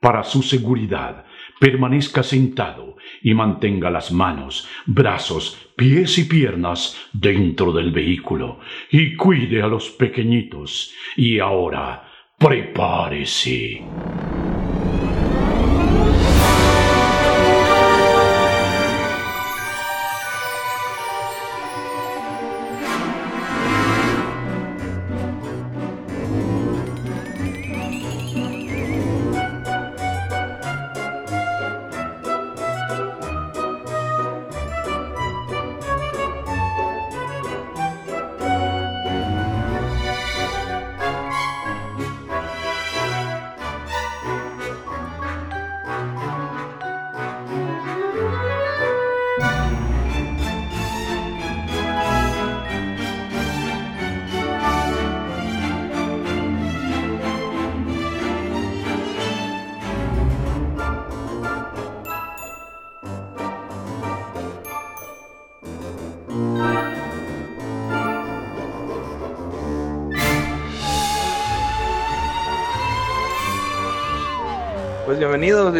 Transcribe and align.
Para 0.00 0.22
su 0.22 0.42
seguridad, 0.42 1.24
permanezca 1.58 2.22
sentado 2.22 2.96
y 3.20 3.34
mantenga 3.34 3.90
las 3.90 4.12
manos, 4.12 4.68
brazos, 4.86 5.58
pies 5.76 6.18
y 6.18 6.24
piernas 6.24 6.96
dentro 7.12 7.72
del 7.72 7.90
vehículo 7.90 8.60
y 8.92 9.16
cuide 9.16 9.60
a 9.60 9.66
los 9.66 9.90
pequeñitos. 9.90 10.94
Y 11.16 11.40
ahora, 11.40 12.08
prepárese. 12.38 13.82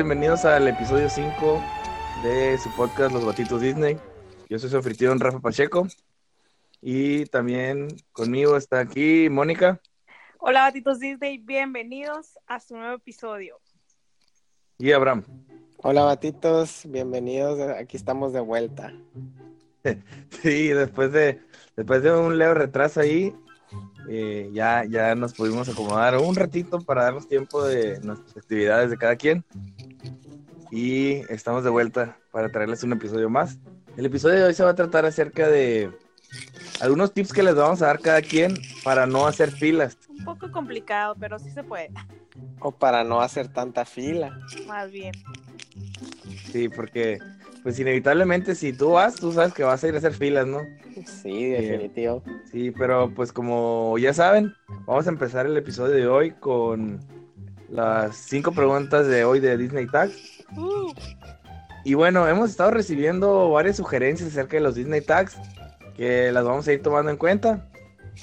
Bienvenidos, 0.08 0.46
al 0.46 0.66
episodio 0.66 1.10
5 1.10 1.62
de 2.22 2.56
su 2.56 2.70
podcast 2.70 3.12
Los 3.12 3.26
Batitos 3.26 3.60
Disney. 3.60 3.98
Yo 4.48 4.58
soy 4.58 4.70
su 4.70 4.78
anfitrión 4.78 5.20
Rafa 5.20 5.38
Pacheco 5.38 5.86
y 6.80 7.26
también 7.26 7.88
conmigo 8.12 8.56
está 8.56 8.80
aquí 8.80 9.28
Mónica 9.28 9.82
Hola, 10.38 10.62
Batitos 10.62 10.98
Disney, 10.98 11.36
bienvenidos 11.36 12.38
a 12.46 12.58
su 12.58 12.74
nuevo 12.78 12.94
episodio. 12.94 13.60
y 14.78 14.92
Abraham. 14.92 15.24
Hola 15.76 16.04
batitos, 16.04 16.84
bienvenidos, 16.86 17.60
aquí 17.76 17.98
estamos 17.98 18.32
de 18.32 18.40
vuelta. 18.40 18.94
Sí, 20.42 20.68
después 20.68 21.12
de, 21.12 21.42
después 21.76 22.02
de 22.02 22.12
un 22.16 22.38
leve 22.38 22.54
retraso 22.54 23.00
ahí, 23.00 23.34
eh, 24.08 24.50
ya, 24.52 24.84
ya 24.84 25.14
nos 25.14 25.34
pudimos 25.34 25.68
acomodar 25.68 26.16
un 26.18 26.34
ratito 26.34 26.80
para 26.80 27.04
darnos 27.04 27.28
tiempo 27.28 27.64
de 27.64 28.00
nuestras 28.00 28.36
actividades 28.36 28.90
de 28.90 28.96
cada 28.96 29.16
quien. 29.16 29.44
Y 30.70 31.14
estamos 31.32 31.64
de 31.64 31.70
vuelta 31.70 32.16
para 32.30 32.50
traerles 32.50 32.82
un 32.82 32.92
episodio 32.92 33.30
más. 33.30 33.58
El 33.96 34.06
episodio 34.06 34.36
de 34.36 34.44
hoy 34.44 34.54
se 34.54 34.64
va 34.64 34.70
a 34.70 34.74
tratar 34.74 35.06
acerca 35.06 35.48
de 35.48 35.90
algunos 36.80 37.12
tips 37.12 37.32
que 37.32 37.42
les 37.42 37.54
vamos 37.54 37.82
a 37.82 37.86
dar 37.86 38.00
cada 38.00 38.22
quien 38.22 38.54
para 38.84 39.06
no 39.06 39.26
hacer 39.26 39.50
filas. 39.50 39.96
Un 40.08 40.24
poco 40.24 40.50
complicado, 40.52 41.16
pero 41.18 41.38
sí 41.38 41.50
se 41.50 41.64
puede, 41.64 41.90
O 42.60 42.70
para 42.70 43.02
no 43.02 43.20
hacer 43.20 43.48
tanta 43.48 43.84
fila. 43.84 44.38
más 44.66 44.90
bien. 44.90 45.12
Sí, 46.52 46.68
porque 46.68 47.18
pues 47.62 47.78
inevitablemente 47.78 48.54
si 48.54 48.72
tú 48.72 48.92
vas, 48.92 49.14
tú 49.14 49.32
sabes 49.32 49.52
que 49.52 49.62
vas 49.62 49.82
a 49.82 49.88
ir 49.88 49.94
a 49.94 49.98
hacer 49.98 50.12
filas, 50.12 50.46
¿no? 50.46 50.60
Sí, 51.06 51.50
definitivo. 51.50 52.22
Sí, 52.50 52.70
pero 52.70 53.12
pues 53.14 53.32
como 53.32 53.96
ya 53.98 54.12
saben, 54.14 54.54
vamos 54.86 55.06
a 55.06 55.10
empezar 55.10 55.46
el 55.46 55.56
episodio 55.56 55.94
de 55.94 56.06
hoy 56.06 56.30
con 56.32 57.00
las 57.68 58.16
cinco 58.16 58.52
preguntas 58.52 59.06
de 59.06 59.24
hoy 59.24 59.40
de 59.40 59.56
Disney 59.56 59.86
Tags. 59.86 60.44
Y 61.84 61.94
bueno, 61.94 62.26
hemos 62.28 62.50
estado 62.50 62.70
recibiendo 62.70 63.50
varias 63.50 63.76
sugerencias 63.76 64.30
acerca 64.30 64.56
de 64.56 64.62
los 64.62 64.74
Disney 64.74 65.00
Tags 65.00 65.36
que 65.96 66.32
las 66.32 66.44
vamos 66.44 66.66
a 66.68 66.72
ir 66.72 66.82
tomando 66.82 67.10
en 67.10 67.16
cuenta. 67.16 67.68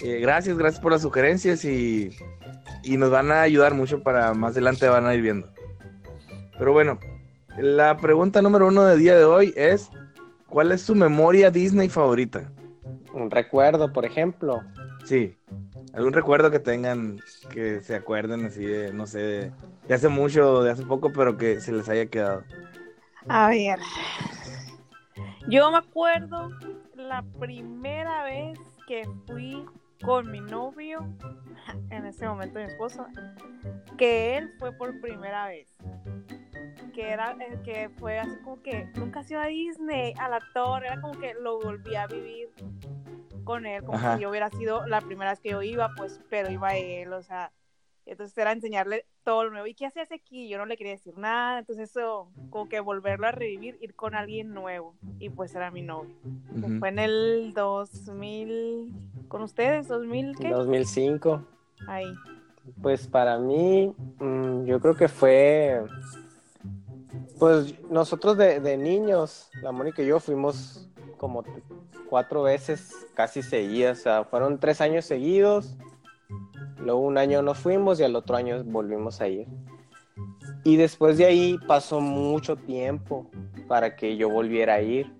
Eh, 0.01 0.19
gracias, 0.19 0.57
gracias 0.57 0.81
por 0.81 0.91
las 0.91 1.01
sugerencias 1.01 1.63
y, 1.63 2.09
y 2.83 2.97
nos 2.97 3.11
van 3.11 3.31
a 3.31 3.41
ayudar 3.41 3.73
mucho 3.73 4.03
para 4.03 4.33
más 4.33 4.51
adelante 4.53 4.87
van 4.87 5.05
a 5.05 5.13
ir 5.13 5.21
viendo. 5.21 5.49
Pero 6.57 6.73
bueno, 6.73 6.99
la 7.57 7.97
pregunta 7.97 8.41
número 8.41 8.67
uno 8.67 8.83
del 8.83 8.99
día 8.99 9.17
de 9.17 9.25
hoy 9.25 9.53
es, 9.55 9.89
¿cuál 10.47 10.71
es 10.71 10.81
su 10.81 10.95
memoria 10.95 11.51
Disney 11.51 11.89
favorita? 11.89 12.51
Un 13.13 13.31
recuerdo, 13.31 13.91
por 13.93 14.05
ejemplo. 14.05 14.63
Sí, 15.05 15.37
algún 15.93 16.13
recuerdo 16.13 16.51
que 16.51 16.59
tengan, 16.59 17.19
que 17.51 17.81
se 17.81 17.95
acuerden 17.95 18.45
así 18.45 18.65
de, 18.65 18.91
no 18.91 19.07
sé, 19.07 19.19
de, 19.19 19.51
de 19.87 19.93
hace 19.93 20.09
mucho, 20.09 20.63
de 20.63 20.71
hace 20.71 20.83
poco, 20.83 21.13
pero 21.13 21.37
que 21.37 21.61
se 21.61 21.71
les 21.71 21.87
haya 21.87 22.07
quedado. 22.07 22.43
a 23.29 23.49
ver. 23.49 23.79
Yo 25.47 25.71
me 25.71 25.77
acuerdo 25.77 26.49
la 26.95 27.23
primera 27.39 28.23
vez 28.23 28.57
que 28.87 29.07
fui 29.27 29.63
con 30.03 30.29
mi 30.31 30.41
novio, 30.41 31.07
en 31.89 32.05
ese 32.05 32.27
momento 32.27 32.59
mi 32.59 32.65
esposo, 32.65 33.05
que 33.97 34.37
él 34.37 34.51
fue 34.59 34.71
por 34.73 34.99
primera 34.99 35.47
vez. 35.47 35.67
Que 36.95 37.09
era 37.09 37.35
eh, 37.41 37.59
que 37.65 37.89
fue 37.99 38.19
así 38.19 38.37
como 38.41 38.61
que 38.61 38.87
nunca 38.97 39.21
se 39.21 39.33
iba 39.33 39.43
a 39.43 39.47
Disney, 39.47 40.13
a 40.17 40.29
la 40.29 40.39
torre, 40.53 40.87
era 40.87 41.01
como 41.01 41.19
que 41.19 41.33
lo 41.33 41.59
volví 41.59 41.93
a 41.95 42.07
vivir 42.07 42.47
con 43.43 43.65
él, 43.65 43.83
como 43.83 43.97
Ajá. 43.97 44.15
si 44.15 44.21
yo 44.21 44.29
hubiera 44.29 44.49
sido 44.49 44.87
la 44.87 45.01
primera 45.01 45.31
vez 45.31 45.41
que 45.41 45.49
yo 45.49 45.61
iba, 45.61 45.89
pues, 45.97 46.21
pero 46.29 46.49
iba 46.49 46.75
él, 46.77 47.11
o 47.11 47.21
sea, 47.21 47.51
entonces 48.05 48.37
era 48.37 48.53
enseñarle 48.53 49.05
todo 49.25 49.43
lo 49.43 49.51
nuevo. 49.51 49.67
¿Y 49.67 49.73
qué 49.73 49.87
hacías 49.87 50.09
aquí? 50.13 50.47
Yo 50.47 50.57
no 50.57 50.65
le 50.65 50.77
quería 50.77 50.93
decir 50.93 51.17
nada, 51.17 51.59
entonces 51.59 51.89
eso, 51.89 52.31
como 52.49 52.69
que 52.69 52.79
volverlo 52.79 53.27
a 53.27 53.31
revivir, 53.31 53.77
ir 53.81 53.93
con 53.93 54.15
alguien 54.15 54.53
nuevo, 54.53 54.95
y 55.19 55.29
pues 55.29 55.53
era 55.53 55.71
mi 55.71 55.81
novio. 55.81 56.15
Ujú. 56.55 56.79
Fue 56.79 56.89
en 56.89 56.99
el 56.99 57.51
2000, 57.53 58.93
con 59.27 59.41
ustedes, 59.41 59.89
2000, 59.89 60.33
¿qué? 60.37 60.49
2005. 60.49 61.45
Ahí. 61.87 62.15
Pues 62.81 63.05
para 63.05 63.37
mí, 63.37 63.93
mm, 64.19 64.63
yo 64.63 64.79
creo 64.79 64.95
que 64.95 65.09
fue. 65.09 65.83
Pues 67.39 67.75
nosotros 67.89 68.37
de, 68.37 68.77
niños, 68.77 69.49
la 69.61 69.71
Mónica 69.71 70.01
y 70.01 70.07
yo 70.07 70.19
fuimos 70.19 70.89
como 71.17 71.43
cuatro 72.09 72.43
veces 72.43 72.91
casi 73.13 73.41
seguidas. 73.41 73.99
O 73.99 74.03
sea, 74.03 74.23
fueron 74.23 74.59
tres 74.59 74.81
años 74.81 75.05
seguidos. 75.05 75.75
Luego 76.77 77.01
un 77.01 77.17
año 77.17 77.41
nos 77.41 77.57
fuimos 77.57 77.99
y 77.99 78.03
al 78.03 78.15
otro 78.15 78.35
año 78.35 78.63
volvimos 78.63 79.21
a 79.21 79.27
ir. 79.27 79.47
Y 80.63 80.77
después 80.77 81.17
de 81.17 81.25
ahí 81.25 81.57
pasó 81.67 81.99
mucho 81.99 82.55
tiempo 82.55 83.29
para 83.67 83.95
que 83.95 84.17
yo 84.17 84.29
volviera 84.29 84.75
a 84.75 84.81
ir. 84.81 85.11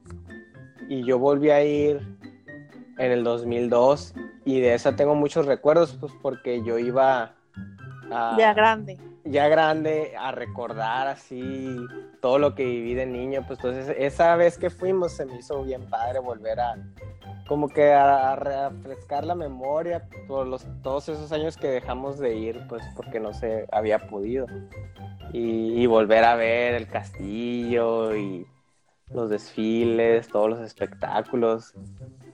Y 0.88 1.04
yo 1.04 1.20
volví 1.20 1.50
a 1.50 1.64
ir 1.64 2.00
en 2.98 3.12
el 3.12 3.24
2002 3.24 4.14
y 4.46 4.60
de 4.60 4.76
esa 4.76 4.96
tengo 4.96 5.16
muchos 5.16 5.48
recuerdos, 5.48 5.98
pues 6.00 6.14
porque 6.22 6.64
yo 6.64 6.78
iba 6.78 7.34
a, 8.12 8.36
Ya 8.38 8.54
grande. 8.54 8.98
Ya 9.26 9.48
grande 9.48 10.14
a 10.18 10.32
recordar 10.32 11.08
así 11.08 11.78
todo 12.22 12.40
lo 12.40 12.56
que 12.56 12.64
viví 12.64 12.94
de 12.94 13.06
niño, 13.06 13.44
pues 13.48 13.60
entonces 13.60 13.96
esa 13.98 14.36
vez 14.36 14.58
que 14.58 14.70
fuimos 14.70 15.14
se 15.14 15.26
me 15.26 15.38
hizo 15.38 15.64
bien 15.64 15.90
padre 15.90 16.20
volver 16.20 16.60
a 16.60 16.78
como 17.48 17.70
que 17.70 17.94
a, 17.94 18.36
refrescar 18.36 19.26
la 19.26 19.36
memoria 19.36 20.08
por 20.28 20.48
los 20.48 20.66
todos 20.82 21.10
esos 21.10 21.32
años 21.32 21.58
que 21.58 21.68
dejamos 21.68 22.18
de 22.18 22.36
ir, 22.36 22.66
pues 22.68 22.84
porque 22.96 23.20
no 23.20 23.34
se 23.34 23.68
había 23.72 24.08
podido. 24.08 24.48
Y, 25.32 25.86
volver 25.88 26.24
a 26.24 26.36
ver 26.36 26.76
el 26.76 26.88
castillo 26.88 28.16
y 28.16 28.48
los 29.14 29.30
desfiles, 29.30 30.28
todos 30.30 30.50
los 30.50 30.60
espectáculos, 30.62 31.74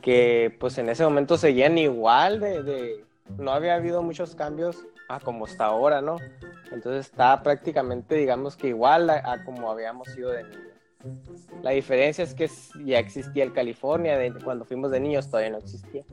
que 0.02 0.56
pues 0.60 0.78
en 0.78 0.88
ese 0.88 1.04
momento 1.04 1.38
seguían 1.38 1.78
igual 1.78 2.40
de- 2.40 3.04
no 3.38 3.52
había 3.52 3.76
habido 3.76 4.04
muchos 4.04 4.36
cambios 4.36 4.86
a 5.16 5.20
como 5.20 5.46
está 5.46 5.66
ahora, 5.66 6.02
¿no? 6.02 6.18
Entonces 6.72 7.08
está 7.08 7.42
prácticamente, 7.44 8.16
digamos 8.16 8.56
que 8.56 8.68
igual 8.68 9.10
a, 9.10 9.32
a 9.32 9.44
como 9.44 9.72
habíamos 9.72 10.08
sido 10.10 10.32
de 10.32 10.44
niños. 10.44 10.72
La 11.64 11.72
diferencia 11.72 12.24
es 12.24 12.34
que 12.34 12.50
ya 12.86 13.00
existía 13.00 13.44
el 13.44 13.54
California, 13.54 14.18
de, 14.18 14.34
cuando 14.44 14.66
fuimos 14.66 14.92
de 14.92 15.00
niños 15.00 15.28
todavía 15.30 15.52
no 15.52 15.58
existía. 15.58 16.04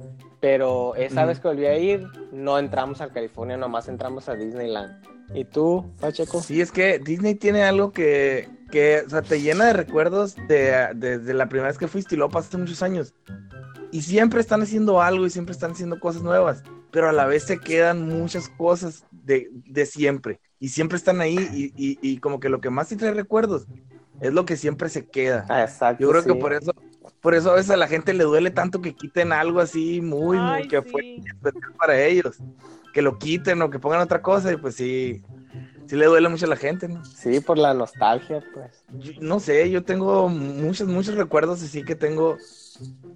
Pero 0.41 0.95
esa 0.95 1.25
vez 1.25 1.41
que 1.41 1.49
volví 1.49 1.67
a 1.67 1.79
ir, 1.79 2.07
no 2.33 2.59
entramos 2.59 3.01
al 3.01 3.13
California, 3.13 3.57
nomás 3.57 3.89
entramos 3.89 4.29
a 4.29 4.35
Disneyland. 4.35 5.03
¿Y 5.35 5.45
tú, 5.45 5.91
Pacheco? 6.01 6.41
Sí, 6.41 6.61
es 6.61 6.73
que 6.73 6.99
Disney 6.99 7.35
tiene 7.35 7.63
algo 7.63 7.93
que, 7.93 8.49
que 8.71 9.03
o 9.07 9.11
sea, 9.11 9.23
te 9.23 9.41
llena 9.41 9.67
de 9.67 9.73
recuerdos 9.75 10.37
de, 10.49 10.89
desde 10.95 11.35
la 11.35 11.49
primera 11.49 11.69
vez 11.69 11.79
que 11.79 11.89
fuiste 11.89 12.15
y 12.15 12.19
luego 12.19 12.33
pasaste 12.33 12.57
muchos 12.57 12.83
años. 12.83 13.15
Y 13.91 14.03
siempre 14.03 14.41
están 14.41 14.63
haciendo 14.63 15.01
algo 15.01 15.27
y 15.27 15.31
siempre 15.31 15.53
están 15.53 15.73
haciendo 15.73 15.99
cosas 15.99 16.23
nuevas, 16.23 16.63
pero 16.91 17.09
a 17.09 17.13
la 17.13 17.27
vez 17.27 17.45
se 17.47 17.59
quedan 17.61 18.03
muchas 18.03 18.49
cosas 18.49 19.07
de, 19.11 19.49
de 19.53 19.87
siempre. 19.87 20.41
y 20.59 20.69
siempre 20.71 20.97
están 20.99 21.21
ahí 21.21 21.37
y, 21.53 21.73
y, 21.77 21.99
y 22.03 22.19
como 22.21 22.41
que 22.41 22.49
lo 22.49 22.61
que 22.61 22.71
más 22.71 22.89
sí 22.89 22.97
trae 22.97 23.15
recuerdos 23.15 23.69
es 24.21 24.33
lo 24.33 24.45
que 24.45 24.57
siempre 24.57 24.89
se 24.89 25.07
queda. 25.09 25.47
Ah, 25.49 25.63
exacto. 25.63 26.03
Yo 26.03 26.11
creo 26.11 26.25
que 26.25 26.35
sí. 26.35 26.39
por 26.41 26.53
eso, 26.53 26.73
por 27.21 27.35
eso 27.35 27.51
a 27.53 27.55
veces 27.55 27.71
a 27.71 27.77
la 27.77 27.89
gente 27.89 28.15
le 28.15 28.25
duele 28.25 28.51
tanto 28.51 28.81
que 28.81 28.95
quiten 28.95 29.33
algo 29.33 29.61
así 29.61 30.01
muy, 30.01 30.41
muy 30.41 30.63
Ay, 30.63 30.67
que 30.67 30.83
sí. 30.83 30.91
fue 30.91 31.03
especial 31.25 31.73
para 31.79 32.01
ellos. 32.05 32.43
Que 32.93 33.03
lo 33.03 33.19
quiten 33.19 33.63
o 33.63 33.71
que 33.71 33.79
pongan 33.81 34.01
otra 34.01 34.23
cosa 34.23 34.53
y 34.53 34.57
pues 34.57 34.77
sí, 34.77 35.25
sí 35.89 35.97
le 35.97 36.07
duele 36.07 36.29
mucho 36.29 36.47
a 36.47 36.49
la 36.49 36.57
gente, 36.57 36.87
¿no? 36.89 37.05
Sí, 37.05 37.41
por 37.41 37.59
la 37.59 37.75
nostalgia, 37.75 38.45
pues. 38.53 38.85
Yo- 38.99 39.13
no 39.21 39.41
sé, 39.41 39.71
yo 39.71 39.83
tengo 39.85 40.29
muchos, 40.29 40.87
muchos 40.87 41.15
recuerdos 41.15 41.63
así 41.63 41.83
que 41.85 41.95
tengo, 41.95 42.37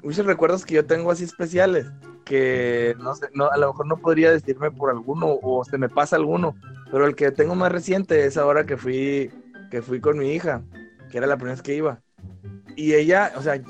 muchos 0.03 0.27
recuerdos 0.27 0.65
que 0.65 0.75
yo 0.75 0.87
tengo 0.87 1.11
así 1.11 1.25
especiales, 1.25 1.87
que 2.25 2.97
no 2.99 3.15
sé, 3.15 3.27
no, 3.35 3.51
a 3.51 3.57
lo 3.59 3.69
mejor 3.69 3.87
no 3.87 3.99
podría 3.99 4.31
decirme 4.33 4.71
por 4.71 4.91
alguno 4.91 5.39
o 5.43 5.65
se 5.65 5.77
me 5.79 5.89
pasa 5.89 6.17
alguno, 6.17 6.57
pero 6.91 7.07
el 7.07 7.15
que 7.15 7.31
tengo 7.31 7.55
más 7.55 7.71
reciente 7.71 8.25
es 8.25 8.37
ahora 8.37 8.65
que 8.65 8.77
fui, 8.77 9.31
que 9.71 9.83
fui 9.83 10.01
con 10.01 10.19
mi 10.19 10.33
hija, 10.33 10.63
que 11.11 11.19
era 11.19 11.27
la 11.27 11.37
primera 11.37 11.55
vez 11.55 11.63
que 11.63 11.75
iba. 11.75 12.01
Y 12.77 12.95
ella, 12.95 13.33
o 13.37 13.43
sea, 13.43 13.61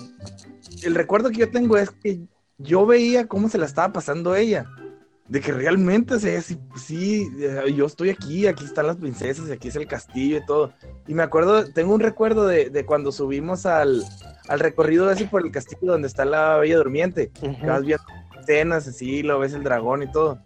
el 0.82 0.94
recuerdo 0.94 1.31
que 1.31 1.38
yo 1.38 1.50
tengo 1.50 1.76
es 1.76 1.90
que 1.90 2.20
yo 2.58 2.87
veía 2.87 3.26
cómo 3.26 3.49
se 3.49 3.58
la 3.58 3.66
estaba 3.66 3.93
pasando 3.93 4.37
ella. 4.37 4.66
De 5.32 5.40
que 5.40 5.50
realmente, 5.50 6.12
o 6.12 6.19
sea, 6.19 6.43
sí, 6.43 6.58
sí, 6.76 7.26
eh, 7.40 7.73
yo 7.75 7.87
estoy 7.87 8.11
aquí, 8.11 8.46
aquí 8.46 8.67
están 8.67 8.87
las 8.87 8.96
princesas 8.96 9.49
y 9.49 9.52
aquí 9.52 9.69
es 9.69 9.76
el 9.76 9.87
castillo 9.87 10.37
y 10.37 10.44
todo. 10.44 10.75
Y 11.06 11.14
me 11.14 11.23
acuerdo, 11.23 11.73
tengo 11.73 11.94
un 11.94 12.00
recuerdo 12.00 12.46
de, 12.46 12.69
de 12.69 12.84
cuando 12.84 13.12
subimos 13.12 13.64
al, 13.64 14.05
al 14.49 14.61
recorrido 14.61 15.11
ese 15.11 15.25
por 15.25 15.43
el 15.43 15.50
castillo 15.50 15.93
donde 15.93 16.08
está 16.08 16.26
la 16.26 16.58
Bella 16.58 16.76
Durmiente. 16.76 17.31
Que 17.31 17.67
vas 17.67 17.82
viendo 17.82 18.05
escenas 18.38 18.87
así, 18.87 19.23
lo 19.23 19.38
ves 19.38 19.55
el 19.55 19.62
dragón 19.62 20.02
y 20.02 20.12
todo. 20.12 20.38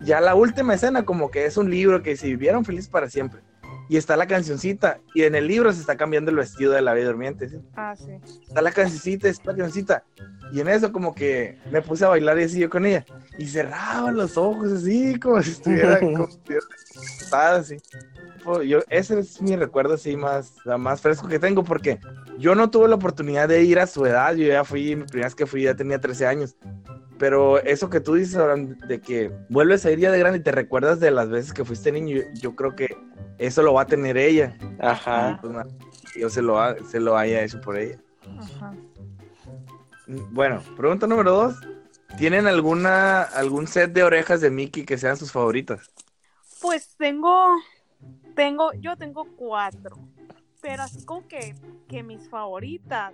Ya 0.00 0.20
la 0.20 0.34
última 0.34 0.74
escena 0.74 1.04
como 1.04 1.30
que 1.30 1.44
es 1.44 1.56
un 1.56 1.70
libro 1.70 2.02
que 2.02 2.16
se 2.16 2.26
vivieron 2.26 2.64
felices 2.64 2.90
para 2.90 3.08
siempre. 3.08 3.42
Y 3.90 3.96
está 3.96 4.16
la 4.16 4.28
cancioncita. 4.28 5.00
Y 5.16 5.24
en 5.24 5.34
el 5.34 5.48
libro 5.48 5.72
se 5.72 5.80
está 5.80 5.96
cambiando 5.96 6.30
el 6.30 6.36
vestido 6.36 6.70
de 6.70 6.80
la 6.80 6.94
Bella 6.94 7.08
Durmiente. 7.08 7.48
¿sí? 7.48 7.56
Ah, 7.74 7.96
sí. 7.96 8.12
Está 8.46 8.62
la 8.62 8.70
cancioncita, 8.70 9.28
está 9.28 9.50
la 9.50 9.58
cancioncita. 9.58 10.04
Y 10.52 10.60
en 10.60 10.68
eso 10.68 10.92
como 10.92 11.12
que 11.12 11.58
me 11.72 11.82
puse 11.82 12.04
a 12.04 12.08
bailar 12.08 12.38
y 12.38 12.44
así 12.44 12.60
yo 12.60 12.70
con 12.70 12.86
ella. 12.86 13.04
Y 13.36 13.48
cerraba 13.48 14.12
los 14.12 14.36
ojos 14.36 14.70
así, 14.70 15.18
como 15.18 15.42
si 15.42 15.50
estuviera, 15.50 15.98
como 16.00 16.28
si 16.28 16.34
estuviera 16.34 16.64
acostada, 16.64 17.56
así. 17.56 17.78
Yo, 18.64 18.78
ese 18.90 19.18
es 19.18 19.42
mi 19.42 19.56
recuerdo 19.56 19.94
así 19.94 20.16
más, 20.16 20.54
más 20.78 21.00
fresco 21.00 21.26
que 21.26 21.40
tengo 21.40 21.64
porque 21.64 21.98
yo 22.38 22.54
no 22.54 22.70
tuve 22.70 22.86
la 22.86 22.94
oportunidad 22.94 23.48
de 23.48 23.64
ir 23.64 23.80
a 23.80 23.88
su 23.88 24.06
edad. 24.06 24.36
Yo 24.36 24.46
ya 24.46 24.62
fui, 24.62 24.94
mi 24.94 25.02
primera 25.02 25.26
vez 25.26 25.34
que 25.34 25.46
fui 25.46 25.64
ya 25.64 25.74
tenía 25.74 26.00
13 26.00 26.28
años. 26.28 26.54
Pero 27.20 27.58
eso 27.58 27.90
que 27.90 28.00
tú 28.00 28.14
dices, 28.14 28.34
Abraham, 28.36 28.78
de 28.88 28.98
que 28.98 29.30
vuelves 29.50 29.84
a 29.84 29.90
ir 29.90 29.98
ya 29.98 30.10
de 30.10 30.18
grande 30.18 30.38
y 30.38 30.42
te 30.42 30.52
recuerdas 30.52 31.00
de 31.00 31.10
las 31.10 31.28
veces 31.28 31.52
que 31.52 31.66
fuiste 31.66 31.92
niño, 31.92 32.16
yo, 32.16 32.22
yo 32.40 32.56
creo 32.56 32.74
que 32.74 32.88
eso 33.36 33.62
lo 33.62 33.74
va 33.74 33.82
a 33.82 33.86
tener 33.86 34.16
ella. 34.16 34.56
Y, 34.58 34.66
Ajá. 34.80 35.38
pues, 35.38 35.52
nada, 35.52 35.66
yo 36.18 36.30
se 36.30 36.40
lo, 36.40 36.58
ha- 36.58 36.82
se 36.82 36.98
lo 36.98 37.18
haya 37.18 37.42
hecho 37.42 37.60
por 37.60 37.76
ella. 37.76 37.98
Ajá. 38.38 38.74
Bueno, 40.32 40.62
pregunta 40.78 41.06
número 41.06 41.30
dos. 41.32 41.56
¿Tienen 42.16 42.46
alguna 42.46 43.20
algún 43.22 43.66
set 43.66 43.92
de 43.92 44.02
orejas 44.02 44.40
de 44.40 44.50
Mickey 44.50 44.86
que 44.86 44.96
sean 44.96 45.18
sus 45.18 45.30
favoritas? 45.30 45.90
Pues 46.62 46.96
tengo, 46.96 47.54
tengo, 48.34 48.72
yo 48.80 48.96
tengo 48.96 49.26
cuatro, 49.36 49.98
pero 50.62 50.84
así 50.84 51.04
como 51.04 51.28
que, 51.28 51.54
que 51.86 52.02
mis 52.02 52.26
favoritas, 52.30 53.12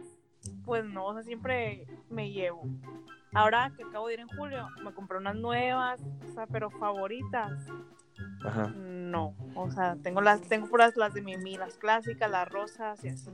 pues 0.64 0.84
no, 0.84 1.06
o 1.06 1.14
sea, 1.14 1.24
siempre 1.24 1.86
me 2.08 2.30
llevo. 2.30 2.62
Ahora 3.36 3.70
que 3.76 3.82
acabo 3.84 4.08
de 4.08 4.14
ir 4.14 4.20
en 4.20 4.28
julio, 4.28 4.68
me 4.82 4.92
compré 4.92 5.18
unas 5.18 5.36
nuevas, 5.36 6.00
o 6.28 6.32
sea, 6.32 6.46
pero 6.46 6.70
favoritas, 6.70 7.52
Ajá. 8.44 8.68
no. 8.76 9.34
O 9.54 9.70
sea, 9.70 9.96
tengo 10.02 10.20
las, 10.22 10.40
tengo 10.42 10.66
puras 10.68 10.96
las 10.96 11.12
de 11.12 11.20
Mimi, 11.20 11.56
las 11.56 11.76
clásicas, 11.76 12.30
las 12.30 12.48
rosas 12.48 13.04
y 13.04 13.08
así. 13.08 13.30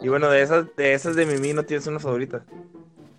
Y 0.00 0.08
bueno, 0.08 0.28
de 0.30 0.42
esas 0.42 0.66
de 0.76 0.94
esas 0.94 1.14
de 1.14 1.26
Mimi 1.26 1.52
no 1.52 1.62
tienes 1.64 1.86
una 1.86 2.00
favorita. 2.00 2.44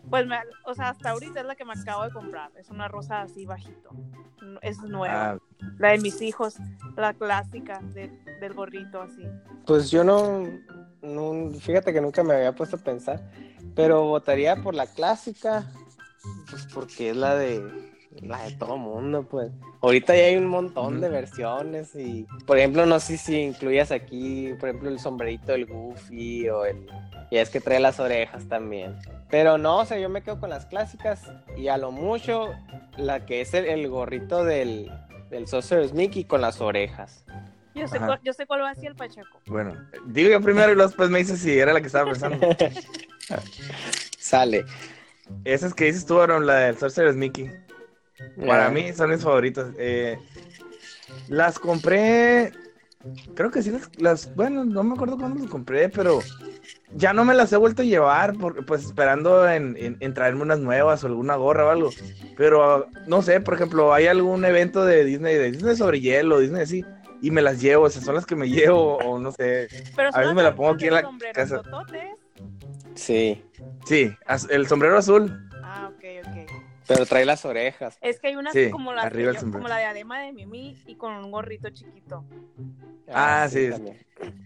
Pues, 0.09 0.27
me- 0.27 0.39
o 0.65 0.73
sea, 0.73 0.89
hasta 0.89 1.11
ahorita 1.11 1.39
es 1.39 1.45
la 1.45 1.55
que 1.55 1.63
me 1.63 1.73
acabo 1.73 2.03
de 2.03 2.11
comprar, 2.11 2.51
es 2.57 2.69
una 2.69 2.89
rosa 2.89 3.21
así 3.21 3.45
bajito, 3.45 3.91
es 4.61 4.79
nueva. 4.81 5.31
Ah, 5.31 5.37
La 5.77 5.89
de 5.91 5.99
mis 5.99 6.21
hijos, 6.21 6.57
la 6.97 7.13
clásica 7.13 7.79
de- 7.93 8.11
del 8.41 8.53
gorrito 8.53 9.01
así. 9.01 9.23
Pues 9.65 9.89
yo 9.91 10.03
no, 10.03 10.45
no- 11.01 11.51
fíjate 11.59 11.93
que 11.93 12.01
nunca 12.01 12.23
me 12.23 12.33
había 12.33 12.53
puesto 12.53 12.75
a 12.75 12.79
pensar, 12.79 13.21
pero 13.75 14.03
votaría 14.05 14.57
por 14.57 14.75
la 14.75 14.87
clásica, 14.87 15.71
pues 16.49 16.67
porque 16.73 17.11
es 17.11 17.17
la 17.17 17.35
de 17.35 17.61
la 18.19 18.43
de 18.43 18.51
todo 18.55 18.77
mundo, 18.77 19.23
pues. 19.23 19.51
Ahorita 19.81 20.15
ya 20.15 20.23
hay 20.23 20.35
un 20.35 20.47
montón 20.47 20.99
de 21.01 21.09
versiones 21.09 21.95
y, 21.95 22.27
por 22.45 22.57
ejemplo, 22.57 22.85
no 22.85 22.99
sé 22.99 23.17
si 23.17 23.39
incluyas 23.39 23.91
aquí, 23.91 24.53
por 24.59 24.69
ejemplo, 24.69 24.89
el 24.89 24.99
sombrerito 24.99 25.53
del 25.53 25.65
Goofy 25.65 26.49
o 26.49 26.65
el, 26.65 26.87
y 27.29 27.37
es 27.37 27.49
que 27.49 27.61
trae 27.61 27.79
las 27.79 27.99
orejas 27.99 28.47
también. 28.47 28.97
Pero 29.29 29.57
no, 29.57 29.79
o 29.79 29.85
sea, 29.85 29.97
yo 29.97 30.09
me 30.09 30.21
quedo 30.21 30.39
con 30.39 30.49
las 30.49 30.65
clásicas 30.65 31.31
y 31.55 31.69
a 31.69 31.77
lo 31.77 31.91
mucho 31.91 32.49
la 32.97 33.25
que 33.25 33.41
es 33.41 33.53
el, 33.53 33.65
el 33.65 33.87
gorrito 33.87 34.43
del, 34.43 34.91
del 35.29 35.47
Sorcerer's 35.47 35.93
Mickey 35.93 36.25
con 36.25 36.41
las 36.41 36.59
orejas. 36.59 37.23
Yo 37.73 37.87
sé, 37.87 37.99
cuál, 37.99 38.19
yo 38.21 38.33
sé 38.33 38.45
cuál 38.45 38.61
va 38.61 38.71
a 38.71 38.73
decir 38.73 38.89
el 38.89 38.95
Pacheco. 38.95 39.39
bueno, 39.47 39.73
digo 40.07 40.29
yo 40.29 40.41
primero 40.41 40.73
y 40.73 40.75
luego 40.75 40.89
después 40.89 41.09
me 41.09 41.19
dices 41.19 41.39
si 41.39 41.57
era 41.57 41.71
la 41.71 41.79
que 41.79 41.87
estaba 41.87 42.11
pensando. 42.11 42.37
Sale. 44.19 44.65
Esas 45.45 45.73
que 45.73 45.85
dices 45.85 46.05
tú, 46.05 46.19
Aaron, 46.19 46.45
la 46.45 46.55
del 46.57 46.77
Sorcerer's 46.77 47.15
Mickey. 47.15 47.51
Para 48.45 48.69
mí 48.69 48.93
son 48.93 49.09
mis 49.09 49.21
favoritas. 49.23 49.67
Eh, 49.77 50.17
las 51.27 51.59
compré. 51.59 52.51
Creo 53.33 53.49
que 53.49 53.63
sí 53.63 53.71
las, 53.71 53.89
las- 53.97 54.35
Bueno, 54.35 54.63
no 54.63 54.83
me 54.83 54.93
acuerdo 54.93 55.17
cuándo 55.17 55.39
las 55.39 55.49
compré, 55.49 55.89
pero 55.89 56.19
ya 56.93 57.13
no 57.13 57.25
me 57.25 57.33
las 57.33 57.51
he 57.51 57.57
vuelto 57.57 57.81
a 57.81 57.85
llevar, 57.85 58.33
porque, 58.37 58.61
pues 58.61 58.83
esperando 58.85 59.49
en, 59.49 59.75
en- 59.79 59.97
en 59.99 60.13
traerme 60.13 60.43
unas 60.43 60.59
nuevas 60.59 61.03
o 61.03 61.07
alguna 61.07 61.35
gorra 61.35 61.65
o 61.65 61.69
algo. 61.69 61.89
Pero 62.37 62.87
no 63.07 63.21
sé, 63.23 63.39
por 63.41 63.55
ejemplo, 63.55 63.91
hay 63.93 64.05
algún 64.07 64.45
evento 64.45 64.85
de 64.85 65.03
Disney, 65.03 65.35
de 65.35 65.51
Disney 65.51 65.75
sobre 65.75 65.99
hielo, 65.99 66.39
Disney 66.39 66.61
así, 66.61 66.85
y 67.23 67.31
me 67.31 67.41
las 67.41 67.59
llevo, 67.59 67.87
esas 67.87 68.03
son 68.03 68.13
las 68.15 68.25
que 68.27 68.35
me 68.35 68.47
llevo, 68.49 68.97
o 68.97 69.17
no 69.17 69.31
sé. 69.31 69.67
Pero 69.95 70.09
A 70.13 70.19
veces 70.19 70.35
me 70.35 70.43
la 70.43 70.51
que 70.51 70.57
pongo 70.57 70.69
aquí 70.71 70.85
en 70.87 70.93
la 70.93 71.01
casa. 71.33 71.61
tototes. 71.63 72.03
Sí, 72.95 73.41
Sí, 73.85 74.11
el 74.49 74.67
sombrero 74.67 74.97
azul. 74.97 75.49
Ah, 75.63 75.91
ok, 75.93 76.03
ok. 76.27 76.51
pero 76.87 77.05
trae 77.05 77.25
las 77.25 77.45
orejas. 77.45 77.97
Es 78.01 78.19
que 78.19 78.27
hay 78.27 78.35
unas 78.35 78.53
Sí, 78.53 78.69
como, 78.69 78.93
las 78.93 79.05
arriba 79.05 79.29
el 79.29 79.35
yo- 79.35 79.41
sombrero. 79.41 79.63
como 79.63 79.69
la 79.73 79.79
diadema 79.79 80.19
de 80.19 80.33
Mimi 80.33 80.77
y 80.85 80.95
con 80.95 81.13
un 81.13 81.31
gorrito 81.31 81.69
chiquito. 81.69 82.25
Ah, 83.13 83.47
sí. 83.49 83.69
también. 83.69 83.97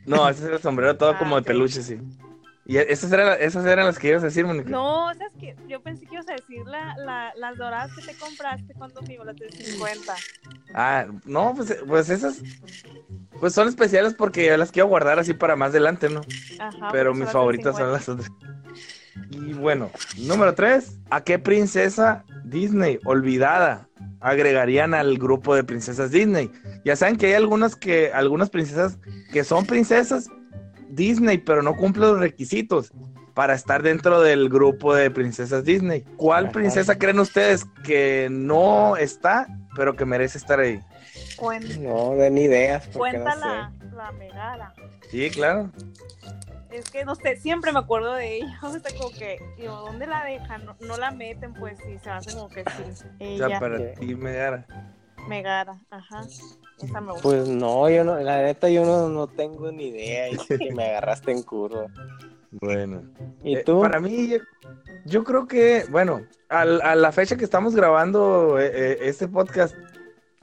No, 0.05 0.29
ese 0.29 0.45
es 0.45 0.51
el 0.51 0.59
sombrero 0.59 0.95
todo 0.97 1.11
Ah, 1.11 1.17
como 1.17 1.35
de 1.37 1.41
peluche, 1.41 1.81
sí. 1.81 1.97
Y 2.67 2.77
esas 2.77 3.11
eran, 3.11 3.37
esas 3.39 3.63
eran 3.65 3.85
las 3.85 3.99
que 3.99 4.09
ibas 4.09 4.23
a 4.23 4.27
decir, 4.27 4.43
Mónica. 4.45 4.69
No, 4.69 5.13
¿sabes 5.13 5.33
qué? 5.39 5.55
Yo 5.67 5.81
pensé 5.83 6.05
que 6.07 6.15
ibas 6.15 6.27
a 6.29 6.33
decir 6.33 6.65
la, 6.65 6.95
la- 6.97 7.31
las 7.37 7.57
doradas 7.57 7.91
que 7.95 8.01
te 8.01 8.17
compraste 8.17 8.73
cuando 8.73 9.01
fuimos, 9.03 9.25
las 9.27 9.35
de 9.35 9.51
50. 9.51 10.15
Ah, 10.73 11.05
no, 11.25 11.53
pues, 11.55 11.77
pues 11.87 12.09
esas, 12.09 12.41
pues 13.39 13.53
son 13.53 13.67
especiales 13.67 14.15
porque 14.15 14.47
yo 14.47 14.57
las 14.57 14.71
quiero 14.71 14.87
guardar 14.87 15.19
así 15.19 15.33
para 15.35 15.55
más 15.55 15.69
adelante, 15.69 16.09
¿no? 16.09 16.21
Ajá. 16.59 16.89
Pero 16.91 17.13
mis 17.13 17.29
favoritas 17.29 17.77
son 17.77 17.93
50. 17.93 17.97
las 17.97 18.09
otras. 18.09 18.31
Y 19.29 19.53
bueno, 19.53 19.91
número 20.17 20.53
tres, 20.55 20.97
¿a 21.09 21.21
qué 21.23 21.37
princesa 21.39 22.25
Disney 22.45 22.99
olvidada 23.05 23.87
agregarían 24.19 24.93
al 24.93 25.17
grupo 25.19 25.55
de 25.55 25.63
princesas 25.63 26.11
Disney? 26.11 26.51
Ya 26.83 26.95
saben 26.95 27.15
que 27.17 27.27
hay 27.27 27.33
algunas 27.33 27.75
que, 27.75 28.11
algunas 28.11 28.49
princesas 28.49 28.97
que 29.31 29.43
son 29.43 29.65
princesas 29.65 30.29
Disney, 30.89 31.37
pero 31.37 31.61
no 31.61 31.75
cumplen 31.75 32.09
los 32.11 32.19
requisitos 32.19 32.91
para 33.33 33.53
estar 33.53 33.83
dentro 33.83 34.21
del 34.21 34.49
grupo 34.49 34.95
de 34.95 35.11
princesas 35.11 35.65
Disney. 35.65 36.03
¿Cuál 36.17 36.45
Ajá. 36.45 36.53
princesa 36.53 36.97
creen 36.97 37.19
ustedes 37.19 37.65
que 37.83 38.27
no 38.31 38.95
está, 38.97 39.47
pero 39.75 39.95
que 39.95 40.05
merece 40.05 40.37
estar 40.37 40.59
ahí? 40.59 40.79
Cuen- 41.37 41.79
No, 41.79 42.15
den 42.15 42.37
ideas. 42.37 42.87
Cuenta 42.93 43.35
no 43.35 43.41
la, 43.41 43.71
la 43.93 44.11
Megara. 44.13 44.73
Sí, 45.11 45.29
claro. 45.31 45.69
Es 46.71 46.89
que 46.89 47.05
no 47.05 47.15
sé, 47.15 47.37
siempre 47.37 47.71
me 47.71 47.79
acuerdo 47.79 48.13
de 48.13 48.37
ella. 48.37 48.57
O 48.63 48.71
sea, 48.71 48.81
como 48.97 49.11
que, 49.11 49.37
digo, 49.57 49.75
¿dónde 49.85 50.07
la 50.07 50.23
dejan? 50.25 50.65
No, 50.65 50.75
no 50.81 50.97
la 50.97 51.11
meten, 51.11 51.53
pues 51.53 51.77
sí, 51.85 51.97
se 52.03 52.09
hace 52.09 52.33
como 52.33 52.49
que 52.49 52.63
sí. 52.63 53.03
O 53.03 53.13
Ella, 53.19 53.47
sea, 53.47 53.59
para 53.59 53.93
ti, 53.93 54.15
Megara. 54.15 54.65
Megara, 55.27 55.79
ajá. 55.89 56.21
Esa 56.81 57.01
me 57.01 57.11
gusta. 57.13 57.23
Pues 57.23 57.47
no, 57.47 57.89
yo 57.89 58.03
no, 58.03 58.17
la 58.19 58.41
neta 58.41 58.69
yo 58.69 58.85
no, 58.85 59.09
no 59.09 59.27
tengo 59.27 59.71
ni 59.71 59.87
idea. 59.87 60.29
Y 60.29 60.37
sí 60.37 60.57
que 60.59 60.73
me 60.73 60.85
agarraste 60.89 61.31
en 61.31 61.43
curva. 61.43 61.85
Bueno. 62.51 63.03
¿Y 63.43 63.55
Eh, 63.57 63.63
tú? 63.63 63.81
para 63.81 63.99
mí, 63.99 64.27
yo, 64.29 64.37
yo 65.05 65.23
creo 65.23 65.47
que, 65.47 65.85
bueno, 65.89 66.21
al- 66.49 66.81
a 66.81 66.95
la 66.95 67.11
fecha 67.11 67.35
que 67.35 67.43
estamos 67.45 67.75
grabando 67.75 68.59
eh, 68.59 68.71
eh, 68.73 68.97
este 69.01 69.27
podcast, 69.27 69.75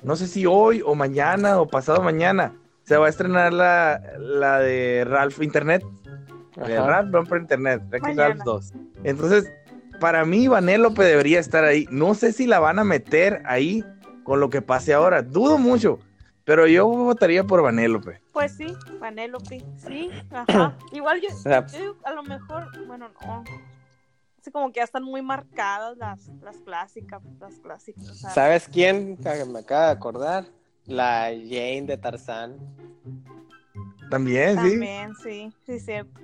no 0.02 0.16
sé 0.16 0.26
si 0.26 0.44
hoy 0.46 0.82
o 0.84 0.94
mañana 0.94 1.60
o 1.60 1.66
pasado 1.68 2.02
mañana, 2.02 2.54
se 2.84 2.96
va 2.96 3.06
a 3.06 3.10
estrenar 3.10 3.52
la, 3.52 4.00
la 4.18 4.58
de 4.58 5.04
Ralph 5.06 5.40
Internet. 5.42 5.84
De. 6.56 6.76
Ralph 6.78 7.10
Bumper 7.10 7.40
Internet. 7.40 7.82
Ralph 8.14 8.40
2. 8.44 8.72
Entonces, 9.04 9.50
para 10.00 10.24
mí, 10.26 10.48
Vanellope 10.48 11.02
debería 11.02 11.38
estar 11.40 11.64
ahí. 11.64 11.86
No 11.90 12.14
sé 12.14 12.32
si 12.32 12.46
la 12.46 12.58
van 12.58 12.78
a 12.78 12.84
meter 12.84 13.40
ahí 13.46 13.82
con 14.24 14.40
lo 14.40 14.50
que 14.50 14.62
pase 14.62 14.92
ahora. 14.92 15.22
Dudo 15.22 15.58
mucho. 15.58 15.98
Pero 16.44 16.66
yo 16.66 16.86
votaría 16.88 17.44
por 17.44 17.62
Vanélope. 17.62 18.20
Pues 18.32 18.56
sí, 18.56 18.74
Vanellope, 19.00 19.64
sí, 19.76 20.10
ajá. 20.30 20.76
Igual 20.92 21.20
yo, 21.20 21.28
a 22.04 22.12
lo 22.12 22.22
mejor, 22.24 22.66
bueno, 22.86 23.08
no. 23.08 23.44
Así 24.40 24.50
como 24.50 24.72
que 24.72 24.80
ya 24.80 24.84
están 24.84 25.04
muy 25.04 25.22
marcadas 25.22 25.96
las, 25.96 26.26
las 26.42 26.56
clásicas, 26.56 27.22
las 27.38 27.60
clásicas. 27.60 28.18
¿Sabes 28.18 28.68
quién 28.68 29.16
me 29.52 29.60
acaba 29.60 29.86
de 29.86 29.92
acordar? 29.92 30.46
La 30.84 31.26
Jane 31.26 31.82
de 31.82 31.96
Tarzán, 31.96 32.56
También, 34.10 34.56
sí. 34.60 34.70
También, 34.70 35.14
sí, 35.22 35.52
sí, 35.64 35.78
cierto. 35.78 36.20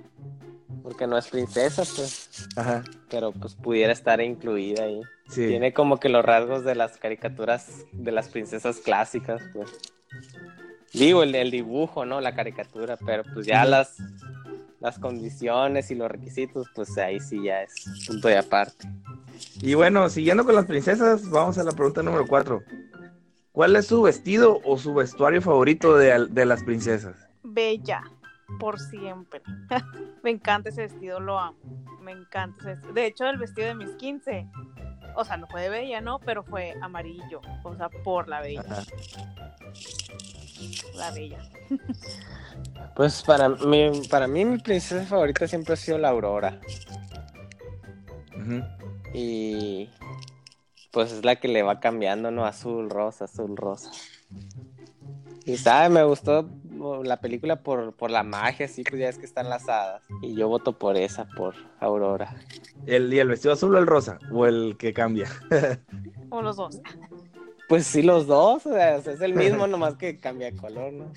Porque 0.83 1.07
no 1.07 1.17
es 1.17 1.27
princesa, 1.27 1.83
pues, 1.95 2.47
Ajá. 2.55 2.83
pero 3.09 3.31
pues 3.31 3.55
pudiera 3.55 3.91
estar 3.93 4.21
incluida 4.21 4.83
ahí. 4.83 5.01
Sí. 5.27 5.47
Tiene 5.47 5.73
como 5.73 5.99
que 5.99 6.09
los 6.09 6.23
rasgos 6.23 6.63
de 6.63 6.75
las 6.75 6.97
caricaturas 6.97 7.85
de 7.91 8.11
las 8.11 8.29
princesas 8.29 8.77
clásicas, 8.77 9.41
pues. 9.53 9.69
Digo, 10.93 11.21
el, 11.21 11.35
el 11.35 11.51
dibujo, 11.51 12.05
¿no? 12.05 12.19
La 12.19 12.33
caricatura, 12.33 12.97
pero 13.05 13.23
pues 13.33 13.45
ya 13.45 13.63
las, 13.65 13.97
las 14.79 14.97
condiciones 14.97 15.91
y 15.91 15.95
los 15.95 16.09
requisitos, 16.09 16.67
pues 16.73 16.97
ahí 16.97 17.19
sí 17.19 17.43
ya 17.43 17.61
es 17.61 17.73
punto 18.07 18.27
de 18.27 18.37
aparte. 18.37 18.87
Y 19.61 19.75
bueno, 19.75 20.09
siguiendo 20.09 20.45
con 20.45 20.55
las 20.55 20.65
princesas, 20.65 21.29
vamos 21.29 21.57
a 21.57 21.63
la 21.63 21.71
pregunta 21.71 22.01
número 22.01 22.25
cuatro. 22.27 22.63
¿Cuál 23.51 23.75
es 23.75 23.87
su 23.87 24.01
vestido 24.01 24.61
o 24.63 24.77
su 24.77 24.93
vestuario 24.93 25.41
favorito 25.41 25.95
de, 25.95 26.27
de 26.27 26.45
las 26.45 26.63
princesas? 26.63 27.15
Bella, 27.43 28.03
por 28.59 28.79
siempre. 28.79 29.41
me 30.23 30.31
encanta 30.31 30.69
ese 30.69 30.81
vestido, 30.81 31.19
lo 31.19 31.39
amo. 31.39 31.57
Me 32.01 32.11
encanta 32.11 32.57
ese 32.59 32.69
vestido. 32.69 32.93
De 32.93 33.05
hecho, 33.05 33.25
el 33.29 33.37
vestido 33.37 33.67
de 33.67 33.75
mis 33.75 33.91
15, 33.95 34.47
o 35.15 35.25
sea, 35.25 35.37
no 35.37 35.47
fue 35.47 35.61
de 35.61 35.69
Bella, 35.69 36.01
¿no? 36.01 36.19
Pero 36.19 36.43
fue 36.43 36.75
amarillo, 36.81 37.41
o 37.63 37.75
sea, 37.75 37.89
por 37.89 38.27
la 38.27 38.41
Bella. 38.41 38.61
Ajá. 38.61 38.83
La 40.95 41.11
Bella. 41.11 41.39
Pues 42.95 43.23
para 43.23 43.47
mí, 43.47 43.91
para 44.09 44.27
mí 44.27 44.43
mi 44.43 44.57
princesa 44.57 45.05
favorita 45.05 45.47
siempre 45.47 45.73
ha 45.73 45.77
sido 45.77 45.97
la 45.97 46.09
Aurora. 46.09 46.59
Y 49.13 49.89
pues 50.91 51.13
es 51.13 51.23
la 51.23 51.37
que 51.37 51.47
le 51.47 51.63
va 51.63 51.79
cambiando, 51.79 52.29
¿no? 52.29 52.45
Azul, 52.45 52.89
rosa, 52.89 53.25
azul, 53.25 53.55
rosa. 53.55 53.91
Y 55.45 55.55
sabe, 55.55 55.89
me 55.89 56.03
gustó 56.03 56.49
la 57.03 57.19
película 57.19 57.61
por, 57.61 57.93
por 57.93 58.11
la 58.11 58.23
magia, 58.23 58.67
sí, 58.67 58.83
pues 58.83 58.99
ya 58.99 59.09
es 59.09 59.17
que 59.17 59.25
están 59.25 59.49
las 59.49 59.67
hadas. 59.67 60.03
Y 60.21 60.35
yo 60.35 60.47
voto 60.47 60.73
por 60.77 60.97
esa, 60.97 61.25
por 61.25 61.55
Aurora. 61.79 62.35
¿El, 62.85 63.13
¿Y 63.13 63.19
el 63.19 63.27
vestido 63.27 63.53
azul 63.53 63.75
o 63.75 63.77
el 63.77 63.87
rosa? 63.87 64.19
¿O 64.31 64.45
el 64.45 64.75
que 64.77 64.93
cambia? 64.93 65.27
O 66.29 66.41
los 66.41 66.57
dos. 66.57 66.81
Pues 67.67 67.85
sí, 67.85 68.01
los 68.01 68.25
dos, 68.25 68.65
o 68.65 68.69
sea, 68.71 68.97
es 68.97 69.21
el 69.21 69.35
mismo, 69.35 69.67
nomás 69.67 69.95
que 69.95 70.17
cambia 70.17 70.51
de 70.51 70.57
color, 70.57 70.91
¿no? 70.91 71.11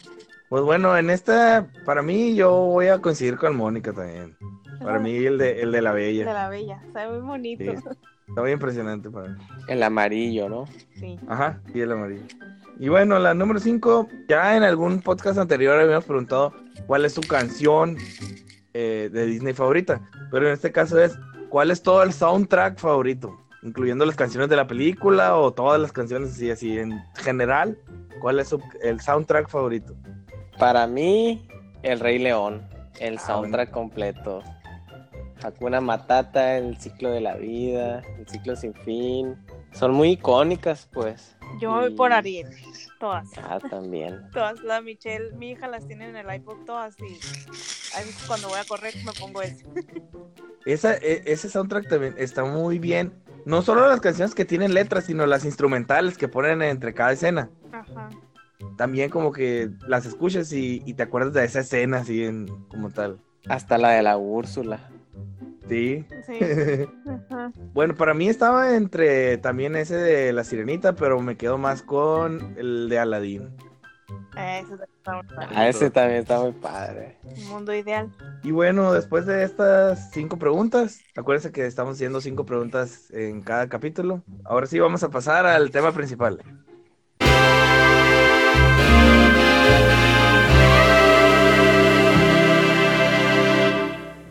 Pues 0.50 0.62
bueno, 0.64 0.96
en 0.98 1.08
esta, 1.08 1.66
para 1.86 2.02
mí, 2.02 2.34
yo 2.34 2.50
voy 2.52 2.88
a 2.88 2.98
coincidir 2.98 3.38
con 3.38 3.56
Mónica 3.56 3.92
también. 3.92 4.36
Para 4.82 4.98
mí, 4.98 5.16
el 5.16 5.38
de, 5.38 5.62
el 5.62 5.72
de 5.72 5.80
la 5.80 5.94
De 5.94 6.02
Bella. 6.02 6.32
la 6.32 6.48
Bella. 6.50 6.82
Sabe 6.92 7.18
muy 7.18 7.26
bonito. 7.26 7.64
Sí. 7.64 7.88
Está 8.28 8.40
muy 8.42 8.50
impresionante 8.50 9.10
para 9.10 9.28
mí. 9.28 9.42
El 9.68 9.82
amarillo, 9.82 10.48
¿no? 10.48 10.66
Sí. 10.94 11.18
Ajá, 11.26 11.60
y 11.74 11.80
el 11.80 11.92
amarillo. 11.92 12.24
Y 12.78 12.88
bueno, 12.88 13.18
la 13.18 13.34
número 13.34 13.60
5, 13.60 14.08
ya 14.28 14.56
en 14.56 14.62
algún 14.64 15.00
podcast 15.00 15.38
anterior 15.38 15.78
habíamos 15.78 16.04
preguntado 16.04 16.52
cuál 16.86 17.04
es 17.04 17.12
su 17.14 17.20
canción 17.20 17.96
eh, 18.74 19.08
de 19.12 19.26
Disney 19.26 19.52
favorita. 19.54 20.00
Pero 20.30 20.46
en 20.48 20.54
este 20.54 20.72
caso 20.72 21.00
es, 21.00 21.16
¿cuál 21.48 21.70
es 21.70 21.82
todo 21.82 22.02
el 22.02 22.12
soundtrack 22.12 22.78
favorito? 22.78 23.38
Incluyendo 23.62 24.04
las 24.04 24.16
canciones 24.16 24.48
de 24.48 24.56
la 24.56 24.66
película 24.66 25.36
o 25.36 25.52
todas 25.52 25.80
las 25.80 25.92
canciones 25.92 26.32
así, 26.32 26.50
así 26.50 26.78
en 26.78 27.00
general. 27.16 27.78
¿Cuál 28.20 28.40
es 28.40 28.48
su- 28.48 28.60
el 28.82 29.00
soundtrack 29.00 29.48
favorito? 29.48 29.94
Para 30.58 30.86
mí, 30.86 31.46
El 31.82 31.98
Rey 32.00 32.18
León, 32.18 32.62
el 33.00 33.16
Ah, 33.18 33.20
soundtrack 33.26 33.70
completo. 33.70 34.42
Hakuna 35.42 35.80
Matata, 35.80 36.56
el 36.56 36.76
ciclo 36.78 37.10
de 37.10 37.20
la 37.20 37.34
vida, 37.34 38.02
el 38.18 38.26
ciclo 38.28 38.54
sin 38.56 38.72
fin. 38.74 39.36
Son 39.72 39.92
muy 39.92 40.10
icónicas, 40.12 40.88
pues. 40.92 41.36
Yo 41.60 41.70
voy 41.72 41.90
por 41.90 42.12
Ariel. 42.12 42.48
Todas. 42.98 43.28
Ah, 43.36 43.60
también. 43.60 44.20
Todas. 44.32 44.62
La 44.62 44.80
Michelle, 44.80 45.32
mi 45.34 45.50
hija 45.50 45.68
las 45.68 45.86
tiene 45.86 46.08
en 46.08 46.16
el 46.16 46.34
iPod 46.34 46.56
todas 46.64 46.96
y 47.00 47.18
a 47.94 47.98
veces 48.00 48.24
cuando 48.26 48.48
voy 48.48 48.58
a 48.58 48.64
correr 48.64 48.94
me 49.04 49.12
pongo 49.12 49.42
ese. 49.42 49.64
Esa, 50.64 50.94
e- 50.94 51.24
ese 51.26 51.48
soundtrack 51.50 51.88
también 51.88 52.14
está 52.16 52.44
muy 52.44 52.78
bien. 52.78 53.12
No 53.44 53.62
solo 53.62 53.88
las 53.88 54.00
canciones 54.00 54.32
que 54.32 54.44
tienen 54.44 54.74
letras, 54.74 55.06
sino 55.06 55.26
las 55.26 55.44
instrumentales 55.44 56.16
que 56.16 56.28
ponen 56.28 56.62
entre 56.62 56.94
cada 56.94 57.10
escena. 57.10 57.50
Ajá. 57.72 58.10
También 58.76 59.10
como 59.10 59.32
que 59.32 59.70
las 59.88 60.06
escuchas 60.06 60.52
y, 60.52 60.80
y 60.86 60.94
te 60.94 61.02
acuerdas 61.02 61.32
de 61.32 61.44
esa 61.44 61.60
escena 61.60 61.98
así 61.98 62.22
en, 62.22 62.46
como 62.68 62.90
tal. 62.90 63.18
Hasta 63.48 63.76
la 63.76 63.90
de 63.90 64.04
la 64.04 64.16
Úrsula. 64.16 64.78
Sí. 65.68 66.04
Sí. 66.26 66.38
Ajá. 67.30 67.52
Bueno, 67.72 67.94
para 67.94 68.14
mí 68.14 68.28
estaba 68.28 68.76
entre 68.76 69.38
también 69.38 69.76
ese 69.76 69.96
de 69.96 70.32
La 70.32 70.44
Sirenita, 70.44 70.94
pero 70.94 71.20
me 71.20 71.36
quedo 71.36 71.58
más 71.58 71.82
con 71.82 72.54
el 72.56 72.88
de 72.88 72.98
Aladdin. 72.98 73.56
Ese 74.36 74.74
está 74.74 75.12
muy 75.14 75.26
padre. 75.34 75.48
Ah, 75.54 75.68
ese 75.68 75.90
también 75.90 76.20
está 76.20 76.40
muy 76.40 76.52
padre. 76.52 77.18
Un 77.22 77.48
mundo 77.48 77.74
ideal. 77.74 78.10
Y 78.42 78.50
bueno, 78.50 78.92
después 78.92 79.26
de 79.26 79.44
estas 79.44 80.10
cinco 80.10 80.38
preguntas, 80.38 81.00
acuérdense 81.16 81.52
que 81.52 81.66
estamos 81.66 81.94
haciendo 81.96 82.20
cinco 82.20 82.46
preguntas 82.46 83.10
en 83.10 83.42
cada 83.42 83.68
capítulo. 83.68 84.22
Ahora 84.44 84.66
sí 84.66 84.78
vamos 84.78 85.02
a 85.02 85.10
pasar 85.10 85.46
al 85.46 85.70
tema 85.70 85.92
principal. 85.92 86.42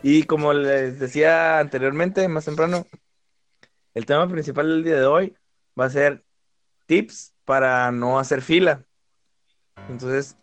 Y 0.03 0.23
como 0.23 0.53
les 0.53 0.99
decía 0.99 1.59
anteriormente, 1.59 2.27
más 2.27 2.45
temprano, 2.45 2.85
el 3.93 4.05
tema 4.05 4.27
principal 4.27 4.67
del 4.67 4.83
día 4.83 4.95
de 4.95 5.05
hoy 5.05 5.35
va 5.79 5.85
a 5.85 5.89
ser 5.89 6.23
tips 6.87 7.33
para 7.45 7.91
no 7.91 8.19
hacer 8.19 8.41
fila. 8.41 8.83
Entonces, 9.89 10.37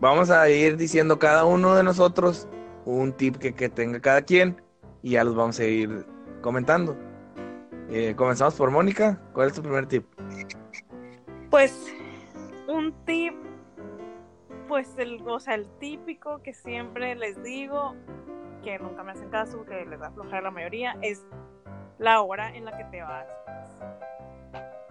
vamos 0.00 0.30
a 0.30 0.48
ir 0.48 0.76
diciendo 0.76 1.18
cada 1.18 1.44
uno 1.44 1.74
de 1.74 1.82
nosotros 1.82 2.48
un 2.84 3.12
tip 3.12 3.36
que, 3.36 3.54
que 3.54 3.68
tenga 3.68 4.00
cada 4.00 4.22
quien 4.22 4.62
y 5.02 5.10
ya 5.10 5.24
los 5.24 5.34
vamos 5.34 5.58
a 5.58 5.64
ir 5.64 6.06
comentando. 6.40 6.96
Eh, 7.90 8.14
comenzamos 8.16 8.54
por 8.54 8.70
Mónica. 8.70 9.20
¿Cuál 9.32 9.48
es 9.48 9.54
tu 9.54 9.62
primer 9.62 9.86
tip? 9.86 10.04
Pues 11.50 11.86
un 12.66 12.92
tip, 13.04 13.34
pues 14.68 14.88
el, 14.98 15.22
o 15.26 15.38
sea, 15.38 15.54
el 15.54 15.68
típico 15.78 16.42
que 16.42 16.52
siempre 16.52 17.14
les 17.14 17.42
digo, 17.42 17.94
que 18.66 18.80
nunca 18.80 19.04
me 19.04 19.12
hacen 19.12 19.30
caso, 19.30 19.64
que 19.64 19.84
les 19.84 20.00
da 20.00 20.10
flojera 20.10 20.40
la 20.40 20.50
mayoría, 20.50 20.96
es 21.00 21.24
la 21.98 22.20
hora 22.20 22.52
en 22.52 22.64
la 22.64 22.76
que 22.76 22.82
te 22.86 23.00
vas. 23.00 23.28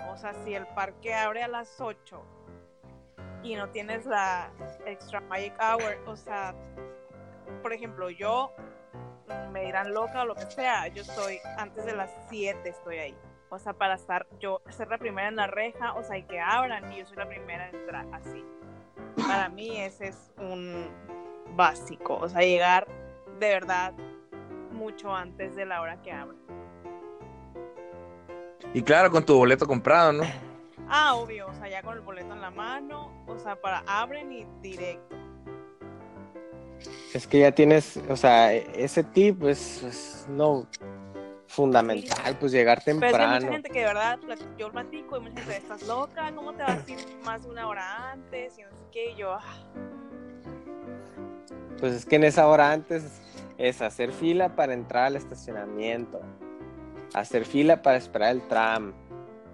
O 0.10 0.15
sea, 0.15 0.34
si 0.46 0.55
el 0.55 0.65
parque 0.67 1.13
abre 1.13 1.44
a 1.44 1.50
las 1.50 1.82
8 1.82 2.24
y 3.44 3.58
no 3.58 3.70
tienes 3.72 4.05
la 4.05 4.50
extra 4.86 5.20
magic 5.20 5.55
hour, 5.60 5.98
o 6.05 6.15
sea, 6.15 6.55
por 7.62 7.74
ejemplo, 7.74 8.10
yo 8.10 8.53
mm, 9.27 9.51
me 9.51 9.65
dirán 9.65 9.94
loca 9.94 10.22
o 10.22 10.25
lo 10.25 10.36
que 10.36 10.50
sea, 10.50 10.88
yo 10.88 11.01
estoy 11.01 11.39
antes 11.58 11.86
de 11.86 11.98
las 11.98 12.10
7 12.29 12.70
estoy 12.70 12.98
ahí. 13.00 13.17
O 13.50 13.60
sea, 13.60 13.74
para 13.74 13.96
estar 13.96 14.25
yo 14.39 14.62
ser 14.70 14.88
la 14.88 14.98
primera 14.98 15.27
en 15.27 15.36
la 15.36 15.48
reja, 15.48 15.96
o 15.96 16.03
sea, 16.03 16.17
y 16.17 16.24
que 16.24 16.39
abran 16.39 16.94
y 16.94 17.00
yo 17.00 17.05
soy 17.08 17.17
la 17.17 17.27
primera 17.27 17.67
en 17.67 17.75
entrar 17.75 18.05
así. 18.13 18.46
Para 19.27 19.50
mí 19.50 19.82
ese 19.82 20.08
es 20.08 20.32
un 20.38 20.88
básico, 21.58 22.15
o 22.15 22.29
sea, 22.29 22.39
llegar 22.39 22.88
de 23.39 23.50
verdad 23.50 23.94
mucho 24.72 25.13
antes 25.13 25.56
de 25.56 25.65
la 25.65 25.82
hora 25.82 26.01
que 26.01 26.12
abran. 26.12 26.38
Y 28.74 28.82
claro, 28.82 29.10
con 29.10 29.25
tu 29.25 29.36
boleto 29.36 29.65
comprado, 29.65 30.12
¿no? 30.12 30.24
Ah, 30.89 31.15
obvio, 31.15 31.48
o 31.48 31.54
sea, 31.54 31.70
ya 31.70 31.82
con 31.82 31.96
el 31.96 32.01
boleto 32.01 32.34
en 32.34 32.42
la 32.42 32.51
mano, 32.51 33.12
o 33.27 33.38
sea, 33.39 33.56
para 33.56 33.84
abren 33.88 34.32
y 34.32 34.46
directo. 34.62 35.15
Es 37.13 37.25
que 37.25 37.39
ya 37.39 37.51
tienes, 37.51 37.98
o 38.10 38.18
sea, 38.18 38.54
ese 38.54 39.04
tip 39.04 39.44
es, 39.46 39.82
es 39.84 40.25
no 40.30 40.68
fundamental, 41.48 42.38
pues 42.38 42.51
llegar 42.51 42.82
Pero 42.84 42.98
es 42.98 43.00
que 43.00 43.06
hay 43.06 43.12
temprano. 43.12 43.36
mucha 43.36 43.54
gente 43.54 43.70
que 43.70 43.80
de 43.80 43.86
verdad 43.86 44.20
yo 44.58 44.72
platico 44.72 45.18
y 45.18 45.20
mucha 45.22 45.42
gente, 45.42 45.58
estás 45.58 45.84
loca, 45.88 46.32
¿cómo 46.36 46.54
te 46.54 46.63
vas 46.63 46.86
a 46.86 46.92
ir 46.92 47.00
más 47.24 47.44
de 47.44 47.50
una 47.50 47.68
hora 47.68 48.12
antes? 48.12 48.60
Y 48.60 48.63
no 48.63 48.70
sé 48.72 48.84
qué, 48.92 49.12
y 49.12 49.15
yo, 49.15 49.34
ah, 49.34 49.42
Pues 51.79 51.94
es 51.94 52.05
que 52.05 52.15
en 52.15 52.24
esa 52.24 52.48
hora 52.48 52.72
antes 52.72 53.22
es 53.58 53.82
hacer 53.82 54.12
fila 54.12 54.55
para 54.55 54.74
entrar 54.74 55.05
al 55.05 55.15
estacionamiento, 55.15 56.22
hacer 57.13 57.46
fila 57.46 57.82
para 57.82 57.98
esperar 57.98 58.32
el 58.32 58.41
tram, 58.48 58.94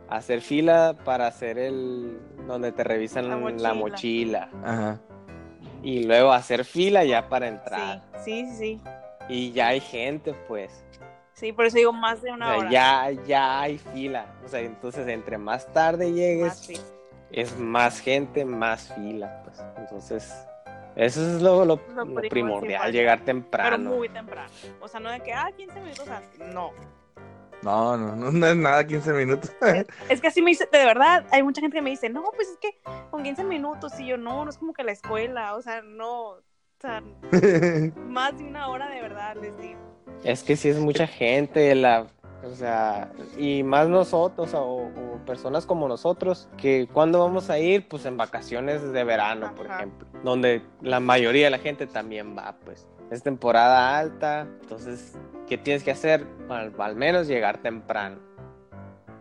hacer 0.09 0.41
fila 0.41 0.95
para 1.05 1.27
hacer 1.27 1.57
el 1.57 2.19
donde 2.47 2.71
te 2.71 2.83
revisan 2.83 3.27
La 3.29 3.35
la 3.35 3.41
mochila. 3.41 3.73
mochila, 3.73 4.49
Ajá. 4.63 4.99
y 5.83 6.03
luego 6.03 6.31
hacer 6.31 6.65
fila 6.65 7.03
ya 7.03 7.27
para 7.29 7.47
entrar. 7.47 8.03
sí, 8.23 8.45
sí, 8.45 8.51
sí, 8.51 8.55
sí. 8.55 8.81
Y 9.29 9.51
ya 9.51 9.67
hay 9.67 9.79
gente, 9.79 10.33
pues. 10.47 10.83
Sí, 11.33 11.53
por 11.53 11.65
eso 11.65 11.77
digo 11.77 11.93
más 11.93 12.21
de 12.21 12.31
O 12.31 12.33
una 12.35 12.47
sea, 12.47 12.57
hora. 12.57 12.69
ya, 12.69 13.11
ya 13.25 13.61
hay 13.61 13.77
fila. 13.77 14.25
O 14.43 14.47
sea, 14.47 14.59
entonces 14.59 15.07
entre 15.07 15.37
más 15.37 15.71
tarde 15.71 16.11
llegues, 16.11 16.69
Más, 16.69 16.81
es 17.31 17.57
más 17.57 17.99
gente, 17.99 18.43
más 18.45 18.91
fila, 18.93 19.41
pues. 19.45 19.63
Entonces, 19.77 20.33
eso 20.95 21.21
es 21.35 21.41
lo, 21.41 21.65
lo- 21.65 21.79
Lo 21.95 22.05
lo 22.05 22.21
primordial. 22.29 22.91
llegar 22.91 23.19
Pero 23.19 23.25
temprano. 23.25 23.89
muy 23.91 24.09
temprano. 24.09 24.49
O 24.81 24.87
sea, 24.87 24.99
no 24.99 25.09
de 25.09 25.19
que, 25.21 25.33
ah, 25.33 25.49
15 25.55 25.79
minutos 25.79 26.07
antes. 26.07 26.39
No. 26.39 26.71
No, 27.63 27.95
no, 27.95 28.15
no, 28.15 28.31
no 28.31 28.47
es 28.47 28.55
nada 28.55 28.85
15 28.85 29.13
minutos. 29.13 29.51
Es 30.09 30.19
que 30.19 30.27
así 30.29 30.41
me 30.41 30.49
dice, 30.49 30.67
de 30.71 30.83
verdad, 30.83 31.25
hay 31.31 31.43
mucha 31.43 31.61
gente 31.61 31.75
que 31.77 31.81
me 31.83 31.91
dice, 31.91 32.09
no, 32.09 32.23
pues 32.35 32.47
es 32.49 32.57
que 32.57 32.79
con 33.11 33.21
15 33.23 33.43
minutos, 33.43 33.99
y 33.99 34.07
yo, 34.07 34.17
no, 34.17 34.43
no 34.43 34.49
es 34.49 34.57
como 34.57 34.73
que 34.73 34.83
la 34.83 34.91
escuela, 34.91 35.55
o 35.55 35.61
sea, 35.61 35.83
no, 35.83 36.29
o 36.29 36.41
sea, 36.79 37.01
más 38.07 38.35
de 38.37 38.43
una 38.45 38.67
hora 38.67 38.89
de 38.89 39.01
verdad, 39.01 39.35
les 39.39 39.55
digo. 39.59 39.79
Es 40.23 40.41
que 40.43 40.55
sí 40.55 40.69
es 40.69 40.79
mucha 40.79 41.05
gente, 41.05 41.73
la, 41.75 42.07
o 42.43 42.55
sea, 42.55 43.11
y 43.37 43.63
más 43.63 43.87
nosotros 43.87 44.53
o, 44.53 44.61
o 44.63 44.91
personas 45.25 45.65
como 45.65 45.87
nosotros, 45.87 46.49
que 46.57 46.87
cuando 46.91 47.19
vamos 47.19 47.49
a 47.49 47.59
ir, 47.59 47.87
pues 47.87 48.05
en 48.05 48.17
vacaciones 48.17 48.91
de 48.91 49.03
verano, 49.03 49.53
por 49.55 49.67
Ajá. 49.67 49.77
ejemplo, 49.77 50.07
donde 50.23 50.61
la 50.81 50.99
mayoría 50.99 51.45
de 51.45 51.51
la 51.51 51.59
gente 51.59 51.87
también 51.87 52.35
va, 52.37 52.55
pues. 52.65 52.87
Es 53.11 53.21
temporada 53.23 53.97
alta, 53.97 54.47
entonces, 54.61 55.17
¿qué 55.47 55.57
tienes 55.57 55.83
que 55.83 55.91
hacer? 55.91 56.25
Al, 56.49 56.73
al 56.79 56.95
menos 56.95 57.27
llegar 57.27 57.57
temprano. 57.57 58.19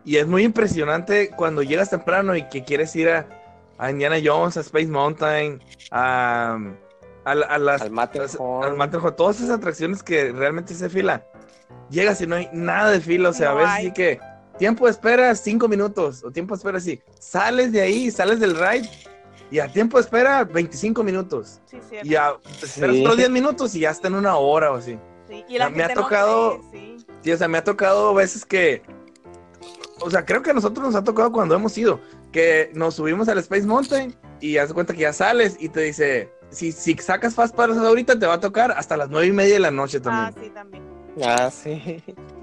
Y 0.05 0.17
es 0.17 0.27
muy 0.27 0.45
impresionante 0.45 1.31
cuando 1.37 1.63
llegas 1.63 1.91
temprano 1.91 2.35
y 2.37 2.45
que 2.49 2.65
quieres 2.65 2.95
ir 2.97 3.11
a, 3.11 3.27
a 3.79 3.91
Indiana 3.91 4.17
Jones, 4.25 4.57
a 4.57 4.61
Space 4.61 4.87
Mountain, 4.87 5.61
a, 5.91 6.57
a, 7.25 7.35
la- 7.35 7.47
a 7.47 7.59
las 7.59 7.83
Al 7.83 7.91
Matterhorn. 7.91 8.65
al 8.65 8.77
Matterhorn, 8.77 9.15
todas 9.17 9.41
esas 9.41 9.51
atracciones 9.59 10.03
que 10.03 10.33
realmente 10.33 10.73
se 10.73 10.89
fila. 10.89 11.27
Llegas 11.91 12.21
y 12.21 12.27
no 12.27 12.37
hay 12.37 12.49
nada 12.53 12.91
de 12.91 13.01
fila, 13.01 13.31
o 13.31 13.33
sea, 13.33 13.51
a 13.51 13.53
No 13.53 13.59
veces 13.59 13.73
hay. 13.75 13.85
sí 13.87 13.93
que 13.93 14.21
tiempo 14.59 14.85
de 14.87 14.93
espera 14.93 15.35
cinco 15.35 15.69
minutos, 15.69 16.23
o 16.25 16.31
tiempo 16.31 16.55
de 16.55 16.59
espera 16.59 16.79
así. 16.79 17.01
Sales 17.19 17.73
de 17.73 17.81
ahí, 17.81 18.11
sales 18.11 18.39
del 18.41 18.55
ride, 18.57 18.89
y 19.51 19.59
a 19.59 19.67
tiempo 19.73 19.97
de 19.99 20.03
espera 20.05 20.45
25 20.45 21.03
minutos. 21.03 21.61
Sí, 21.67 21.79
cierto. 21.89 22.07
Y 22.07 22.15
a, 22.15 22.35
esperas 22.63 22.95
Sí. 22.95 23.01
otros 23.03 23.17
10 23.17 23.31
minutos 23.31 23.75
y 23.75 23.81
ya 23.81 23.91
está 23.91 24.07
en 24.09 24.15
una 24.15 24.37
hora 24.37 24.71
o 24.71 24.77
así. 24.77 24.97
Sí, 25.29 25.45
y 25.49 25.59
la 25.59 25.69
me 25.71 25.83
ha 25.83 25.87
gente 25.89 25.95
no 26.01 26.07
tocado- 26.07 26.61
cree, 26.71 26.97
sí. 26.99 27.07
Sí, 27.25 27.33
o 27.33 27.37
sea, 27.37 27.49
me 27.49 27.59
ha 27.59 27.65
tocado 27.65 28.15
veces 28.15 28.45
que. 28.45 28.83
O 30.01 30.11
sea, 30.11 30.25
creo 30.25 30.43
que 30.43 30.51
a 30.51 30.55
nosotros 30.55 30.87
nos 30.87 30.95
ha 30.95 31.03
tocado 31.05 31.33
cuando 31.33 31.55
hemos 31.55 31.77
ido. 31.77 32.01
Que 32.33 32.71
nos 32.75 32.95
subimos 32.95 33.29
al 33.29 33.39
Space 33.39 33.67
Mountain 33.67 34.15
y 34.41 34.57
haz 34.57 34.69
de 34.69 34.75
cuenta 34.75 34.95
que 34.95 35.01
ya 35.01 35.13
sales 35.13 35.57
y 35.59 35.69
te 35.69 35.81
dice. 35.81 36.31
Si, 36.51 36.73
si 36.73 36.95
sacas 36.97 37.35
Fast 37.35 37.55
Pass 37.55 37.77
ahorita, 37.77 38.19
te 38.19 38.27
va 38.27 38.35
a 38.35 38.41
tocar 38.41 38.73
hasta 38.73 38.97
las 38.97 39.09
nueve 39.09 39.29
y 39.29 39.33
media 39.33 39.55
de 39.55 39.61
la 39.61 39.71
noche 39.71 39.99
Ah, 39.99 40.03
también. 40.33 40.45
sí, 40.45 40.51
también. 40.55 40.83
Ah, 41.17 41.51
sí. 41.51 42.03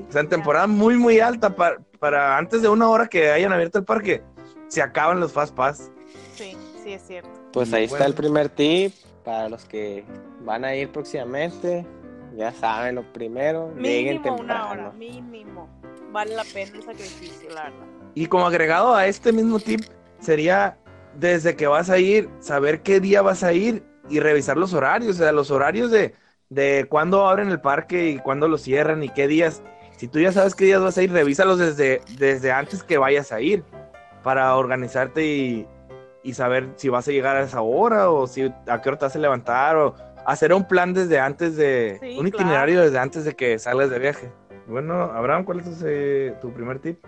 O 0.10 0.12
sea, 0.12 0.22
en 0.22 0.30
temporada 0.30 0.68
muy, 0.68 0.98
muy 0.98 1.20
alta, 1.20 1.56
para, 1.56 1.78
para 2.00 2.38
antes 2.38 2.62
de 2.62 2.70
una 2.70 2.90
hora 2.90 3.08
que 3.08 3.32
hayan 3.32 3.54
abierto 3.54 3.80
el 3.80 3.86
parque, 3.86 4.26
se 4.68 4.82
acaban 4.82 5.20
los 5.20 5.34
Fast 5.34 5.56
Pass. 5.56 5.92
Sí, 6.30 6.58
sí, 6.84 6.94
es 6.94 7.04
cierto. 7.04 7.42
Pues 7.52 7.72
Y 7.72 7.74
ahí 7.74 7.88
bueno. 7.88 7.88
está 7.88 8.06
el 8.06 8.16
primer 8.16 8.50
tip 8.50 8.94
para 9.24 9.50
los 9.50 9.66
que 9.66 10.06
van 10.40 10.66
a 10.66 10.76
ir 10.76 10.92
próximamente. 10.92 11.86
Ya 12.32 12.54
saben, 12.54 12.96
lo 12.96 13.12
primero, 13.14 13.78
lleguen 13.82 14.22
Mínimo 14.22 14.36
una 14.36 14.60
temprano. 14.60 14.70
hora, 14.70 14.92
mínimo. 14.92 15.70
Vale 16.12 16.36
la 16.36 16.46
pena 16.46 16.78
el 16.78 16.84
sacrificio, 16.84 17.50
la 17.52 17.64
verdad. 17.66 17.88
Y 18.14 18.28
como 18.28 18.48
agregado 18.48 18.96
a 18.96 19.08
este 19.08 19.32
mismo 19.34 19.60
tip, 19.60 19.82
sería 20.20 20.80
desde 21.14 21.56
que 21.56 21.68
vas 21.68 21.90
a 21.90 22.00
ir, 22.00 22.30
saber 22.40 22.82
qué 22.84 23.00
día 23.00 23.22
vas 23.22 23.44
a 23.44 23.54
ir 23.54 23.86
y 24.10 24.20
revisar 24.20 24.58
los 24.58 24.74
horarios, 24.74 25.16
o 25.18 25.20
sea, 25.20 25.32
los 25.32 25.52
horarios 25.52 25.92
de, 25.92 26.16
de 26.50 26.86
cuándo 26.89 27.27
abren 27.27 27.50
el 27.50 27.60
parque 27.62 28.10
y 28.10 28.20
cuándo 28.20 28.48
lo 28.48 28.58
cierran 28.58 29.04
y 29.04 29.10
qué 29.10 29.27
días. 29.27 29.62
Si 29.98 30.08
tú 30.08 30.20
ya 30.20 30.32
sabes 30.32 30.56
qué 30.56 30.66
días 30.66 30.82
vas 30.82 30.98
a 30.98 31.04
ir, 31.04 31.12
revísalos 31.12 31.58
desde, 31.60 32.01
desde 32.18 32.51
antes 32.51 32.84
que 32.84 32.98
vayas 32.98 33.32
a 33.32 33.42
ir 33.42 33.63
para 34.24 34.56
organizarte 34.56 35.25
y, 35.25 35.68
y 36.24 36.34
saber 36.34 36.70
si 36.75 36.89
vas 36.89 37.08
a 37.08 37.12
llegar 37.12 37.36
a 37.38 37.42
esa 37.42 37.62
hora 37.62 38.10
o 38.10 38.27
si 38.27 38.54
a 38.68 38.82
qué 38.82 38.89
hora 38.89 38.98
te 38.98 39.06
vas 39.06 39.16
a 39.16 39.20
levantar 39.20 39.75
o 39.77 39.96
hacer 40.25 40.54
un 40.54 40.68
plan 40.68 40.94
desde 40.94 41.20
antes 41.20 41.56
de, 41.56 41.98
Sí, 42.01 42.18
un 42.20 42.29
claro. 42.29 42.29
itinerario 42.29 42.81
desde 42.81 43.00
antes 43.00 43.25
de 43.25 43.36
que 43.36 43.57
salgas 43.60 43.90
de 43.90 44.00
viaje. 44.00 44.31
Bueno, 44.68 45.03
Abraham, 45.03 45.46
¿cuál 45.46 45.62
es 45.62 45.66
tu, 45.66 46.48
tu 46.48 46.53
primer 46.53 46.79
tip? 46.79 47.03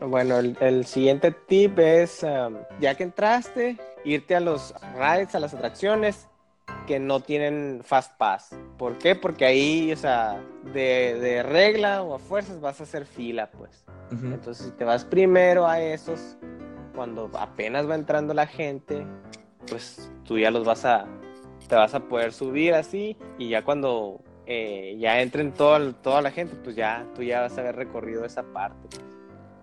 Bueno, 0.00 0.38
el, 0.38 0.56
el 0.60 0.84
siguiente 0.84 1.30
tip 1.46 1.78
es, 1.78 2.22
um, 2.22 2.56
ya 2.78 2.94
que 2.94 3.04
entraste, 3.04 3.78
irte 4.04 4.36
a 4.36 4.40
los 4.40 4.74
rides, 4.96 5.34
a 5.34 5.40
las 5.40 5.54
atracciones 5.54 6.28
que 6.86 6.98
no 6.98 7.20
tienen 7.20 7.80
Fast 7.82 8.16
Pass. 8.16 8.56
¿Por 8.78 8.98
qué? 8.98 9.14
Porque 9.14 9.44
ahí, 9.44 9.92
o 9.92 9.96
sea, 9.96 10.40
de, 10.72 11.18
de 11.20 11.42
regla 11.42 12.02
o 12.02 12.14
a 12.14 12.18
fuerzas 12.18 12.60
vas 12.60 12.80
a 12.80 12.84
hacer 12.84 13.06
fila, 13.06 13.50
pues. 13.50 13.84
Ujú. 14.12 14.26
Entonces, 14.26 14.66
si 14.66 14.72
te 14.72 14.84
vas 14.84 15.04
primero 15.04 15.66
a 15.66 15.80
esos, 15.80 16.36
cuando 16.94 17.30
apenas 17.38 17.88
va 17.88 17.94
entrando 17.94 18.34
la 18.34 18.46
gente, 18.46 19.06
pues 19.68 20.10
tú 20.24 20.38
ya 20.38 20.50
los 20.50 20.64
vas 20.64 20.84
a, 20.84 21.06
te 21.68 21.74
vas 21.74 21.94
a 21.94 22.00
poder 22.00 22.32
subir 22.32 22.74
así 22.74 23.16
y 23.38 23.48
ya 23.48 23.64
cuando 23.64 24.20
eh, 24.46 24.96
ya 24.98 25.20
entren 25.20 25.52
todo, 25.52 25.94
toda 25.94 26.22
la 26.22 26.30
gente, 26.30 26.54
pues 26.62 26.76
ya 26.76 27.06
tú 27.14 27.22
ya 27.22 27.40
vas 27.40 27.56
a 27.56 27.62
haber 27.62 27.76
recorrido 27.76 28.24
esa 28.24 28.42
parte 28.42 28.88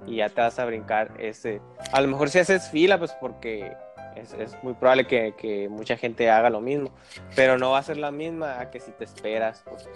y 0.06 0.18
ya 0.18 0.30
te 0.30 0.42
vas 0.42 0.58
a 0.60 0.66
brincar 0.66 1.14
ese. 1.20 1.62
A 1.92 2.02
lo 2.02 2.08
mejor 2.08 2.30
si 2.30 2.40
haces 2.40 2.70
fila, 2.70 2.98
pues 2.98 3.12
porque 3.20 3.74
es, 4.16 4.34
es 4.34 4.56
muy 4.64 4.74
probable 4.74 5.08
que, 5.08 5.34
que 5.38 5.70
mucha 5.70 5.98
gente 5.98 6.30
haga 6.30 6.50
lo 6.50 6.62
mismo, 6.62 6.92
pero 7.36 7.58
no 7.58 7.72
va 7.72 7.80
a 7.80 7.84
ser 7.84 7.98
la 7.98 8.12
misma 8.12 8.60
a 8.60 8.72
que 8.72 8.80
si 8.80 8.92
te 8.92 9.04
esperas. 9.04 9.64
pues. 9.68 9.88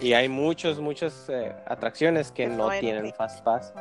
Y 0.00 0.14
hay 0.14 0.28
muchos, 0.28 0.80
muchas 0.80 1.28
eh, 1.28 1.54
atracciones 1.66 2.32
que 2.32 2.44
Que 2.44 2.48
no 2.48 2.70
tienen 2.70 3.12
Fast 3.14 3.44
Pass. 3.44 3.72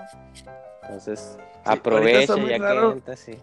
Entonces, 0.83 1.37
aprovecha 1.63 2.35
muy 2.35 2.49
ya 2.49 2.57
raro. 2.57 2.89
que 2.89 2.97
entras, 2.97 3.19
sí. 3.19 3.37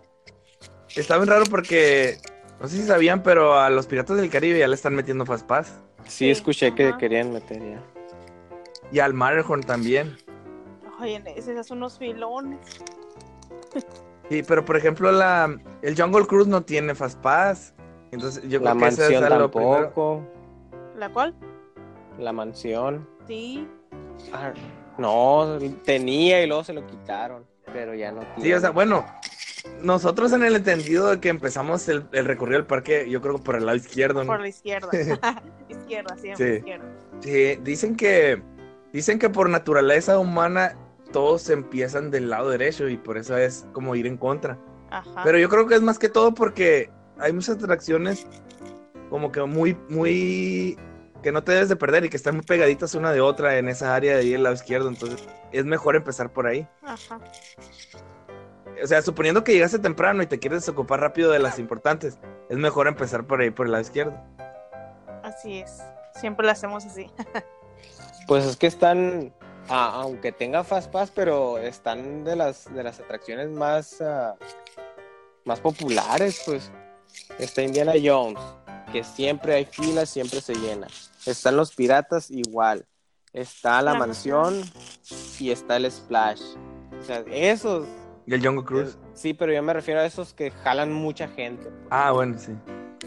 Está 0.95 1.17
bien 1.17 1.29
raro 1.29 1.45
porque 1.51 2.19
no 2.61 2.69
sé 2.69 2.77
si 2.77 2.83
sabían, 2.83 3.23
pero 3.23 3.59
a 3.59 3.71
los 3.71 3.87
piratas 3.87 4.17
del 4.17 4.31
Caribe 4.31 4.59
ya 4.59 4.69
le 4.69 4.75
están 4.75 4.95
metiendo 4.95 5.25
Fast 5.27 5.47
Pass. 5.47 5.69
Sí, 6.05 6.11
Sí, 6.11 6.31
escuché 6.31 6.75
que 6.75 6.97
querían 6.99 7.33
meter 7.33 7.59
ya. 7.59 7.83
Y 8.93 9.01
al 9.01 9.13
Matterhorn 9.13 9.63
también. 9.63 10.17
Oye, 11.01 11.23
esos 11.37 11.67
son 11.67 11.79
unos 11.79 11.99
filones. 11.99 12.59
Sí, 14.29 14.43
pero 14.47 14.65
por 14.65 14.77
ejemplo, 14.77 15.11
la, 15.11 15.59
el 15.83 16.01
Jungle 16.01 16.27
Cruise 16.27 16.47
no 16.49 16.63
tiene 16.63 16.95
Fast 16.95 17.19
Pass. 17.21 17.75
Entonces 18.11 18.43
yo 18.45 18.59
La 18.61 18.71
creo 18.71 18.73
que 18.75 18.79
mansión 18.81 19.25
es 19.25 19.31
lo 19.31 19.51
primero. 19.51 19.75
tampoco. 19.83 20.23
¿La 20.97 21.09
cual? 21.11 21.35
La 22.19 22.33
mansión. 22.33 23.07
Sí. 23.27 23.67
Ah, 24.33 24.53
no, 24.99 25.59
tenía 25.85 26.43
y 26.43 26.47
luego 26.47 26.65
se 26.65 26.73
lo 26.73 26.87
quitaron. 26.87 27.45
Pero 27.73 27.95
ya 27.95 28.11
no 28.13 28.21
tiene. 28.21 28.43
Sí, 28.43 28.53
o 28.53 28.61
sea, 28.61 28.71
bueno, 28.71 29.05
nosotros 29.83 30.33
en 30.33 30.43
el 30.43 30.57
entendido 30.57 31.09
de 31.11 31.21
que 31.21 31.29
empezamos 31.29 31.87
el, 31.89 32.05
el 32.13 32.25
recorrido 32.25 32.59
del 32.59 32.67
parque, 32.67 33.09
yo 33.11 33.21
creo 33.21 33.37
que 33.37 33.43
por 33.43 33.57
el 33.57 33.67
lado 33.67 33.77
izquierdo, 33.77 34.25
¿no? 34.25 34.27
Por 34.33 34.41
la 34.41 34.49
izquierda. 34.49 34.91
izquierda, 35.69 36.17
siempre 36.17 36.47
Sí. 36.47 36.57
izquierda. 36.59 36.87
Sí, 37.21 37.57
dicen 37.63 37.97
que 37.97 38.43
dicen 38.93 39.19
que 39.19 39.29
por 39.29 39.49
naturaleza 39.51 40.19
humana 40.19 40.75
todos 41.13 41.51
empiezan 41.51 42.11
del 42.11 42.31
lado 42.31 42.51
derecho 42.51 42.89
y 42.89 42.97
por 42.97 43.19
eso 43.19 43.37
es 43.37 43.67
como 43.73 43.95
ir 43.95 44.07
en 44.07 44.17
contra. 44.17 44.59
Ajá. 44.91 45.23
Pero 45.25 45.39
yo 45.39 45.49
creo 45.49 45.67
que 45.67 45.75
es 45.75 45.83
más 45.83 45.99
que 45.99 46.09
todo 46.09 46.35
porque 46.35 46.91
hay 47.19 47.33
muchas 47.33 47.57
atracciones 47.57 48.27
como 49.11 49.33
que 49.33 49.43
muy, 49.43 49.77
muy 49.89 50.79
que 51.23 51.33
no 51.33 51.43
te 51.43 51.53
debes 51.53 51.69
de 51.69 51.77
perder 51.77 52.05
y 52.05 52.09
que 52.09 52.17
están 52.17 52.37
muy 52.37 52.45
pegaditas 52.45 52.95
una 52.95 53.13
de 53.13 53.21
otra 53.21 53.59
en 53.59 53.69
esa 53.69 53.95
área 53.95 54.15
de 54.15 54.21
ahí 54.21 54.31
del 54.31 54.43
lado 54.43 54.55
izquierdo. 54.55 54.89
Entonces 54.89 55.25
es 55.53 55.65
mejor 55.65 55.97
empezar 55.97 56.33
por 56.33 56.47
ahí. 56.47 56.67
Ajá. 56.83 57.19
O 58.83 58.87
sea, 58.87 59.03
suponiendo 59.03 59.43
que 59.43 59.53
llegaste 59.53 59.79
temprano 59.79 60.23
y 60.23 60.27
te 60.27 60.39
quieres 60.39 60.61
desocupar 60.61 61.01
rápido 61.01 61.33
de 61.33 61.41
las 61.41 61.59
importantes, 61.59 62.19
es 62.49 62.57
mejor 62.57 62.87
empezar 62.87 63.27
por 63.27 63.41
ahí, 63.41 63.51
por 63.51 63.67
el 63.67 63.73
lado 63.73 63.83
izquierdo. 63.83 64.15
Así 65.25 65.59
es. 65.59 65.83
Siempre 66.15 66.47
lo 66.47 66.53
hacemos 66.53 66.85
así. 66.85 67.11
Pues 68.27 68.45
es 68.45 68.59
que 68.59 68.67
están, 68.67 69.33
ah, 69.69 70.01
aunque 70.03 70.33
tenga 70.33 70.65
Fast 70.65 70.91
Pass, 70.91 71.11
pero 71.15 71.59
están 71.59 72.25
de 72.25 72.37
las, 72.37 72.73
de 72.73 72.83
las 72.83 72.99
atracciones 73.01 73.49
más, 73.51 74.01
ah, 74.01 74.35
más 75.45 75.61
populares, 75.61 76.43
pues. 76.47 76.71
Está 77.39 77.63
Indiana 77.63 77.95
Jones, 78.03 78.39
que 78.93 79.03
siempre 79.03 79.55
hay 79.55 79.65
filas, 79.65 80.11
siempre 80.11 80.41
se 80.41 80.55
llena. 80.55 80.87
Están 81.27 81.57
los 81.57 81.75
piratas 81.75 82.31
igual. 82.31 82.85
Está 83.33 83.81
la 83.83 83.93
La 83.93 83.99
mansión 83.99 84.63
y 85.39 85.51
está 85.51 85.77
el 85.77 85.91
Splash. 85.91 86.43
O 86.99 87.03
sea, 87.03 87.25
esos. 87.31 87.87
Y 88.27 88.35
el 88.35 88.45
Jungle 88.45 88.65
Cruise. 88.65 88.99
Sí, 89.15 89.33
pero 89.35 89.53
yo 89.53 89.63
me 89.63 89.73
refiero 89.73 90.01
a 90.01 90.05
esos 90.07 90.35
que 90.35 90.51
jalan 90.51 90.93
mucha 90.93 91.29
gente. 91.29 91.65
pues, 91.65 91.87
Ah, 91.91 92.11
bueno, 92.13 92.39
sí. 92.39 92.53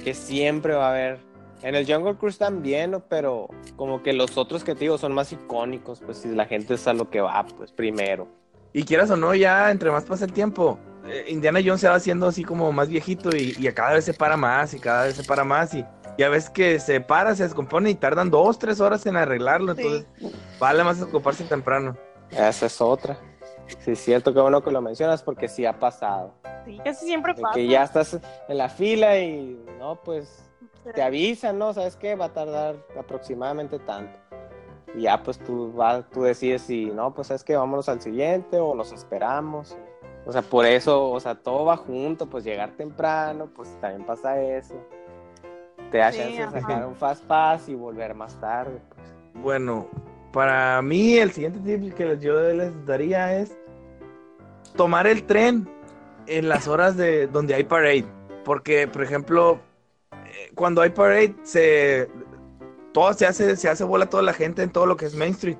que 0.03 0.13
siempre 0.13 0.73
va 0.73 0.87
a 0.87 0.91
haber. 0.91 1.19
En 1.63 1.75
el 1.75 1.85
Jungle 1.91 2.15
Cruise 2.15 2.37
también, 2.37 2.91
¿no? 2.91 2.99
pero 3.01 3.47
como 3.75 4.01
que 4.01 4.13
los 4.13 4.37
otros 4.37 4.63
que 4.63 4.73
te 4.73 4.81
digo 4.81 4.97
son 4.97 5.13
más 5.13 5.31
icónicos, 5.31 6.01
pues 6.03 6.17
si 6.17 6.29
la 6.29 6.45
gente 6.45 6.73
es 6.73 6.87
a 6.87 6.93
lo 6.93 7.09
que 7.09 7.21
va, 7.21 7.45
pues 7.57 7.71
primero. 7.71 8.27
Y 8.73 8.83
quieras 8.83 9.11
o 9.11 9.17
no, 9.17 9.35
ya 9.35 9.69
entre 9.69 9.91
más 9.91 10.05
pasa 10.05 10.25
el 10.25 10.33
tiempo, 10.33 10.79
eh, 11.05 11.25
Indiana 11.29 11.59
Jones 11.63 11.81
se 11.81 11.89
va 11.89 11.95
haciendo 11.95 12.27
así 12.27 12.43
como 12.43 12.71
más 12.71 12.87
viejito 12.89 13.35
y, 13.35 13.55
y 13.59 13.71
cada 13.73 13.93
vez 13.93 14.05
se 14.05 14.13
para 14.13 14.37
más 14.37 14.73
y 14.73 14.79
cada 14.79 15.03
vez 15.05 15.15
se 15.15 15.23
para 15.23 15.43
más 15.43 15.73
y 15.73 15.85
ya 16.17 16.29
ves 16.29 16.49
que 16.49 16.79
se 16.79 16.99
para, 17.01 17.35
se 17.35 17.43
descompone 17.43 17.89
y 17.89 17.95
tardan 17.95 18.29
dos, 18.31 18.57
tres 18.57 18.79
horas 18.81 19.05
en 19.05 19.15
arreglarlo, 19.17 19.75
Sí. 19.75 19.81
entonces 19.81 20.07
vale 20.59 20.83
más 20.83 21.01
ocuparse 21.01 21.43
temprano. 21.43 21.95
Esa 22.31 22.65
es 22.65 22.81
otra. 22.81 23.17
Sí, 23.79 23.91
es 23.91 23.99
cierto, 23.99 24.33
que 24.33 24.39
bueno 24.39 24.63
que 24.63 24.71
lo 24.71 24.81
mencionas 24.81 25.21
porque 25.21 25.47
sí 25.47 25.65
ha 25.65 25.77
pasado. 25.77 26.33
Sí, 26.65 26.79
casi 26.83 27.05
siempre 27.05 27.33
De 27.33 27.41
pasa. 27.41 27.53
que 27.55 27.67
ya 27.67 27.83
estás 27.83 28.19
en 28.47 28.57
la 28.57 28.69
fila 28.69 29.17
y 29.19 29.57
no, 29.79 29.95
pues 30.03 30.49
te 30.93 31.01
avisan, 31.01 31.57
¿no? 31.59 31.73
¿Sabes 31.73 31.95
qué? 31.95 32.15
Va 32.15 32.25
a 32.25 32.33
tardar 32.33 32.75
aproximadamente 32.99 33.79
tanto. 33.79 34.17
Y 34.95 35.03
ya 35.03 35.21
pues 35.23 35.39
tú, 35.39 35.71
vas, 35.73 36.03
tú 36.09 36.23
decides 36.23 36.63
si, 36.63 36.85
no, 36.85 37.13
pues 37.13 37.27
sabes 37.27 37.43
que 37.43 37.55
vámonos 37.55 37.87
al 37.87 38.01
siguiente 38.01 38.59
o 38.59 38.75
nos 38.75 38.91
esperamos. 38.91 39.77
O 40.25 40.31
sea, 40.31 40.41
por 40.41 40.65
eso, 40.65 41.09
o 41.09 41.19
sea, 41.19 41.35
todo 41.35 41.65
va 41.65 41.77
junto, 41.77 42.27
pues 42.27 42.43
llegar 42.43 42.71
temprano, 42.71 43.49
pues 43.55 43.69
también 43.79 44.05
pasa 44.05 44.39
eso. 44.41 44.75
Te 45.91 45.97
da 45.97 46.11
Sí, 46.11 46.17
chance 46.19 46.37
de 46.37 46.43
ajá. 46.43 46.59
sacar 46.61 46.85
un 46.87 46.95
fast 46.95 47.23
pass 47.25 47.69
y 47.69 47.75
volver 47.75 48.13
más 48.13 48.39
tarde. 48.39 48.79
pues. 48.89 49.07
Bueno, 49.43 49.87
para 50.33 50.81
mí 50.81 51.17
el 51.17 51.31
siguiente 51.31 51.59
tip 51.77 51.93
que 51.93 52.05
les- 52.05 52.21
yo 52.21 52.39
les 52.41 52.85
daría 52.85 53.35
es 53.39 53.57
tomar 54.75 55.07
el 55.07 55.23
tren 55.23 55.67
en 56.27 56.49
las 56.49 56.67
horas 56.67 56.95
de 56.97 57.27
donde 57.27 57.55
hay 57.55 57.63
parade. 57.63 58.05
Porque, 58.45 58.87
por 58.87 59.03
ejemplo, 59.03 59.59
cuando 60.55 60.81
hay 60.81 60.89
parade, 60.89 61.35
se 61.43 62.09
todo 62.93 63.13
se 63.13 63.25
hace, 63.25 63.55
se 63.55 63.69
hace 63.69 63.83
bola 63.83 64.09
toda 64.09 64.23
la 64.23 64.33
gente 64.33 64.63
en 64.63 64.69
todo 64.69 64.85
lo 64.85 64.97
que 64.97 65.05
es 65.05 65.15
Main 65.15 65.31
Street. 65.31 65.57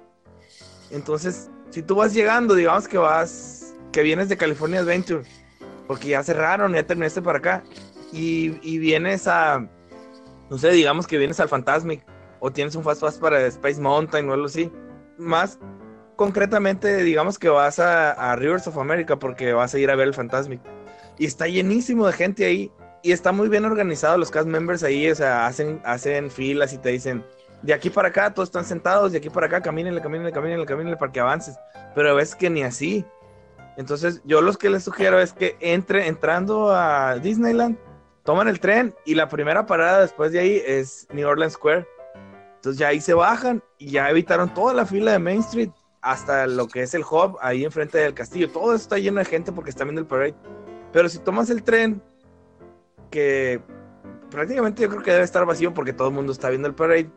Entonces, 0.89 1.49
si 1.69 1.81
tú 1.81 1.95
vas 1.95 2.13
llegando, 2.13 2.55
digamos 2.55 2.87
que 2.87 2.97
vas, 2.97 3.73
que 3.91 4.01
vienes 4.01 4.29
de 4.29 4.37
California 4.37 4.81
Adventure, 4.81 5.23
porque 5.87 6.09
ya 6.09 6.23
cerraron, 6.23 6.73
ya 6.73 6.85
terminaste 6.85 7.21
para 7.21 7.39
acá, 7.39 7.63
y, 8.11 8.77
vienes 8.79 9.27
a, 9.27 9.65
no 10.49 10.57
sé, 10.57 10.71
digamos 10.71 11.07
que 11.07 11.17
vienes 11.17 11.39
al 11.39 11.47
Fantasmic, 11.47 12.05
o 12.39 12.51
tienes 12.51 12.75
un 12.75 12.83
Fast 12.83 13.01
Pass 13.01 13.17
para 13.17 13.45
Space 13.47 13.79
Mountain 13.79 14.29
o 14.29 14.33
algo 14.33 14.47
así. 14.47 14.71
Más 15.17 15.59
concretamente, 16.15 17.03
digamos 17.03 17.39
que 17.39 17.49
vas 17.49 17.79
a, 17.79 18.11
a 18.11 18.35
Rivers 18.35 18.67
of 18.67 18.77
America 18.77 19.17
porque 19.17 19.53
vas 19.53 19.73
a 19.73 19.79
ir 19.79 19.89
a 19.89 19.95
ver 19.95 20.07
el 20.07 20.13
Fantasmic. 20.13 20.59
Y 21.17 21.25
está 21.25 21.47
llenísimo 21.47 22.05
de 22.07 22.13
gente 22.13 22.45
ahí. 22.45 22.71
Y 23.03 23.11
está 23.11 23.31
muy 23.31 23.49
bien 23.49 23.65
organizado 23.65 24.17
los 24.17 24.29
cast 24.29 24.47
members 24.47 24.83
ahí. 24.83 25.09
O 25.09 25.15
sea, 25.15 25.45
hacen, 25.45 25.81
hacen 25.83 26.29
filas 26.29 26.73
y 26.73 26.77
te 26.77 26.89
dicen, 26.89 27.25
de 27.61 27.73
aquí 27.73 27.89
para 27.89 28.09
acá 28.09 28.33
todos 28.33 28.49
están 28.49 28.65
sentados, 28.65 29.11
de 29.11 29.19
aquí 29.19 29.29
para 29.29 29.47
acá 29.47 29.61
camínenle, 29.61 30.01
camínenle, 30.01 30.31
camínenle, 30.31 30.65
camínenle 30.65 30.97
para 30.97 31.11
que 31.11 31.19
avances. 31.19 31.55
Pero 31.95 32.15
ves 32.15 32.35
que 32.35 32.49
ni 32.49 32.63
así. 32.63 33.05
Entonces, 33.77 34.21
yo 34.25 34.41
los 34.41 34.57
que 34.57 34.69
les 34.69 34.83
sugiero 34.83 35.19
es 35.19 35.33
que 35.33 35.55
entre, 35.59 36.07
entrando 36.07 36.71
a 36.71 37.17
Disneyland, 37.17 37.77
toman 38.23 38.47
el 38.47 38.59
tren 38.59 38.93
y 39.05 39.15
la 39.15 39.29
primera 39.29 39.65
parada 39.65 40.01
después 40.01 40.31
de 40.31 40.39
ahí 40.39 40.61
es 40.65 41.07
New 41.11 41.27
Orleans 41.27 41.53
Square. 41.53 41.87
Entonces 42.55 42.79
ya 42.79 42.89
ahí 42.89 43.01
se 43.01 43.13
bajan 43.13 43.63
y 43.79 43.91
ya 43.91 44.09
evitaron 44.09 44.53
toda 44.53 44.73
la 44.73 44.85
fila 44.85 45.13
de 45.13 45.19
Main 45.19 45.39
Street 45.39 45.71
hasta 46.01 46.47
lo 46.47 46.67
que 46.67 46.83
es 46.83 46.93
el 46.93 47.01
hub 47.01 47.37
ahí 47.41 47.63
enfrente 47.63 47.97
del 47.97 48.13
castillo. 48.13 48.51
Todo 48.51 48.73
eso 48.73 48.83
está 48.83 48.97
lleno 48.97 49.19
de 49.19 49.25
gente 49.25 49.51
porque 49.51 49.71
están 49.71 49.87
viendo 49.87 50.01
el 50.01 50.07
parade. 50.07 50.35
Pero 50.91 51.09
si 51.09 51.19
tomas 51.19 51.49
el 51.49 51.63
tren, 51.63 52.03
que 53.11 53.61
prácticamente 54.31 54.81
yo 54.81 54.89
creo 54.89 55.03
que 55.03 55.11
debe 55.11 55.23
estar 55.23 55.45
vacío 55.45 55.73
porque 55.73 55.93
todo 55.93 56.07
el 56.07 56.13
mundo 56.15 56.31
está 56.31 56.49
viendo 56.49 56.67
el 56.67 56.73
parade, 56.73 57.09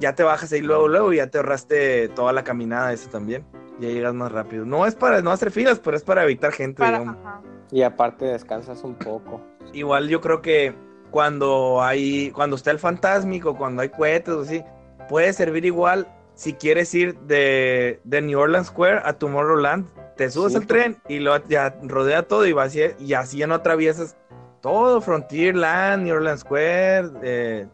ya 0.00 0.14
te 0.14 0.22
bajas 0.22 0.50
ahí 0.52 0.60
luego, 0.62 0.88
luego 0.88 1.12
y 1.12 1.16
ya 1.16 1.26
te 1.26 1.38
ahorraste 1.38 2.08
toda 2.08 2.32
la 2.32 2.44
caminada 2.44 2.92
esa 2.92 3.10
también. 3.10 3.44
Ya 3.80 3.88
llegas 3.88 4.14
más 4.14 4.30
rápido. 4.32 4.64
No 4.64 4.86
es 4.86 4.94
para 4.94 5.20
no 5.22 5.30
hacer 5.32 5.50
filas, 5.50 5.80
pero 5.80 5.96
es 5.96 6.04
para 6.04 6.22
evitar 6.24 6.52
gente, 6.52 6.78
Para- 6.80 7.00
digamos. 7.00 7.16
ajá. 7.26 7.42
Y 7.70 7.82
aparte 7.82 8.26
descansas 8.26 8.84
un 8.84 8.94
poco. 8.94 9.40
Igual 9.72 10.08
yo 10.08 10.20
creo 10.20 10.40
que 10.42 10.74
cuando 11.10 11.82
hay, 11.82 12.30
cuando 12.30 12.56
está 12.56 12.70
el 12.70 12.78
fantasmico, 12.78 13.56
cuando 13.56 13.82
hay 13.82 13.88
cohetes 13.88 14.34
o 14.34 14.40
así, 14.42 14.62
puede 15.08 15.32
servir 15.32 15.64
igual 15.64 16.06
si 16.34 16.52
quieres 16.54 16.94
ir 16.94 17.18
de, 17.20 18.00
de 18.04 18.22
New 18.22 18.38
Orleans 18.38 18.68
Square 18.68 19.00
a 19.04 19.14
Tomorrowland, 19.14 19.86
te 20.16 20.30
subes 20.30 20.52
Sí, 20.52 20.58
al 20.58 20.66
pues. 20.66 20.68
tren 20.68 20.96
y 21.08 21.18
lo 21.18 21.36
ya 21.46 21.76
rodea 21.82 22.22
todo 22.22 22.46
y 22.46 22.52
vas 22.52 22.74
y, 22.76 22.80
y 22.98 23.14
así 23.14 23.38
ya 23.38 23.46
no 23.46 23.54
atraviesas 23.54 24.16
todo 24.62 25.00
Frontierland, 25.00 26.04
New 26.04 26.14
Orleans 26.14 26.40
Square, 26.40 27.10
eh, 27.22 27.68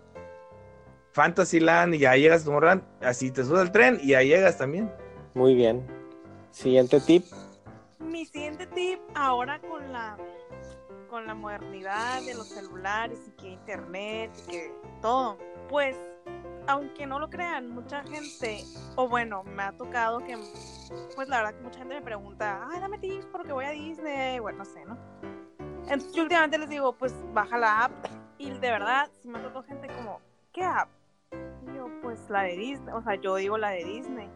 Fantasyland 1.12 1.94
y 1.94 1.98
ya 1.98 2.16
llegas 2.16 2.42
a 2.42 2.44
Tomorrowland, 2.46 2.82
así 3.02 3.30
te 3.30 3.44
subes 3.44 3.60
al 3.60 3.72
tren 3.72 3.98
y 4.02 4.08
ya 4.08 4.22
llegas 4.22 4.58
también. 4.58 4.90
Muy 5.34 5.54
bien. 5.54 5.86
Siguiente 6.50 7.00
tip. 7.00 7.24
Mi 8.00 8.24
siguiente 8.24 8.66
tip 8.66 8.98
ahora 9.14 9.60
con 9.60 9.92
la 9.92 10.16
con 11.08 11.26
la 11.26 11.34
modernidad 11.34 12.22
de 12.22 12.34
los 12.34 12.48
celulares 12.48 13.18
y 13.26 13.30
que 13.32 13.48
internet 13.48 14.30
y 14.46 14.50
que 14.50 14.72
todo, 15.00 15.38
pues 15.68 15.96
aunque 16.66 17.06
no 17.06 17.18
lo 17.18 17.30
crean, 17.30 17.70
mucha 17.70 18.02
gente, 18.02 18.62
o 18.94 19.08
bueno, 19.08 19.42
me 19.42 19.62
ha 19.62 19.72
tocado 19.72 20.18
que, 20.18 20.36
pues 21.14 21.28
la 21.28 21.38
verdad 21.38 21.54
que 21.54 21.62
mucha 21.62 21.78
gente 21.78 21.94
me 21.94 22.02
pregunta, 22.02 22.68
ay, 22.70 22.78
dame 22.80 22.98
tips 22.98 23.26
porque 23.32 23.52
voy 23.52 23.64
a 23.64 23.70
Disney, 23.70 24.38
bueno, 24.38 24.58
no 24.58 24.64
sé, 24.66 24.84
¿no? 24.84 24.98
Entonces 25.90 26.12
yo 26.12 26.22
últimamente 26.22 26.58
les 26.58 26.68
digo, 26.68 26.92
pues 26.92 27.14
baja 27.32 27.56
la 27.56 27.84
app 27.84 27.92
y 28.36 28.50
de 28.50 28.58
verdad, 28.58 29.10
si 29.22 29.28
me 29.28 29.38
tocado 29.38 29.62
gente 29.62 29.88
como, 29.88 30.20
¿qué 30.52 30.62
app? 30.62 30.88
Y 31.66 31.76
yo, 31.76 31.88
pues 32.02 32.28
la 32.28 32.42
de 32.42 32.56
Disney, 32.56 32.94
o 32.94 33.02
sea, 33.02 33.14
yo 33.14 33.36
digo 33.36 33.56
la 33.56 33.70
de 33.70 33.84
Disney. 33.84 34.28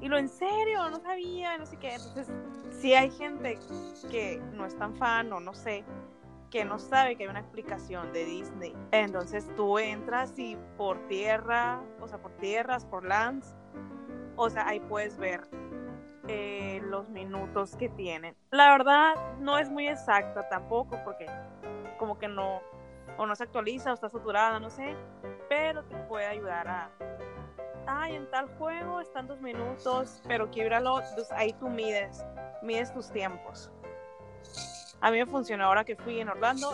Y 0.00 0.08
lo 0.08 0.16
en 0.16 0.28
serio, 0.28 0.88
no 0.88 1.00
sabía, 1.00 1.58
no 1.58 1.66
sé 1.66 1.76
qué. 1.78 1.94
Entonces, 1.94 2.28
si 2.70 2.94
hay 2.94 3.10
gente 3.10 3.58
que 4.10 4.40
no 4.54 4.64
es 4.64 4.76
tan 4.78 4.94
fan 4.94 5.32
o 5.32 5.40
no 5.40 5.52
sé, 5.52 5.84
que 6.50 6.64
no 6.64 6.78
sabe 6.78 7.16
que 7.16 7.24
hay 7.24 7.28
una 7.28 7.40
aplicación 7.40 8.12
de 8.12 8.24
Disney. 8.24 8.74
Entonces 8.92 9.50
tú 9.56 9.78
entras 9.78 10.38
y 10.38 10.56
por 10.76 10.98
tierra, 11.08 11.82
o 12.00 12.08
sea, 12.08 12.18
por 12.18 12.32
tierras, 12.36 12.84
por 12.84 13.04
lands, 13.04 13.54
o 14.36 14.48
sea, 14.48 14.68
ahí 14.68 14.80
puedes 14.80 15.18
ver 15.18 15.42
eh, 16.28 16.80
los 16.84 17.08
minutos 17.08 17.74
que 17.76 17.88
tienen. 17.88 18.36
La 18.50 18.70
verdad, 18.70 19.14
no 19.40 19.58
es 19.58 19.70
muy 19.70 19.88
exacta 19.88 20.48
tampoco, 20.48 21.00
porque 21.04 21.26
como 21.98 22.18
que 22.18 22.28
no, 22.28 22.60
o 23.16 23.26
no 23.26 23.34
se 23.34 23.44
actualiza 23.44 23.90
o 23.90 23.94
está 23.94 24.08
saturada, 24.08 24.60
no 24.60 24.70
sé, 24.70 24.94
pero 25.48 25.84
te 25.84 25.96
puede 25.96 26.26
ayudar 26.26 26.68
a, 26.68 26.90
ay, 27.86 28.14
en 28.16 28.30
tal 28.30 28.48
juego 28.58 29.00
están 29.00 29.26
dos 29.26 29.40
minutos, 29.40 30.22
pero 30.28 30.50
quiero 30.50 30.76
ir 30.76 30.84
ahí 31.32 31.52
tú 31.54 31.68
mides, 31.68 32.24
mides 32.62 32.92
tus 32.92 33.10
tiempos. 33.10 33.70
A 35.00 35.10
mí 35.10 35.18
me 35.18 35.26
funcionó 35.26 35.64
ahora 35.64 35.84
que 35.84 35.96
fui 35.96 36.20
en 36.20 36.28
Orlando, 36.28 36.72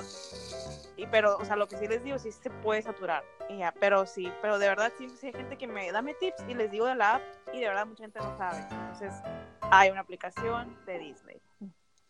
y 0.97 1.07
pero, 1.07 1.37
o 1.37 1.45
sea, 1.45 1.57
lo 1.57 1.67
que 1.67 1.77
sí 1.77 1.87
les 1.87 2.03
digo, 2.05 2.19
sí 2.19 2.31
se 2.33 2.51
puede 2.51 2.83
saturar, 2.83 3.25
y 3.49 3.59
ya, 3.59 3.75
pero 3.81 4.07
sí, 4.07 4.33
pero 4.41 4.59
de 4.59 4.69
verdad 4.69 4.93
sí, 4.97 5.09
sí 5.09 5.29
hay 5.29 5.33
gente 5.33 5.57
que 5.57 5.67
me 5.67 5.91
dame 5.91 6.15
tips 6.15 6.45
y 6.49 6.55
les 6.55 6.71
digo 6.71 6.87
de 6.87 6.95
la 6.95 7.17
app, 7.17 7.23
y 7.53 7.61
de 7.61 7.69
verdad 7.69 7.87
mucha 7.87 8.05
gente 8.05 8.19
no 8.21 8.37
sabe. 8.37 8.59
Entonces, 8.71 9.15
hay 9.63 9.91
una 9.91 10.01
aplicación 10.01 10.77
de 10.87 10.99
Disney. 10.99 11.41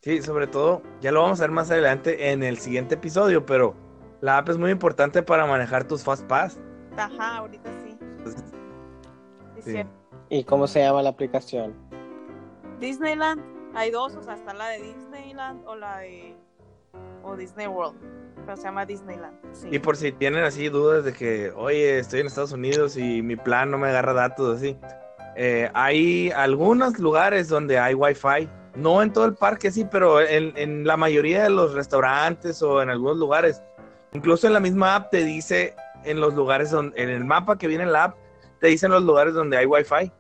Sí, 0.01 0.21
sobre 0.21 0.47
todo, 0.47 0.83
ya 1.01 1.13
lo 1.13 1.23
vamos 1.23 1.41
a 1.41 1.45
ver 1.45 1.51
más 1.51 1.71
adelante 1.71 2.31
en 2.31 2.43
el 2.43 2.59
siguiente 2.59 2.97
episodio, 2.97 3.47
pero 3.47 3.75
la 4.21 4.39
app 4.39 4.49
es 4.51 4.59
muy 4.59 4.71
importante 4.71 5.23
para 5.23 5.47
manejar 5.47 5.85
tus 5.85 6.05
Fast 6.05 6.27
Pass. 6.27 6.61
Ajá, 6.97 7.39
ahorita 7.39 7.71
sí. 7.83 7.99
Sí, 8.25 9.73
Sí. 9.73 9.85
¿Y 10.29 10.45
cómo 10.45 10.67
se 10.67 10.81
llama 10.81 11.03
la 11.03 11.11
aplicación? 11.11 11.75
Disneyland, 12.81 13.43
hay 13.75 13.91
dos, 13.91 14.15
o 14.15 14.23
sea, 14.23 14.35
está 14.35 14.53
la 14.53 14.69
de 14.69 14.83
Disneyland 14.83 15.67
o 15.67 15.75
la 15.75 15.99
de 15.99 16.37
o 17.23 17.37
Disney 17.37 17.67
World, 17.67 17.99
pero 18.45 18.57
se 18.57 18.65
llama 18.65 18.87
Disneyland. 18.87 19.37
Sí. 19.53 19.69
Y 19.71 19.79
por 19.79 19.97
si 19.97 20.13
tienen 20.13 20.45
así 20.45 20.69
dudas 20.69 21.05
de 21.05 21.13
que, 21.13 21.53
oye, 21.57 21.99
estoy 21.99 22.21
en 22.21 22.27
Estados 22.27 22.53
Unidos 22.53 22.97
y 22.97 23.23
mi 23.23 23.37
plan 23.37 23.71
no 23.71 23.79
me 23.79 23.89
agarra 23.89 24.13
datos 24.13 24.59
así, 24.59 24.79
eh, 25.37 25.71
hay 25.75 26.31
algunos 26.31 26.99
lugares 26.99 27.49
donde 27.49 27.79
hay 27.79 27.95
Wi-Fi. 27.95 28.49
No 28.77 29.03
en 29.03 29.13
todo 29.13 29.25
el 29.27 29.35
parque, 29.35 29.71
sí, 29.71 29.87
pero 29.89 30.21
en, 30.21 30.53
en 30.57 30.85
la 30.85 30.97
mayoría 30.97 31.45
de 31.45 31.51
los 31.51 31.75
restaurantes 31.75 32.61
o 32.61 32.83
en 32.83 32.91
algunos 32.91 33.19
lugares. 33.19 33.63
Incluso 34.13 34.49
en 34.49 34.53
la 34.53 34.61
misma 34.61 34.97
app 34.97 35.11
te 35.11 35.25
dice 35.25 35.75
en 36.05 36.21
los 36.21 36.35
lugares 36.35 36.71
donde, 36.71 37.01
en 37.01 37.09
el 37.09 37.25
mapa 37.25 37.57
que 37.57 37.69
viene 37.69 37.85
en 37.85 37.93
la 37.93 38.05
app, 38.05 38.17
te 38.61 38.69
dicen 38.69 38.91
los 38.91 39.03
lugares 39.03 39.35
donde 39.35 39.57
hay 39.57 39.67
Wi-Fi. 39.67 40.11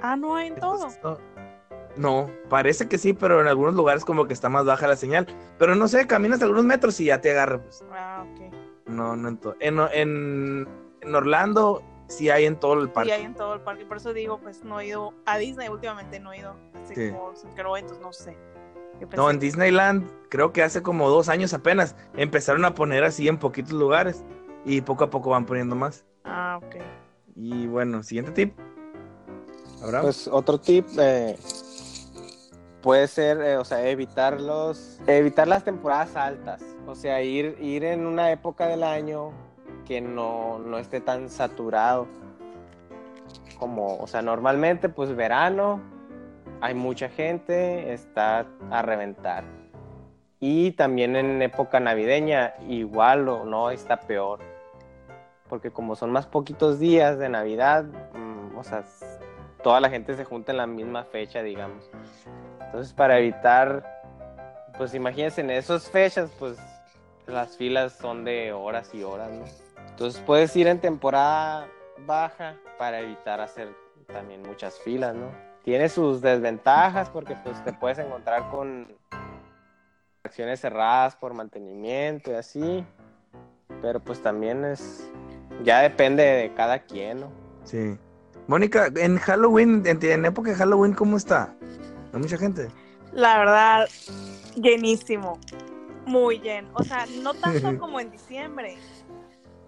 Ah, 0.00 0.16
no 0.16 0.36
hay 0.36 0.48
en 0.48 0.56
todo. 0.56 0.88
No, 1.02 1.18
no, 1.98 2.30
parece 2.48 2.88
que 2.88 2.96
sí, 2.98 3.12
pero 3.12 3.40
en 3.40 3.46
algunos 3.48 3.74
lugares 3.74 4.04
como 4.04 4.26
que 4.26 4.32
está 4.32 4.48
más 4.48 4.64
baja 4.64 4.86
la 4.86 4.96
señal. 4.96 5.26
Pero 5.58 5.74
no 5.74 5.88
sé, 5.88 6.06
caminas 6.06 6.40
algunos 6.42 6.64
metros 6.64 6.98
y 7.00 7.06
ya 7.06 7.20
te 7.20 7.30
agarra. 7.32 7.60
Pues. 7.62 7.84
Ah, 7.92 8.24
ok. 8.32 8.52
No, 8.86 9.16
no 9.16 9.28
en 9.28 9.36
todo. 9.36 9.56
En, 9.60 9.78
en, 9.92 10.66
en 11.02 11.14
Orlando 11.14 11.82
sí 12.08 12.30
hay 12.30 12.46
en 12.46 12.56
todo 12.58 12.74
el 12.74 12.86
Sí, 12.86 12.92
parque. 12.94 13.12
hay 13.12 13.22
en 13.24 13.34
todo 13.34 13.54
el 13.54 13.60
parque. 13.60 13.84
Por 13.84 13.98
eso 13.98 14.12
digo, 14.14 14.38
pues 14.38 14.64
no 14.64 14.80
he 14.80 14.86
ido 14.86 15.12
a 15.26 15.36
Disney 15.38 15.68
últimamente, 15.68 16.18
no 16.20 16.32
he 16.32 16.38
ido. 16.38 16.54
Así 16.84 16.94
Sí. 16.94 17.10
como 17.10 17.32
creo, 17.54 17.76
entonces 17.76 18.00
no 18.02 18.12
sé. 18.12 18.36
No, 19.16 19.30
en 19.30 19.38
Disneyland 19.38 20.10
creo 20.28 20.52
que 20.52 20.62
hace 20.62 20.82
como 20.82 21.08
dos 21.08 21.28
años 21.28 21.52
apenas 21.54 21.94
empezaron 22.16 22.64
a 22.64 22.74
poner 22.74 23.04
así 23.04 23.28
en 23.28 23.38
poquitos 23.38 23.72
lugares 23.72 24.24
y 24.64 24.80
poco 24.80 25.04
a 25.04 25.10
poco 25.10 25.30
van 25.30 25.46
poniendo 25.46 25.76
más. 25.76 26.04
Ah, 26.24 26.58
ok. 26.62 26.76
Y 27.36 27.66
bueno, 27.68 28.02
siguiente 28.02 28.32
tip. 28.32 28.58
Abraham. 29.82 30.02
Pues 30.02 30.26
otro 30.26 30.58
tip 30.58 30.86
eh, 30.98 31.38
puede 32.88 33.06
ser, 33.06 33.42
eh, 33.42 33.58
o 33.58 33.66
sea, 33.66 33.86
evitar 33.86 34.40
los, 34.40 34.98
evitar 35.06 35.46
las 35.46 35.62
temporadas 35.62 36.16
altas. 36.16 36.64
O 36.86 36.94
sea, 36.94 37.20
ir, 37.20 37.54
ir 37.60 37.84
en 37.84 38.06
una 38.06 38.32
época 38.32 38.66
del 38.66 38.82
año 38.82 39.30
que 39.84 40.00
no, 40.00 40.58
no 40.58 40.78
esté 40.78 41.02
tan 41.02 41.28
saturado. 41.28 42.06
Como, 43.58 43.98
o 43.98 44.06
sea, 44.06 44.22
normalmente, 44.22 44.88
pues 44.88 45.14
verano, 45.14 45.82
hay 46.62 46.72
mucha 46.72 47.10
gente, 47.10 47.92
está 47.92 48.46
a 48.70 48.80
reventar. 48.80 49.44
Y 50.40 50.70
también 50.70 51.14
en 51.14 51.42
época 51.42 51.80
navideña, 51.80 52.54
igual 52.70 53.28
o 53.28 53.44
no, 53.44 53.70
está 53.70 54.00
peor. 54.00 54.38
Porque 55.50 55.70
como 55.70 55.94
son 55.94 56.10
más 56.10 56.26
poquitos 56.26 56.78
días 56.78 57.18
de 57.18 57.28
Navidad, 57.28 57.84
mm, 57.84 58.56
o 58.56 58.64
sea, 58.64 58.82
toda 59.62 59.80
la 59.80 59.90
gente 59.90 60.14
se 60.16 60.24
junta 60.24 60.52
en 60.52 60.58
la 60.58 60.66
misma 60.66 61.04
fecha, 61.04 61.42
digamos. 61.42 61.90
Entonces, 62.60 62.92
para 62.92 63.18
evitar, 63.18 64.02
pues 64.76 64.94
imagínense, 64.94 65.40
en 65.40 65.50
esas 65.50 65.88
fechas, 65.90 66.30
pues 66.38 66.58
las 67.26 67.56
filas 67.56 67.92
son 67.92 68.24
de 68.24 68.52
horas 68.52 68.94
y 68.94 69.02
horas, 69.02 69.30
¿no? 69.30 69.44
Entonces 69.90 70.20
puedes 70.24 70.54
ir 70.56 70.66
en 70.66 70.80
temporada 70.80 71.68
baja 72.06 72.56
para 72.78 73.00
evitar 73.00 73.40
hacer 73.40 73.68
también 74.06 74.42
muchas 74.42 74.78
filas, 74.78 75.14
¿no? 75.14 75.30
Tiene 75.64 75.88
sus 75.88 76.20
desventajas 76.20 77.10
porque 77.10 77.36
pues 77.36 77.62
te 77.64 77.72
puedes 77.72 77.98
encontrar 77.98 78.48
con 78.50 78.88
acciones 80.22 80.60
cerradas 80.60 81.16
por 81.16 81.34
mantenimiento 81.34 82.30
y 82.30 82.34
así, 82.34 82.86
pero 83.82 84.00
pues 84.00 84.22
también 84.22 84.64
es, 84.64 85.10
ya 85.64 85.80
depende 85.80 86.22
de 86.22 86.54
cada 86.54 86.78
quien, 86.80 87.20
¿no? 87.20 87.32
Sí. 87.64 87.98
Mónica, 88.48 88.88
en 88.96 89.18
Halloween, 89.18 89.82
en, 89.84 90.02
en 90.02 90.24
época 90.24 90.50
de 90.50 90.56
Halloween, 90.56 90.94
¿cómo 90.94 91.18
está? 91.18 91.54
¿Hay 92.14 92.18
mucha 92.18 92.38
gente? 92.38 92.68
La 93.12 93.38
verdad, 93.38 93.86
llenísimo. 94.56 95.38
Muy 96.06 96.40
lleno. 96.40 96.70
O 96.72 96.82
sea, 96.82 97.04
no 97.22 97.34
tanto 97.34 97.78
como 97.78 98.00
en 98.00 98.10
diciembre, 98.10 98.78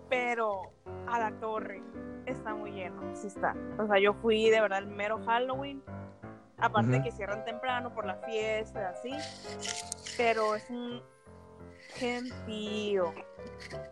pero 0.08 0.72
a 1.06 1.20
la 1.20 1.30
torre 1.32 1.82
está 2.24 2.54
muy 2.54 2.72
lleno. 2.72 3.02
Sí 3.14 3.26
está. 3.26 3.54
O 3.78 3.86
sea, 3.86 3.98
yo 3.98 4.14
fui 4.14 4.48
de 4.48 4.62
verdad 4.62 4.78
el 4.78 4.86
mero 4.86 5.20
Halloween. 5.26 5.82
Aparte 6.56 6.96
Ujú. 6.96 7.02
que 7.04 7.12
cierran 7.12 7.44
temprano 7.44 7.92
por 7.92 8.06
la 8.06 8.16
fiesta 8.16 8.80
y 8.80 9.10
así. 9.10 10.14
Pero 10.16 10.54
es 10.54 10.64
un 10.70 11.02
gentío. 12.00 13.14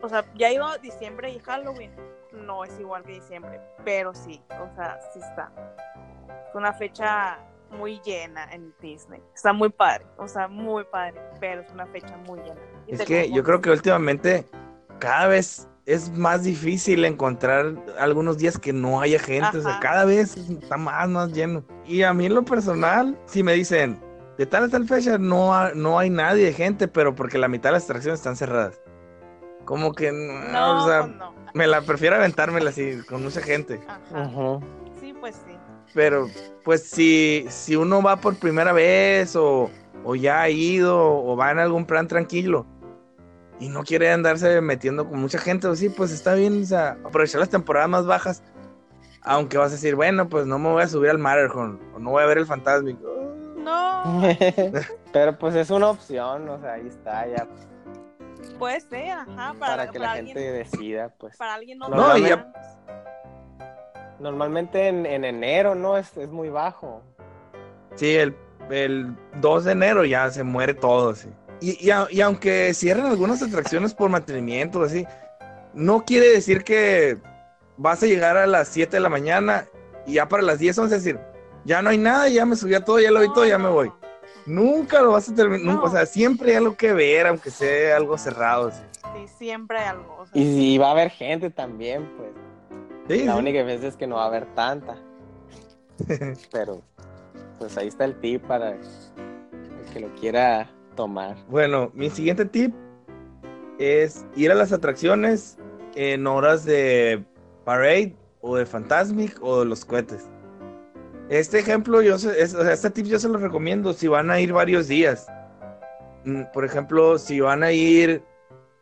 O 0.00 0.08
sea, 0.08 0.24
ya 0.34 0.50
iba 0.50 0.78
diciembre 0.78 1.30
y 1.30 1.38
Halloween. 1.40 1.92
No 2.32 2.64
es 2.64 2.78
igual 2.80 3.02
que 3.04 3.12
diciembre, 3.12 3.60
pero 3.84 4.14
sí. 4.14 4.42
O 4.50 4.74
sea, 4.74 4.98
sí 5.12 5.20
está. 5.20 5.52
Es 6.48 6.54
una 6.54 6.72
fecha 6.72 7.38
muy 7.70 8.00
llena 8.04 8.48
en 8.52 8.74
Disney. 8.80 9.22
Está 9.34 9.52
muy 9.52 9.68
padre, 9.68 10.06
o 10.16 10.26
sea, 10.26 10.48
muy 10.48 10.84
padre, 10.84 11.20
pero 11.40 11.60
es 11.60 11.70
una 11.70 11.86
fecha 11.86 12.16
muy 12.26 12.40
llena. 12.40 12.60
Y 12.86 12.94
Es 12.94 13.02
que 13.02 13.30
yo 13.30 13.42
creo 13.42 13.60
que 13.60 13.70
últimamente 13.70 14.46
cada 14.98 15.26
vez 15.26 15.68
es 15.84 16.10
más 16.10 16.44
difícil 16.44 17.04
encontrar 17.04 17.74
algunos 17.98 18.38
días 18.38 18.58
que 18.58 18.72
no 18.72 19.00
haya 19.00 19.18
gente. 19.18 19.58
O 19.58 19.62
sea, 19.62 19.78
cada 19.80 20.04
vez 20.04 20.36
está 20.36 20.76
más, 20.76 21.08
más 21.08 21.32
lleno. 21.32 21.64
Y 21.86 22.02
a 22.02 22.12
mí 22.12 22.26
en 22.26 22.34
lo 22.34 22.44
personal, 22.44 23.18
si 23.26 23.42
me 23.42 23.54
dicen, 23.54 23.98
de 24.38 24.46
tal 24.46 24.64
a 24.64 24.68
tal 24.68 24.86
fecha 24.86 25.18
no, 25.18 25.52
ha- 25.54 25.72
no 25.74 25.98
hay 25.98 26.08
nadie 26.10 26.44
de 26.46 26.52
gente, 26.52 26.88
pero 26.88 27.14
porque 27.14 27.38
la 27.38 27.48
mitad 27.48 27.70
de 27.70 27.74
las 27.74 27.84
atracciones 27.84 28.20
están 28.20 28.36
cerradas. 28.36 28.80
Como 29.64 29.92
que, 29.92 30.10
no, 30.12 30.50
No, 30.50 30.84
o 30.84 30.88
sea, 30.88 31.02
pues 31.02 31.16
no. 31.16 31.34
me 31.54 31.66
la 31.66 31.82
prefiero 31.82 32.16
aventármela 32.16 32.70
así, 32.70 33.00
con 33.08 33.22
mucha 33.22 33.40
gente. 33.42 33.80
Ajá. 34.14 34.60
Sí, 35.00 35.12
pues 35.20 35.34
sí. 35.46 35.54
Pero, 35.92 36.28
pues, 36.64 36.84
si, 36.84 37.44
si 37.48 37.74
uno 37.76 38.00
va 38.02 38.16
por 38.16 38.36
primera 38.38 38.72
vez 38.72 39.34
o, 39.36 39.68
o 40.04 40.14
ya 40.14 40.42
ha 40.42 40.48
ido 40.50 40.96
o 40.98 41.36
va 41.36 41.50
en 41.50 41.58
algún 41.58 41.84
plan 41.84 42.06
tranquilo 42.08 42.64
y 43.58 43.68
no 43.68 43.82
quiere 43.82 44.12
andarse 44.12 44.60
metiendo 44.60 45.08
con 45.08 45.18
mucha 45.18 45.38
gente, 45.38 45.66
o 45.66 45.74
sí, 45.74 45.88
pues 45.88 46.12
está 46.12 46.34
bien, 46.34 46.62
o 46.62 46.66
sea, 46.66 46.96
aprovechar 47.04 47.40
las 47.40 47.50
temporadas 47.50 47.88
más 47.90 48.06
bajas. 48.06 48.42
Aunque 49.22 49.58
vas 49.58 49.72
a 49.72 49.74
decir, 49.74 49.96
bueno, 49.96 50.28
pues 50.28 50.46
no 50.46 50.58
me 50.58 50.70
voy 50.70 50.82
a 50.82 50.88
subir 50.88 51.10
al 51.10 51.18
Matterhorn 51.18 51.78
o 51.94 51.98
no 51.98 52.10
voy 52.10 52.22
a 52.22 52.26
ver 52.26 52.38
el 52.38 52.46
Fantasmic. 52.46 52.96
No, 53.68 54.22
Pero 55.12 55.38
pues 55.38 55.54
es 55.54 55.70
una 55.70 55.90
opción, 55.90 56.48
o 56.48 56.60
sea, 56.60 56.72
ahí 56.74 56.86
está 56.88 57.26
ya, 57.26 57.46
puede 58.58 58.80
ser, 58.80 59.10
ajá, 59.10 59.54
para, 59.58 59.76
para 59.76 59.90
que 59.90 59.98
la 59.98 60.06
para 60.08 60.16
gente 60.16 60.48
alguien, 60.48 60.54
decida, 60.54 61.08
pues. 61.18 61.36
para 61.36 61.54
alguien 61.54 61.78
no. 61.78 61.88
No, 61.88 62.16
y. 62.16 62.24
Normalmente 64.20 64.88
en, 64.88 65.06
en 65.06 65.24
enero, 65.24 65.74
¿no? 65.74 65.96
Es, 65.96 66.16
es 66.16 66.28
muy 66.28 66.48
bajo. 66.48 67.02
Sí, 67.94 68.16
el, 68.16 68.34
el 68.70 69.14
2 69.40 69.64
de 69.64 69.72
enero 69.72 70.04
ya 70.04 70.28
se 70.30 70.42
muere 70.42 70.74
todo, 70.74 71.14
sí. 71.14 71.28
Y, 71.60 71.86
y, 71.86 71.90
a- 71.90 72.06
y 72.10 72.20
aunque 72.20 72.72
cierren 72.74 73.06
algunas 73.06 73.42
atracciones 73.42 73.94
por 73.94 74.10
mantenimiento, 74.10 74.82
así, 74.82 75.06
no 75.72 76.04
quiere 76.04 76.28
decir 76.30 76.64
que 76.64 77.18
vas 77.76 78.02
a 78.02 78.06
llegar 78.06 78.36
a 78.36 78.46
las 78.46 78.68
7 78.68 78.96
de 78.96 79.00
la 79.00 79.08
mañana 79.08 79.66
y 80.06 80.14
ya 80.14 80.26
para 80.28 80.42
las 80.42 80.58
10, 80.58 80.78
11 80.78 80.94
decir, 80.96 81.20
ya 81.68 81.82
no 81.82 81.90
hay 81.90 81.98
nada, 81.98 82.28
ya 82.28 82.46
me 82.46 82.56
subí 82.56 82.74
a 82.74 82.82
todo, 82.84 82.98
ya 82.98 83.10
lo 83.10 83.20
vi 83.20 83.28
todo, 83.32 83.44
ya 83.44 83.58
me 83.58 83.68
voy. 83.68 83.92
Nunca 84.46 85.02
lo 85.02 85.12
vas 85.12 85.28
a 85.28 85.34
terminar, 85.34 85.64
No. 85.66 85.72
nunca, 85.74 85.86
o 85.86 85.90
sea, 85.90 86.06
siempre 86.06 86.50
hay 86.52 86.56
algo 86.56 86.74
que 86.76 86.92
ver, 86.94 87.26
aunque 87.26 87.50
sea 87.50 87.96
algo 87.96 88.16
cerrado. 88.16 88.70
Sí, 88.70 88.78
Sí, 89.14 89.28
siempre 89.38 89.78
hay 89.78 89.88
algo. 89.88 90.16
o 90.20 90.26
sea, 90.26 90.40
Y, 90.42 90.74
y 90.74 90.78
va 90.78 90.88
a 90.88 90.90
haber 90.92 91.10
gente 91.10 91.50
también, 91.50 92.08
pues. 92.16 92.30
Sí, 93.08 93.24
La 93.24 93.34
sí. 93.34 93.38
única 93.38 93.62
vez 93.62 93.82
es 93.84 93.96
que 93.96 94.06
no 94.06 94.16
va 94.16 94.24
a 94.24 94.26
haber 94.28 94.46
tanta. 94.54 94.96
Pero, 96.52 96.80
pues 97.58 97.76
ahí 97.76 97.88
está 97.88 98.04
el 98.06 98.18
tip 98.20 98.42
para 98.46 98.70
el 98.72 98.80
que 99.92 100.00
lo 100.00 100.14
quiera 100.14 100.70
tomar. 100.96 101.36
Bueno, 101.48 101.90
mi 101.94 102.08
siguiente 102.10 102.44
tip 102.44 102.74
es 103.78 104.24
ir 104.36 104.50
a 104.50 104.54
las 104.54 104.72
atracciones 104.72 105.56
en 105.94 106.26
horas 106.26 106.64
de 106.64 107.24
Parade 107.64 108.14
o 108.40 108.56
de 108.56 108.66
Fantasmic 108.66 109.38
o 109.42 109.60
de 109.60 109.66
los 109.66 109.84
cohetes. 109.84 110.28
Este 111.28 111.58
ejemplo, 111.58 112.00
yo 112.02 112.18
se- 112.18 112.40
es- 112.40 112.54
o 112.54 112.62
sea, 112.62 112.72
este 112.72 112.90
tip 112.90 113.06
yo 113.06 113.18
se 113.18 113.28
lo 113.28 113.38
recomiendo 113.38 113.92
si 113.92 114.08
van 114.08 114.30
a 114.30 114.40
ir 114.40 114.52
varios 114.52 114.88
días. 114.88 115.26
Mm, 116.24 116.44
Por 116.52 116.64
ejemplo, 116.64 117.18
si 117.18 117.40
van 117.40 117.62
a 117.62 117.72
ir 117.72 118.22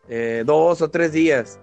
eh, 0.08 0.44
dos 0.46 0.82
o 0.82 0.88
tres 0.88 1.10
días 1.12 1.58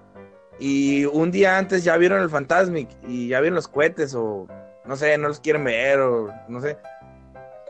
y 0.60 1.06
un 1.06 1.32
día 1.32 1.58
antes 1.58 1.84
ya 1.86 1.96
vieron 1.96 2.22
el 2.22 2.30
Fantasmic 2.30 2.90
y 3.08 3.30
ya 3.30 3.40
vieron 3.40 3.56
los 3.56 3.70
cohetes 3.70 4.14
o 4.16 4.48
no 4.84 4.98
sé, 4.98 5.18
no 5.18 5.30
los 5.30 5.40
quieren 5.40 5.64
ver 5.64 6.02
o 6.02 6.30
no 6.50 6.60
sé 6.60 6.78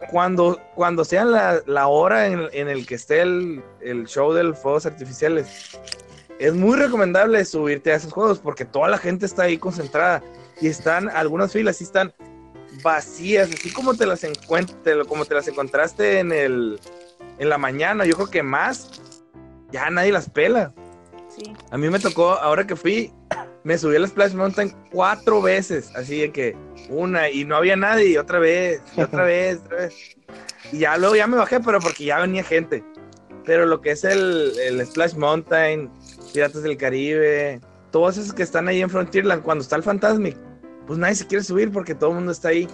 cuando, 0.10 0.60
cuando 0.76 1.06
sea 1.06 1.26
la, 1.26 1.62
la 1.67 1.88
hora 1.88 2.26
en, 2.26 2.49
en 2.54 2.67
el 2.69 2.86
que 2.88 2.95
esté 2.95 3.21
el, 3.21 3.63
el 3.82 4.08
show 4.08 4.34
de 4.34 4.43
los 4.45 4.58
fuegos 4.58 4.86
artificiales, 4.88 5.80
es 6.39 6.54
muy 6.56 6.76
recomendable 6.76 7.45
subirte 7.45 7.91
a 7.93 7.95
esos 7.95 8.12
juegos 8.12 8.39
porque 8.39 8.65
toda 8.65 8.89
la 8.89 8.97
gente 8.97 9.28
está 9.28 9.43
ahí 9.43 9.58
concentrada 9.60 10.23
y 10.60 10.67
están, 10.67 11.08
algunas 11.10 11.52
filas 11.54 11.78
sí 11.78 11.84
están 11.84 12.12
vacías, 12.81 13.49
así 13.51 13.71
como 13.71 13.93
te 13.93 14.05
las 14.05 14.25
como 15.07 15.25
te 15.25 15.36
las 15.36 15.47
encontraste 15.47 16.19
en 16.19 16.31
el 16.31 16.79
en 17.38 17.49
la 17.49 17.57
mañana, 17.57 18.05
yo 18.05 18.15
creo 18.15 18.29
que 18.29 18.43
más, 18.43 19.01
ya 19.71 19.89
nadie 19.89 20.12
las 20.12 20.29
pela. 20.29 20.73
sí. 21.36 21.53
A 21.71 21.77
mí 21.77 21.89
me 21.89 21.99
tocó, 21.99 22.33
ahora 22.33 22.65
que 22.65 22.75
fui, 22.75 23.12
me 23.63 23.77
subí 23.77 23.95
al 23.95 24.07
Splash 24.07 24.33
Mountain 24.33 24.73
cuatro 24.91 25.41
veces, 25.41 25.91
así 25.95 26.19
de 26.19 26.31
que 26.31 26.55
una 26.89 27.29
y 27.29 27.45
no 27.45 27.55
había 27.55 27.75
nadie, 27.75 28.09
y 28.09 28.17
otra 28.17 28.39
vez, 28.39 28.81
y 28.95 29.01
otra 29.01 29.23
vez, 29.25 29.59
otra 29.65 29.77
vez. 29.77 30.17
Y 30.71 30.79
ya 30.79 30.97
luego 30.97 31.15
ya 31.15 31.27
me 31.27 31.38
bajé, 31.38 31.59
pero 31.59 31.79
porque 31.79 32.05
ya 32.05 32.19
venía 32.19 32.43
gente. 32.43 32.83
Pero 33.45 33.65
lo 33.65 33.81
que 33.81 33.91
es 33.91 34.03
el, 34.03 34.53
el 34.59 34.86
Splash 34.86 35.15
Mountain, 35.15 35.91
Piratas 36.33 36.63
del 36.63 36.77
Caribe, 36.77 37.59
todos 37.91 38.17
esos 38.17 38.33
que 38.33 38.43
están 38.43 38.67
ahí 38.67 38.81
en 38.81 38.89
Frontierland, 38.89 39.43
cuando 39.43 39.63
está 39.63 39.75
el 39.75 39.83
Fantasmic, 39.83 40.38
pues 40.88 41.00
nadie 41.00 41.15
se 41.15 41.28
quiere 41.28 41.43
subir 41.43 41.72
porque 41.72 41.96
todo 41.96 42.10
el 42.12 42.15
mundo 42.17 42.32
está 42.32 42.50
ahí. 42.50 42.67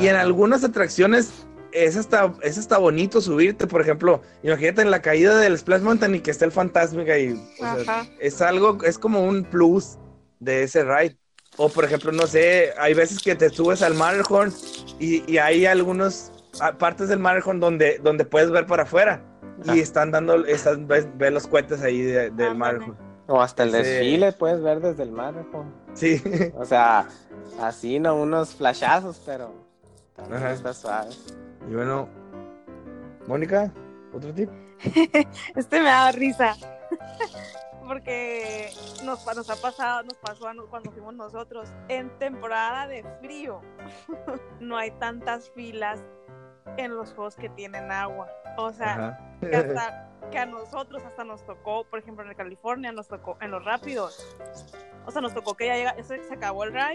Y 0.00 0.06
en 0.08 0.16
algunas 0.16 0.64
atracciones 0.64 1.46
es 1.72 1.96
hasta, 1.96 2.32
es 2.42 2.58
hasta 2.58 2.78
bonito 2.78 3.20
subirte, 3.20 3.66
por 3.66 3.80
ejemplo, 3.80 4.22
imagínate 4.42 4.82
en 4.82 4.90
la 4.90 5.02
caída 5.02 5.38
del 5.38 5.56
Splash 5.58 5.82
Mountain 5.82 6.14
y 6.16 6.20
que 6.20 6.30
esté 6.30 6.44
el 6.44 6.52
Fantasmic 6.52 7.08
ahí. 7.08 7.40
o 7.60 7.84
sea, 7.84 8.06
es 8.20 8.40
algo, 8.42 8.78
es 8.84 8.98
como 8.98 9.24
un 9.26 9.44
plus 9.44 9.98
de 10.40 10.62
ese 10.64 10.84
ride. 10.84 11.16
O 11.56 11.68
por 11.68 11.84
ejemplo, 11.84 12.12
no 12.12 12.26
sé, 12.26 12.72
hay 12.78 12.94
veces 12.94 13.20
que 13.20 13.34
te 13.34 13.48
subes 13.50 13.82
al 13.82 13.94
Matterhorn 13.94 14.52
y, 15.00 15.30
y 15.30 15.38
hay 15.38 15.66
algunas 15.66 16.32
partes 16.78 17.08
del 17.08 17.18
Matterhorn 17.18 17.58
donde, 17.60 17.98
donde 18.02 18.24
puedes 18.24 18.50
ver 18.50 18.66
para 18.66 18.84
afuera. 18.84 19.24
Y 19.64 19.80
están 19.80 20.12
dando, 20.12 20.44
están, 20.46 20.86
ves, 20.86 21.08
ves 21.16 21.32
los 21.32 21.48
cohetes 21.48 21.82
ahí 21.82 22.00
de- 22.02 22.30
del 22.30 22.48
Ándale. 22.50 22.54
Matterhorn. 22.54 22.96
O 23.28 23.40
hasta 23.40 23.62
el 23.62 23.70
Sí. 23.70 23.76
desfile 23.76 24.32
puedes 24.32 24.62
ver 24.62 24.80
desde 24.80 25.02
el 25.04 25.12
mar. 25.12 25.34
¿no? 25.34 25.64
Sí. 25.94 26.22
O 26.56 26.64
sea, 26.64 27.06
así, 27.60 27.98
no 28.00 28.16
unos 28.16 28.54
flashazos, 28.54 29.20
pero 29.24 29.52
también 30.16 30.42
Ajá. 30.42 30.52
está 30.52 30.72
suave. 30.72 31.10
Y 31.70 31.74
bueno, 31.74 32.08
Mónica, 33.26 33.70
otro 34.12 34.32
tip. 34.32 34.50
Este 35.54 35.78
me 35.80 35.88
da 35.88 36.10
risa. 36.12 36.56
Porque 37.86 38.70
nos, 39.04 39.26
ha 39.26 39.56
pasado, 39.56 40.02
nos 40.02 40.14
pasó 40.14 40.46
a 40.46 40.54
cuando 40.68 40.90
fuimos 40.90 41.14
nosotros. 41.14 41.68
En 41.88 42.10
temporada 42.18 42.86
de 42.86 43.02
frío, 43.22 43.62
no 44.60 44.76
hay 44.76 44.90
tantas 44.92 45.50
filas 45.50 46.00
en 46.76 46.94
los 46.94 47.14
juegos 47.14 47.34
que 47.36 47.48
tienen 47.48 47.90
agua. 47.90 48.28
O 48.60 48.72
sea, 48.72 49.16
que, 49.40 49.54
hasta, 49.54 50.10
que 50.32 50.38
a 50.38 50.44
nosotros 50.46 51.00
hasta 51.04 51.22
nos 51.22 51.46
tocó, 51.46 51.84
por 51.84 52.00
ejemplo, 52.00 52.28
en 52.28 52.36
California, 52.36 52.90
nos 52.90 53.06
tocó 53.06 53.38
en 53.40 53.52
los 53.52 53.64
rápidos. 53.64 54.36
O 55.06 55.12
sea, 55.12 55.22
nos 55.22 55.32
tocó 55.32 55.54
que 55.54 55.66
ya 55.66 55.76
llega, 55.76 55.90
eso 55.92 56.14
se 56.26 56.34
acabó 56.34 56.64
el 56.64 56.72
ride 56.72 56.94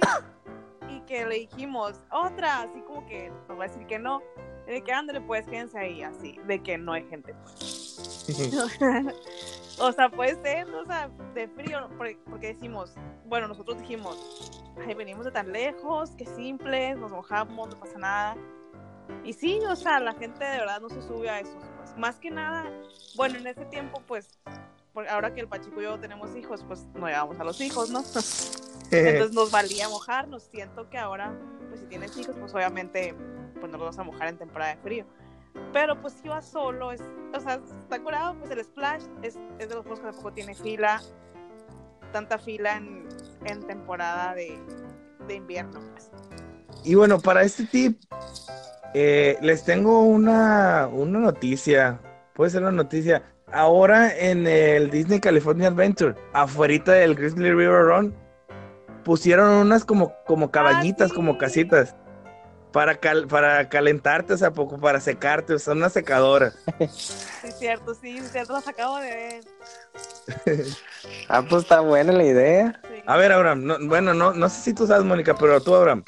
y 0.89 0.99
que 1.01 1.25
le 1.25 1.35
dijimos, 1.35 2.01
otra, 2.11 2.63
así 2.63 2.81
como 2.81 3.05
que 3.07 3.31
nos 3.47 3.57
va 3.57 3.63
a 3.63 3.67
decir 3.69 3.87
que 3.87 3.97
no. 3.97 4.21
De 4.65 4.81
que 4.81 4.91
ándale, 4.91 5.21
pues 5.21 5.45
quédense 5.45 5.79
ahí, 5.79 6.03
así, 6.03 6.37
de 6.47 6.61
que 6.61 6.77
no 6.77 6.91
hay 6.91 7.07
gente. 7.07 7.33
pues. 7.33 8.27
o 9.79 9.91
sea, 9.93 10.09
puede 10.09 10.35
ser, 10.41 10.69
o 10.69 10.85
sea, 10.85 11.09
de 11.33 11.47
frío, 11.47 11.89
porque, 11.97 12.19
porque 12.29 12.47
decimos, 12.47 12.93
bueno, 13.25 13.47
nosotros 13.47 13.79
dijimos, 13.79 14.61
ay, 14.85 14.95
venimos 14.95 15.23
de 15.23 15.31
tan 15.31 15.51
lejos, 15.53 16.11
que 16.11 16.25
simples, 16.25 16.97
nos 16.97 17.11
mojamos, 17.11 17.69
no 17.69 17.79
pasa 17.79 17.97
nada. 17.99 18.37
Y 19.23 19.33
sí, 19.33 19.59
o 19.69 19.75
sea, 19.75 19.99
la 19.99 20.13
gente 20.13 20.43
de 20.43 20.57
verdad 20.57 20.81
no 20.81 20.89
se 20.89 21.01
sube 21.01 21.29
a 21.29 21.39
esos, 21.39 21.63
pues. 21.77 21.97
Más 21.97 22.17
que 22.17 22.31
nada, 22.31 22.71
bueno, 23.15 23.37
en 23.37 23.47
ese 23.47 23.65
tiempo, 23.65 24.01
pues, 24.07 24.39
ahora 25.09 25.33
que 25.33 25.41
el 25.41 25.47
Pachico 25.47 25.81
y 25.81 25.83
yo 25.85 25.99
tenemos 25.99 26.35
hijos, 26.35 26.63
pues 26.67 26.85
no 26.93 27.07
llevamos 27.07 27.39
a 27.39 27.43
los 27.43 27.59
hijos, 27.61 27.89
¿no? 27.89 27.99
Entonces 28.91 29.33
nos 29.33 29.51
valía 29.51 29.89
mojarnos. 29.89 30.43
Siento 30.43 30.89
que 30.89 30.97
ahora, 30.97 31.33
pues 31.69 31.81
si 31.81 31.85
tienes 31.87 32.15
hijos, 32.17 32.35
pues 32.39 32.53
obviamente 32.53 33.15
pues 33.59 33.71
no 33.71 33.77
los 33.77 33.87
vas 33.87 33.99
a 33.99 34.03
mojar 34.03 34.27
en 34.27 34.37
temporada 34.37 34.75
de 34.75 34.81
frío. 34.81 35.05
Pero 35.71 35.99
pues 36.01 36.13
si 36.13 36.27
vas 36.27 36.45
solo, 36.45 36.91
es, 36.91 37.01
o 37.33 37.39
sea, 37.39 37.61
está 37.79 38.01
curado, 38.01 38.35
pues 38.39 38.51
el 38.51 38.63
splash 38.63 39.03
es, 39.21 39.37
es 39.59 39.69
de 39.69 39.75
los 39.75 39.83
juegos 39.83 39.99
que 39.99 40.05
tampoco 40.07 40.33
tiene 40.33 40.55
fila, 40.55 41.01
tanta 42.11 42.37
fila 42.37 42.77
en, 42.77 43.07
en 43.45 43.65
temporada 43.65 44.33
de, 44.33 44.59
de 45.27 45.35
invierno. 45.35 45.79
Pues. 45.91 46.11
Y 46.83 46.95
bueno, 46.95 47.19
para 47.19 47.43
este 47.43 47.65
tip, 47.65 48.01
eh, 48.93 49.37
les 49.41 49.63
tengo 49.63 50.01
una, 50.03 50.87
una 50.91 51.19
noticia. 51.19 51.99
Puede 52.33 52.51
ser 52.51 52.61
una 52.61 52.71
noticia. 52.71 53.23
Ahora 53.51 54.15
en 54.17 54.47
el 54.47 54.89
Disney 54.89 55.19
California 55.19 55.67
Adventure, 55.67 56.15
afuera 56.33 56.93
del 56.93 57.15
Grizzly 57.15 57.51
River 57.51 57.83
Run, 57.85 58.15
pusieron 59.03 59.49
unas 59.49 59.85
como, 59.85 60.13
como 60.25 60.49
cabañitas, 60.51 61.09
sí. 61.09 61.15
como 61.15 61.37
casitas. 61.37 61.95
Para, 62.71 62.95
cal- 62.95 63.27
para 63.27 63.69
calentarte, 63.69 64.33
o 64.33 64.37
sea, 64.37 64.49
poco 64.49 64.79
para 64.79 64.99
secarte, 64.99 65.53
o 65.53 65.59
sea, 65.59 65.73
unas 65.73 65.93
secadoras. 65.93 66.57
Sí, 67.43 67.51
cierto, 67.59 67.93
sí, 67.93 68.19
cierto, 68.31 68.53
los 68.53 68.67
acabo 68.67 68.97
de 68.97 69.09
ver. 70.45 70.65
Ah, 71.27 71.43
pues 71.47 71.63
está 71.63 71.81
buena 71.81 72.13
la 72.13 72.23
idea. 72.23 72.81
sí. 72.83 73.03
A 73.05 73.17
ver, 73.17 73.31
Abraham, 73.33 73.65
no- 73.65 73.77
bueno, 73.81 74.13
no, 74.15 74.33
no 74.33 74.49
sé 74.49 74.61
si 74.61 74.73
tú 74.73 74.87
sabes, 74.87 75.03
Mónica, 75.05 75.35
pero 75.35 75.61
tú, 75.61 75.75
Abraham, 75.75 76.03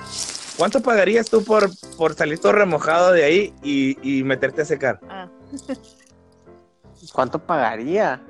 ¿cuánto 0.58 0.82
pagarías 0.82 1.30
tú 1.30 1.44
por, 1.44 1.70
por 1.98 2.14
salir 2.14 2.40
todo 2.40 2.54
remojado 2.54 3.12
de 3.12 3.24
ahí 3.24 3.54
y, 3.64 3.98
y 4.20 4.24
meterte 4.24 4.62
a 4.62 4.66
secar? 4.66 5.00
Ah, 5.10 5.30
¿Cuánto 7.14 7.40
pagaría? 7.40 8.22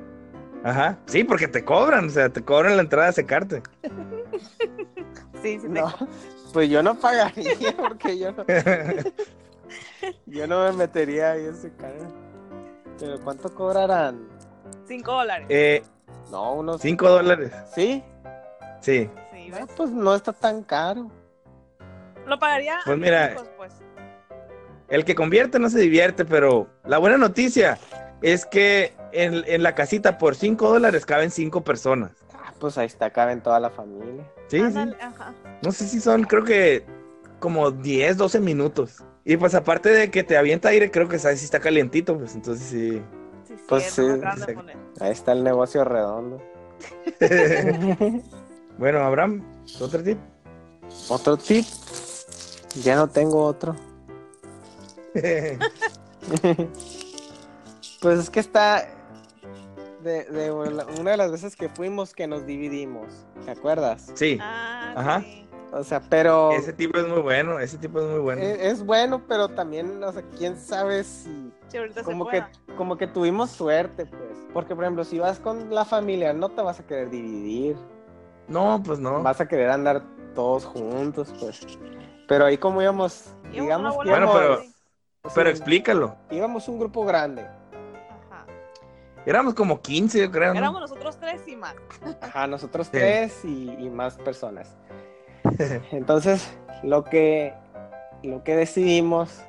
Ajá, 0.64 0.98
sí, 1.06 1.24
porque 1.24 1.48
te 1.48 1.64
cobran, 1.64 2.08
o 2.08 2.10
sea, 2.10 2.30
te 2.30 2.42
cobran 2.44 2.76
la 2.76 2.82
entrada 2.82 3.10
a 3.10 3.14
secarte. 3.14 3.62
sí, 5.42 5.60
sí, 5.60 5.60
te- 5.60 5.70
No, 5.70 5.94
pues 6.54 6.70
yo 6.70 6.82
no 6.82 6.96
pagaría 7.00 7.54
porque 7.78 8.18
yo 8.18 8.32
no, 8.32 8.44
yo 10.26 10.48
no 10.48 10.64
me 10.66 10.72
metería 10.74 11.32
ahí 11.34 11.46
a 11.46 11.50
ese 11.52 11.72
cara. 11.76 12.08
Pero 13.00 13.20
¿cuánto 13.22 13.54
cobrarán? 13.54 14.28
cinco 14.88 15.12
dólares. 15.12 15.48
Eh, 15.50 15.84
No, 16.32 16.54
unos... 16.54 16.82
cinco 16.82 17.10
dólares, 17.10 17.52
¿Sí? 17.74 18.04
sí. 18.82 19.10
Sí, 19.32 19.52
pues 19.76 19.90
no 19.92 20.16
está 20.16 20.34
tan 20.34 20.64
caro. 20.64 21.12
Lo 22.26 22.40
pagaría. 22.40 22.80
Pues 22.86 22.98
mira, 22.98 23.34
hijos, 23.34 23.50
pues. 23.58 23.74
El 24.88 25.04
que 25.04 25.16
convierte 25.16 25.60
no 25.60 25.70
se 25.70 25.80
divierte, 25.80 26.26
pero 26.26 26.68
la 26.86 26.98
buena 26.98 27.18
noticia 27.18 27.78
es 28.22 28.46
que 28.46 28.94
en, 29.12 29.44
en 29.48 29.64
la 29.64 29.74
casita 29.76 30.18
por 30.18 30.36
cinco 30.36 30.70
dólares 30.70 31.06
caben 31.06 31.32
cinco 31.32 31.64
personas. 31.64 32.12
Ah, 32.34 32.54
pues 32.60 32.78
ahí 32.78 32.86
está, 32.86 33.10
caben 33.10 33.42
toda 33.42 33.60
la 33.60 33.70
familia. 33.70 34.24
Sí, 34.48 34.60
sí. 34.60 34.78
Ajá. 35.02 35.34
No 35.64 35.72
sé 35.72 35.88
si 35.88 36.00
son, 36.00 36.24
creo 36.24 36.44
que 36.44 36.86
como 37.40 37.72
10, 37.72 38.18
12 38.18 38.40
minutos. 38.40 39.04
Y 39.24 39.38
pues 39.38 39.56
aparte 39.56 39.90
de 39.90 40.12
que 40.12 40.24
te 40.24 40.38
avienta 40.38 40.70
aire, 40.70 40.92
creo 40.92 41.08
que 41.10 41.18
sabes 41.18 41.40
si 41.40 41.46
está 41.46 41.60
calientito, 41.60 42.18
pues 42.18 42.36
entonces 42.36 42.68
sí. 42.68 43.02
Sí, 43.48 43.54
Pues 43.68 43.84
sí. 43.86 44.04
Ahí 45.00 45.12
está 45.12 45.32
el 45.32 45.44
negocio 45.44 45.84
redondo. 45.84 46.42
bueno, 48.78 49.00
Abraham, 49.00 49.44
otro 49.80 50.04
tip. 50.04 50.20
Otro 51.10 51.38
tip. 51.38 51.66
Ya 52.84 52.96
no 52.96 53.08
tengo 53.08 53.44
otro. 53.44 53.76
Pues 58.02 58.20
es 58.20 58.30
que 58.30 58.40
está 58.40 58.88
de, 60.04 60.26
de 60.26 60.52
una 60.52 61.12
de 61.12 61.18
las 61.18 61.32
veces 61.32 61.56
que 61.56 61.70
fuimos 61.70 62.14
que 62.14 62.28
nos 62.28 62.46
dividimos, 62.46 63.08
¿te 63.46 63.52
acuerdas? 63.52 64.12
sí, 64.14 64.38
Ah, 64.42 64.94
Ajá. 64.96 65.22
sí. 65.22 65.48
O 65.72 65.84
sea, 65.84 66.00
pero 66.02 66.52
ese 66.52 66.72
tipo 66.74 67.00
es 67.00 67.08
muy 67.08 67.22
bueno, 67.22 67.60
ese 67.60 67.78
tipo 67.78 68.00
es 68.00 68.06
muy 68.06 68.20
bueno. 68.20 68.42
es, 68.42 68.60
es 68.62 68.86
bueno, 68.86 69.24
pero 69.28 69.50
también, 69.50 70.04
o 70.04 70.12
sea, 70.12 70.22
quién 70.38 70.58
sabe 70.58 71.04
si 71.04 71.52
Sí, 71.68 71.78
como 72.04 72.28
que 72.28 72.44
como 72.78 72.98
que 72.98 73.08
tuvimos 73.08 73.50
suerte, 73.50 74.06
pues, 74.06 74.38
porque 74.54 74.76
por 74.76 74.84
ejemplo, 74.84 75.04
si 75.04 75.18
vas 75.20 75.40
con 75.40 75.74
la 75.74 75.84
familia 75.84 76.32
no 76.34 76.50
te 76.50 76.62
vas 76.62 76.80
a 76.80 76.86
querer 76.86 77.10
dividir, 77.10 77.76
No, 78.48 78.82
pues 78.86 79.00
no. 79.00 79.24
vas 79.24 79.42
a 79.42 79.48
querer 79.48 79.70
andar 79.72 80.04
todos 80.36 80.66
juntos, 80.66 81.34
pues. 81.40 81.66
Pero 82.28 82.46
ahí 82.46 82.58
como 82.58 82.82
íbamos, 82.82 83.34
Íbamos 83.52 83.62
digamos 83.62 83.98
que 84.04 84.10
Bueno, 84.10 84.32
pero- 84.34 84.62
Pero 85.34 85.50
explícalo. 85.50 86.16
íbamos 86.32 86.68
un 86.68 86.80
grupo 86.80 87.04
grande. 87.06 87.44
Ajá. 87.44 88.46
Éramos 89.26 89.54
como 89.54 89.82
15, 89.82 90.20
yo 90.20 90.32
creo. 90.32 90.54
¿no? 90.54 90.60
Éramos 90.60 90.82
nosotros 90.82 91.18
tres 91.20 91.48
y 91.48 91.56
más. 91.56 91.76
Ajá, 92.22 92.48
nosotros 92.48 92.88
Sí. 92.88 92.94
tres 92.94 93.44
y, 93.46 93.70
y 93.72 93.90
más 93.90 94.16
personas. 94.18 94.76
Entonces, 95.92 96.56
lo 96.84 97.04
que, 97.04 97.54
lo 98.24 98.44
que 98.44 98.56
decidimos 98.56 99.42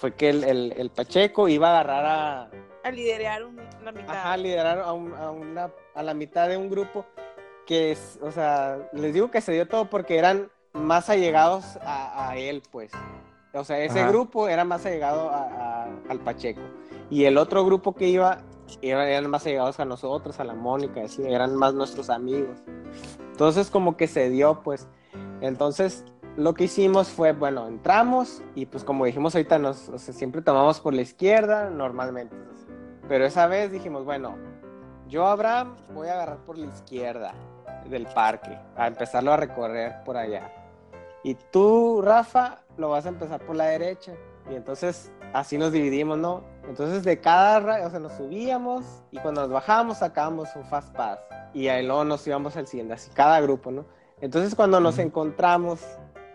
fue 0.00 0.14
que 0.14 0.30
el, 0.30 0.44
el- 0.44 0.72
el 0.76 0.90
Pacheco 0.90 1.48
iba 1.48 1.68
a 1.68 1.80
agarrar 1.80 2.04
a, 2.06 2.50
A 2.84 2.90
liderar 2.90 3.44
un- 3.44 3.56
la 3.84 3.92
mitad. 3.92 4.10
ajá, 4.16 4.36
liderar 4.36 4.78
a, 4.80 4.92
un- 4.92 5.14
a 5.14 5.30
una, 5.30 5.70
a 5.94 6.02
la 6.02 6.14
mitad 6.14 6.48
de 6.48 6.56
un 6.56 6.70
grupo 6.70 7.04
que 7.66 7.92
es, 7.92 8.18
o 8.22 8.30
sea, 8.30 8.78
les 8.92 9.12
digo 9.12 9.30
que 9.30 9.40
se 9.40 9.52
dio 9.52 9.66
todo 9.68 9.86
porque 9.90 10.18
eran 10.18 10.50
más 10.72 11.08
allegados 11.10 11.76
a, 11.82 12.28
a 12.30 12.36
él, 12.36 12.62
pues. 12.70 12.90
O 13.54 13.64
sea, 13.64 13.78
ese 13.80 14.00
Ajá. 14.00 14.10
grupo 14.10 14.48
era 14.48 14.64
más 14.64 14.84
allegado 14.86 15.30
a- 15.30 15.84
a- 15.84 15.88
al 16.08 16.20
Pacheco. 16.20 16.60
Y 17.10 17.24
el 17.24 17.38
otro 17.38 17.64
grupo 17.64 17.94
que 17.94 18.08
iba 18.08 18.42
eran, 18.82 19.28
más 19.30 19.46
allegados 19.46 19.80
a 19.80 19.84
nosotros, 19.86 20.38
a 20.40 20.44
la 20.44 20.54
Mónica, 20.54 21.02
así, 21.02 21.22
eran 21.26 21.56
más 21.56 21.72
nuestros 21.74 22.10
amigos. 22.10 22.58
Entonces, 23.32 23.70
como 23.70 23.96
que 23.96 24.06
se 24.06 24.28
dio, 24.28 24.60
pues. 24.62 24.86
Entonces, 25.40 26.04
lo 26.36 26.54
que 26.54 26.64
hicimos 26.64 27.08
fue, 27.08 27.32
bueno, 27.32 27.66
entramos 27.66 28.42
y 28.54 28.66
pues 28.66 28.84
como 28.84 29.04
dijimos 29.06 29.34
ahorita, 29.34 29.58
nos, 29.58 29.88
o 29.88 29.98
sea, 29.98 30.12
siempre 30.14 30.42
tomamos 30.42 30.80
por 30.80 30.92
la 30.94 31.02
izquierda, 31.02 31.70
normalmente. 31.70 32.36
Pero 33.08 33.24
esa 33.24 33.46
vez 33.46 33.72
dijimos, 33.72 34.04
bueno, 34.04 34.36
yo, 35.08 35.26
Abraham, 35.26 35.76
voy 35.94 36.08
a 36.08 36.12
agarrar 36.12 36.44
por 36.44 36.58
la 36.58 36.66
izquierda 36.66 37.32
del 37.88 38.06
parque, 38.06 38.58
a 38.76 38.86
empezarlo 38.86 39.32
a 39.32 39.36
recorrer 39.36 40.02
por 40.04 40.16
allá. 40.16 40.50
Y 41.22 41.34
tú, 41.34 42.00
Rafa, 42.02 42.58
lo 42.76 42.90
vas 42.90 43.06
a 43.06 43.10
empezar 43.10 43.40
por 43.40 43.56
la 43.56 43.66
derecha. 43.66 44.12
Y 44.50 44.54
entonces 44.54 45.12
así 45.32 45.58
nos 45.58 45.72
dividimos, 45.72 46.18
¿no? 46.18 46.42
Entonces 46.68 47.04
de 47.04 47.20
cada, 47.20 47.86
o 47.86 47.90
sea, 47.90 47.98
nos 47.98 48.12
subíamos 48.12 48.84
y 49.10 49.18
cuando 49.18 49.42
nos 49.42 49.50
bajábamos 49.50 49.98
sacábamos 49.98 50.48
un 50.56 50.64
fast 50.64 50.94
pass. 50.94 51.18
Y 51.52 51.68
ahí 51.68 51.84
luego 51.84 52.04
nos 52.04 52.26
íbamos 52.26 52.56
al 52.56 52.66
siguiente, 52.66 52.94
así 52.94 53.10
cada 53.12 53.40
grupo, 53.40 53.70
¿no? 53.70 53.84
Entonces 54.20 54.54
cuando 54.54 54.80
nos 54.80 54.98
encontramos 54.98 55.80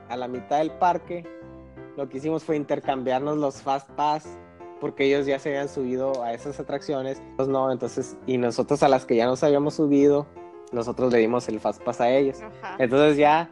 a 0.09 0.17
la 0.17 0.27
mitad 0.27 0.59
del 0.59 0.71
parque, 0.71 1.25
lo 1.97 2.09
que 2.09 2.17
hicimos 2.17 2.43
fue 2.43 2.55
intercambiarnos 2.55 3.37
los 3.37 3.61
fast 3.61 3.89
pass 3.91 4.27
porque 4.83 5.05
ellos 5.05 5.25
ya 5.25 5.39
se 5.39 5.47
habían 5.47 5.69
subido 5.69 6.23
a 6.23 6.33
esas 6.33 6.59
atracciones, 6.59 7.21
pues 7.37 7.47
no, 7.47 7.71
entonces, 7.71 8.17
y 8.27 8.37
nosotros 8.37 8.83
a 8.83 8.89
las 8.89 9.05
que 9.05 9.15
ya 9.15 9.25
nos 9.27 9.41
habíamos 9.41 9.75
subido, 9.75 10.25
nosotros 10.73 11.11
le 11.13 11.19
dimos 11.19 11.47
el 11.47 11.59
fast 11.59 11.81
pass 11.83 12.01
a 12.01 12.09
ellos. 12.09 12.41
Ajá. 12.41 12.75
Entonces 12.79 13.17
ya 13.17 13.49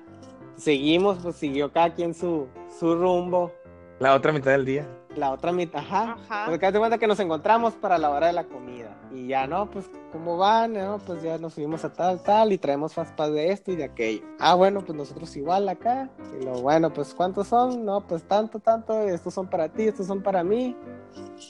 seguimos, 0.55 1.19
pues 1.19 1.35
siguió 1.35 1.71
cada 1.71 1.93
quien 1.93 2.13
su, 2.13 2.47
su 2.79 2.95
rumbo, 2.95 3.51
La 3.99 4.13
otra 4.13 4.31
mitad 4.31 4.51
del 4.51 4.65
día. 4.65 4.87
La 5.15 5.31
otra 5.31 5.51
mitad, 5.51 5.81
ajá. 5.81 6.17
Ajá. 6.29 6.45
Porque 6.49 6.71
de 6.71 6.79
cuenta 6.79 6.97
que 6.97 7.07
nos 7.07 7.19
encontramos 7.19 7.73
para 7.73 7.97
la 7.97 8.09
hora 8.09 8.27
de 8.27 8.33
la 8.33 8.45
comida. 8.45 8.95
Y 9.13 9.27
ya, 9.27 9.45
no, 9.45 9.69
pues, 9.69 9.89
¿cómo 10.13 10.37
van? 10.37 10.73
No, 10.73 10.99
pues 11.05 11.21
ya 11.21 11.37
nos 11.37 11.53
subimos 11.55 11.83
a 11.83 11.91
tal, 11.91 12.21
tal, 12.23 12.53
y 12.53 12.57
traemos 12.57 12.93
fast 12.93 13.13
pass 13.15 13.31
de 13.33 13.51
esto 13.51 13.71
y 13.71 13.75
de 13.75 13.83
aquello. 13.83 14.23
Ah, 14.39 14.53
bueno, 14.55 14.79
pues 14.81 14.97
nosotros 14.97 15.35
igual 15.35 15.67
acá. 15.67 16.09
Y 16.39 16.45
lo 16.45 16.53
bueno, 16.61 16.93
pues, 16.93 17.13
¿cuántos 17.13 17.47
son? 17.47 17.83
No, 17.83 18.01
pues 18.07 18.23
tanto, 18.23 18.59
tanto, 18.59 19.01
estos 19.01 19.33
son 19.33 19.47
para 19.47 19.67
ti, 19.67 19.83
estos 19.83 20.07
son 20.07 20.21
para 20.23 20.43
mí. 20.45 20.77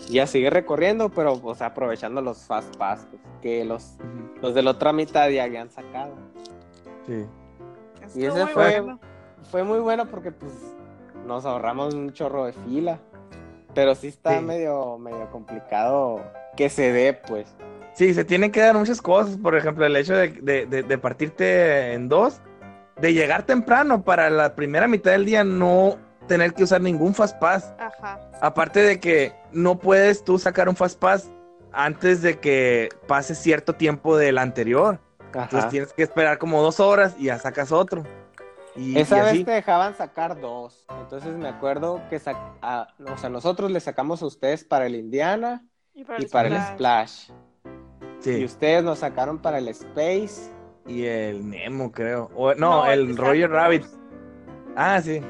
Y 0.08 0.14
ya 0.14 0.26
sigue 0.26 0.50
recorriendo, 0.50 1.10
pero, 1.10 1.40
o 1.44 1.54
sea, 1.56 1.68
aprovechando 1.68 2.20
los 2.22 2.40
fast 2.46 2.76
pass 2.78 3.08
pues, 3.12 3.22
que 3.44 3.64
los, 3.64 3.98
los 4.42 4.56
de 4.56 4.64
la 4.64 4.72
otra 4.72 4.92
mitad 4.92 5.30
ya 5.30 5.44
habían 5.44 5.70
sacado. 5.70 6.16
Sí. 7.06 7.26
Estuvo 8.04 8.24
Y 8.24 8.26
ese 8.26 8.44
muy 8.46 8.54
fue- 8.54 8.80
bueno. 8.82 9.00
Fue 9.52 9.64
muy 9.64 9.80
bueno 9.80 10.06
porque, 10.08 10.32
pues, 10.32 10.52
nos 11.28 11.46
ahorramos 11.46 11.94
un 11.94 12.12
chorro 12.14 12.46
de 12.46 12.54
fila. 12.54 13.00
Pero 13.74 13.96
sí 13.96 14.08
está 14.08 14.38
Sí. 14.38 14.44
medio, 14.46 14.98
medio 14.98 15.30
complicado 15.32 16.22
que 16.58 16.70
se 16.70 16.92
dé, 16.92 17.14
pues. 17.14 17.48
Sí, 17.94 18.14
se 18.14 18.24
tienen 18.26 18.52
que 18.52 18.62
dar 18.62 18.76
muchas 18.76 19.02
cosas. 19.02 19.38
Por 19.38 19.56
ejemplo, 19.56 19.86
el 19.86 19.96
hecho 19.96 20.16
de, 20.16 20.30
de- 20.30 20.66
de- 20.66 20.84
de 20.84 20.98
partirte 20.98 21.94
en 21.94 22.08
dos 22.10 22.42
de 23.00 23.14
llegar 23.14 23.44
temprano 23.44 24.04
para 24.04 24.30
la 24.30 24.54
primera 24.56 24.88
mitad 24.88 25.12
del 25.12 25.26
día 25.26 25.44
no 25.44 25.98
tener 26.28 26.54
que 26.54 26.64
usar 26.64 26.82
ningún 26.82 27.14
Fast 27.16 27.38
Pass. 27.40 27.74
Ajá. 27.80 28.20
Aparte 28.42 28.80
de 28.82 29.00
que 29.00 29.34
no 29.52 29.80
puedes 29.80 30.24
tú 30.24 30.38
sacar 30.38 30.70
un 30.70 30.76
Fast 30.76 31.00
Pass 31.00 31.32
antes 31.74 32.22
de 32.22 32.40
que 32.40 32.90
pase 33.08 33.34
cierto 33.36 33.74
tiempo 33.74 34.18
del 34.18 34.38
anterior. 34.38 35.00
Entonces 35.26 35.60
Ajá. 35.60 35.70
tienes 35.70 35.94
que 35.94 36.04
esperar 36.04 36.38
como 36.38 36.62
dos 36.62 36.80
horas 36.80 37.16
y 37.18 37.26
ya 37.26 37.40
sacas 37.40 37.72
otro. 37.72 38.04
Y, 38.76 38.98
Esa 38.98 39.18
y 39.18 39.38
vez 39.38 39.46
te 39.46 39.52
dejaban 39.52 39.96
sacar 39.96 40.40
dos. 40.40 40.86
Entonces 41.00 41.36
me 41.36 41.50
acuerdo 41.50 42.02
que 42.10 42.20
sac- 42.20 42.58
a- 42.62 42.88
o 43.06 43.18
sea, 43.18 43.30
nosotros 43.30 43.70
le 43.72 43.80
sacamos 43.80 44.22
a 44.22 44.26
ustedes 44.28 44.64
para 44.64 44.86
el 44.86 44.96
Indiana 44.96 45.66
Y 45.94 46.06
para 46.06 46.20
y 46.22 46.24
el 46.24 46.30
para 46.30 46.48
el 46.48 46.54
splash. 46.56 47.30
Splash. 47.30 47.32
Y 48.20 48.24
Sí. 48.24 48.46
ustedes 48.46 48.84
nos 48.84 49.00
sacaron 49.00 49.40
para 49.40 49.58
el 49.58 49.68
Space. 49.68 50.52
Y 50.88 51.06
el 51.06 51.50
Nemo, 51.50 51.92
creo. 51.92 52.30
O- 52.36 52.54
no, 52.56 52.86
No, 52.86 52.92
el 52.92 53.10
el 53.12 53.18
Roger 53.18 53.50
Rabbit. 53.50 53.84
Ah, 54.76 55.02
sí. 55.02 55.22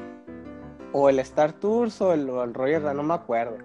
O 0.92 1.08
el 1.08 1.18
Star 1.20 1.52
Tours 1.52 2.00
o 2.00 2.12
el, 2.12 2.28
o 2.30 2.44
el 2.44 2.54
Roger, 2.54 2.82
no 2.82 3.02
me 3.02 3.14
acuerdo. 3.14 3.58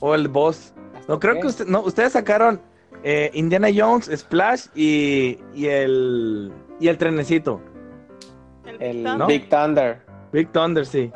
O 0.00 0.14
el 0.14 0.28
Boss. 0.28 0.72
¿Hasta 0.94 1.12
No, 1.12 1.20
creo 1.20 1.34
qué? 1.34 1.40
que 1.40 1.46
usted, 1.48 1.66
no, 1.66 1.80
ustedes 1.82 2.12
sacaron 2.12 2.60
eh, 3.02 3.30
Indiana 3.34 3.68
Jones, 3.74 4.10
Splash 4.14 4.66
y, 4.74 5.38
y 5.54 5.66
el 5.66 6.52
y 6.80 6.88
el 6.88 6.96
trenecito. 6.98 7.60
El, 8.80 9.02
¿no? 9.02 9.26
Big 9.26 9.48
Thunder. 9.48 10.00
Big 10.32 10.50
Thunder, 10.52 10.84
sí. 10.86 11.12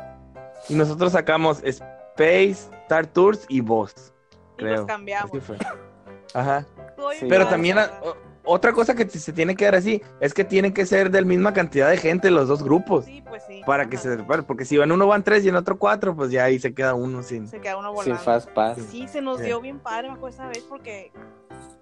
Y 0.69 0.75
nosotros 0.75 1.11
sacamos 1.11 1.61
Space, 1.63 2.69
Star 2.83 3.05
Tours 3.07 3.45
y 3.49 3.61
Boss. 3.61 4.13
y 4.55 4.57
Creo. 4.57 4.77
los 4.77 4.85
cambiamos. 4.85 5.31
Así 5.31 5.39
fue. 5.39 5.57
Ajá. 6.33 6.65
Sí. 7.19 7.25
Pero 7.29 7.47
también 7.47 7.77
a- 7.79 7.91
otra 8.45 8.73
cosa 8.73 8.93
que 8.95 9.07
se 9.09 9.31
tiene 9.33 9.55
que 9.55 9.65
dar 9.65 9.75
así 9.75 10.01
es 10.19 10.33
que 10.33 10.43
tienen 10.43 10.73
que 10.73 10.85
ser 10.85 11.09
de 11.11 11.21
la 11.21 11.27
misma 11.27 11.53
cantidad 11.53 11.89
de 11.89 11.97
gente 11.97 12.29
los 12.31 12.47
dos 12.47 12.63
grupos. 12.63 13.05
Sí, 13.05 13.23
pues 13.27 13.43
sí. 13.47 13.61
Para 13.65 13.87
que 13.89 13.95
Ajá. 13.95 14.03
se 14.03 14.17
separen. 14.17 14.45
Porque 14.45 14.65
si 14.65 14.77
en 14.77 14.91
uno 14.91 15.07
van 15.07 15.23
tres 15.23 15.45
y 15.45 15.49
en 15.49 15.55
otro 15.55 15.77
cuatro, 15.79 16.15
pues 16.15 16.31
ya 16.31 16.43
ahí 16.45 16.59
se 16.59 16.73
queda 16.73 16.93
uno 16.93 17.23
sin. 17.23 17.47
Se 17.47 17.59
queda 17.61 17.77
uno 17.77 17.89
Sin 17.89 17.95
volando. 17.95 18.23
Fast 18.23 18.49
Pass. 18.51 18.77
Sí, 18.89 19.07
se 19.07 19.21
nos 19.21 19.37
Sí. 19.39 19.45
dio 19.45 19.61
bien 19.61 19.79
padre, 19.79 20.09
me 20.09 20.15
acuerdo 20.15 20.35
esa 20.35 20.47
vez, 20.47 20.63
porque 20.69 21.11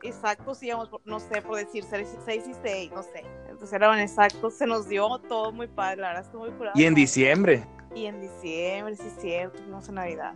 exactos 0.03 0.61
íbamos, 0.63 0.89
no 1.05 1.19
sé, 1.19 1.41
por 1.41 1.57
decir 1.57 1.83
6 1.83 2.07
y 2.49 2.53
6, 2.63 2.91
no 2.93 3.03
sé. 3.03 3.23
Entonces 3.49 3.73
eran 3.73 3.99
exactos, 3.99 4.53
se 4.55 4.65
nos 4.65 4.87
dio 4.87 5.07
todo 5.27 5.51
muy 5.51 5.67
padre, 5.67 6.01
la 6.01 6.07
verdad, 6.09 6.23
estuvo 6.25 6.41
muy 6.45 6.51
curado. 6.51 6.79
Y 6.79 6.85
en 6.85 6.95
diciembre. 6.95 7.63
Y 7.93 8.05
en 8.05 8.21
diciembre, 8.21 8.95
sí, 8.95 9.03
es 9.07 9.21
cierto, 9.21 9.61
no 9.69 9.81
sé, 9.81 9.91
Navidad. 9.91 10.33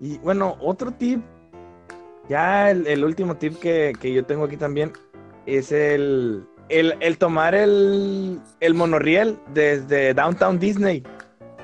Y 0.00 0.18
bueno, 0.18 0.56
otro 0.60 0.90
tip, 0.92 1.20
ya 2.28 2.70
el, 2.70 2.86
el 2.86 3.04
último 3.04 3.36
tip 3.36 3.58
que, 3.58 3.92
que 4.00 4.12
yo 4.12 4.24
tengo 4.24 4.44
aquí 4.44 4.56
también 4.56 4.92
es 5.56 5.72
el, 5.72 6.44
el, 6.68 6.94
el 7.00 7.18
tomar 7.18 7.54
el, 7.54 8.40
el 8.60 8.74
monorriel 8.74 9.38
desde 9.54 10.12
Downtown 10.14 10.58
Disney. 10.58 11.02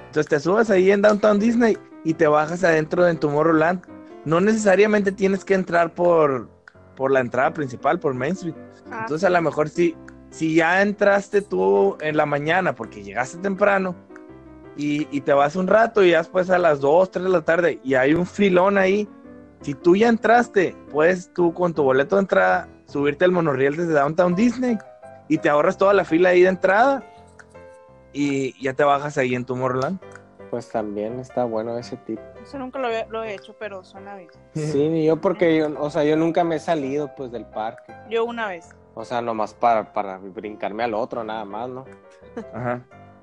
Entonces 0.07 0.29
te 0.29 0.41
subes 0.41 0.71
ahí 0.71 0.91
en 0.91 1.03
Downtown 1.03 1.39
Disney 1.39 1.77
y 2.05 2.15
te 2.15 2.27
bajas 2.27 2.65
adentro 2.65 3.05
de 3.05 3.15
Tomorrowland. 3.15 3.83
No 4.25 4.41
necesariamente 4.41 5.13
tienes 5.13 5.45
que 5.45 5.55
entrar 5.55 5.93
por, 5.93 6.49
por 6.97 7.11
la 7.11 7.21
entrada 7.21 7.53
principal, 7.53 7.99
por 7.99 8.15
Main 8.15 8.33
Street. 8.33 8.55
Ah, 8.91 9.01
Entonces 9.03 9.27
a 9.27 9.31
lo 9.31 9.43
mejor 9.43 9.69
si, 9.69 9.95
si 10.31 10.55
ya 10.55 10.81
entraste 10.81 11.43
tú 11.43 11.97
en 12.01 12.17
la 12.17 12.25
mañana 12.25 12.75
porque 12.75 13.03
llegaste 13.03 13.39
temprano 13.39 13.95
y, 14.77 15.07
y 15.11 15.21
te 15.21 15.33
vas 15.33 15.57
un 15.57 15.67
rato 15.67 16.03
y 16.03 16.11
ya 16.11 16.19
después 16.19 16.49
a 16.49 16.59
las 16.59 16.81
2, 16.81 17.11
3 17.11 17.25
de 17.25 17.31
la 17.31 17.43
tarde 17.43 17.81
y 17.85 17.95
hay 17.95 18.15
un 18.15 18.27
filón 18.27 18.79
ahí, 18.79 19.09
si 19.61 19.75
tú 19.75 19.97
ya 19.97 20.09
entraste, 20.09 20.77
puedes 20.91 21.33
tú 21.33 21.53
con 21.53 21.75
tu 21.75 21.83
boleto 21.83 22.17
de 22.17 22.23
entrada 22.23 22.69
subirte 22.87 23.25
al 23.25 23.33
monorriel 23.33 23.77
desde 23.77 23.93
Downtown 23.93 24.35
Disney 24.35 24.79
y 25.29 25.39
te 25.39 25.49
ahorras 25.49 25.77
toda 25.79 25.95
la 25.95 26.05
fila 26.05 26.31
ahí 26.31 26.43
de 26.43 26.49
entrada 26.49 27.03
y 28.13 28.61
ya 28.63 28.75
te 28.75 28.85
bajas 28.85 29.19
ahí 29.19 29.35
en 29.35 29.45
Tomorrowland. 29.45 29.99
Pues 30.51 30.69
también 30.69 31.19
está 31.19 31.45
bueno 31.45 31.77
ese 31.79 31.97
tip. 31.97 32.21
Eso 32.41 32.59
nunca 32.59 32.79
lo 32.79 32.89
he, 32.89 33.07
lo 33.09 33.25
he 33.25 33.35
hecho, 33.35 33.57
pero 33.59 33.83
suena 33.83 34.15
bien. 34.17 34.31
Sí, 34.55 34.89
ni 34.89 35.05
yo 35.05 35.21
porque 35.21 35.57
yo, 35.57 35.69
o 35.81 35.91
sea, 35.91 36.05
yo 36.05 36.17
nunca 36.17 36.45
me 36.45 36.57
he 36.57 36.61
salido 36.61 37.13
pues 37.17 37.33
del 37.33 37.45
parque. 37.47 37.93
Yo 38.09 38.25
una 38.25 38.49
vez. 38.49 38.69
O 38.95 39.05
sea, 39.05 39.21
nomás 39.21 39.55
para, 39.55 39.93
para 39.93 40.19
brincarme 40.19 40.85
al 40.85 40.95
otro 40.95 41.25
nada 41.25 41.45
más, 41.45 41.69
¿no? 41.69 41.85
Ajá. 42.53 42.83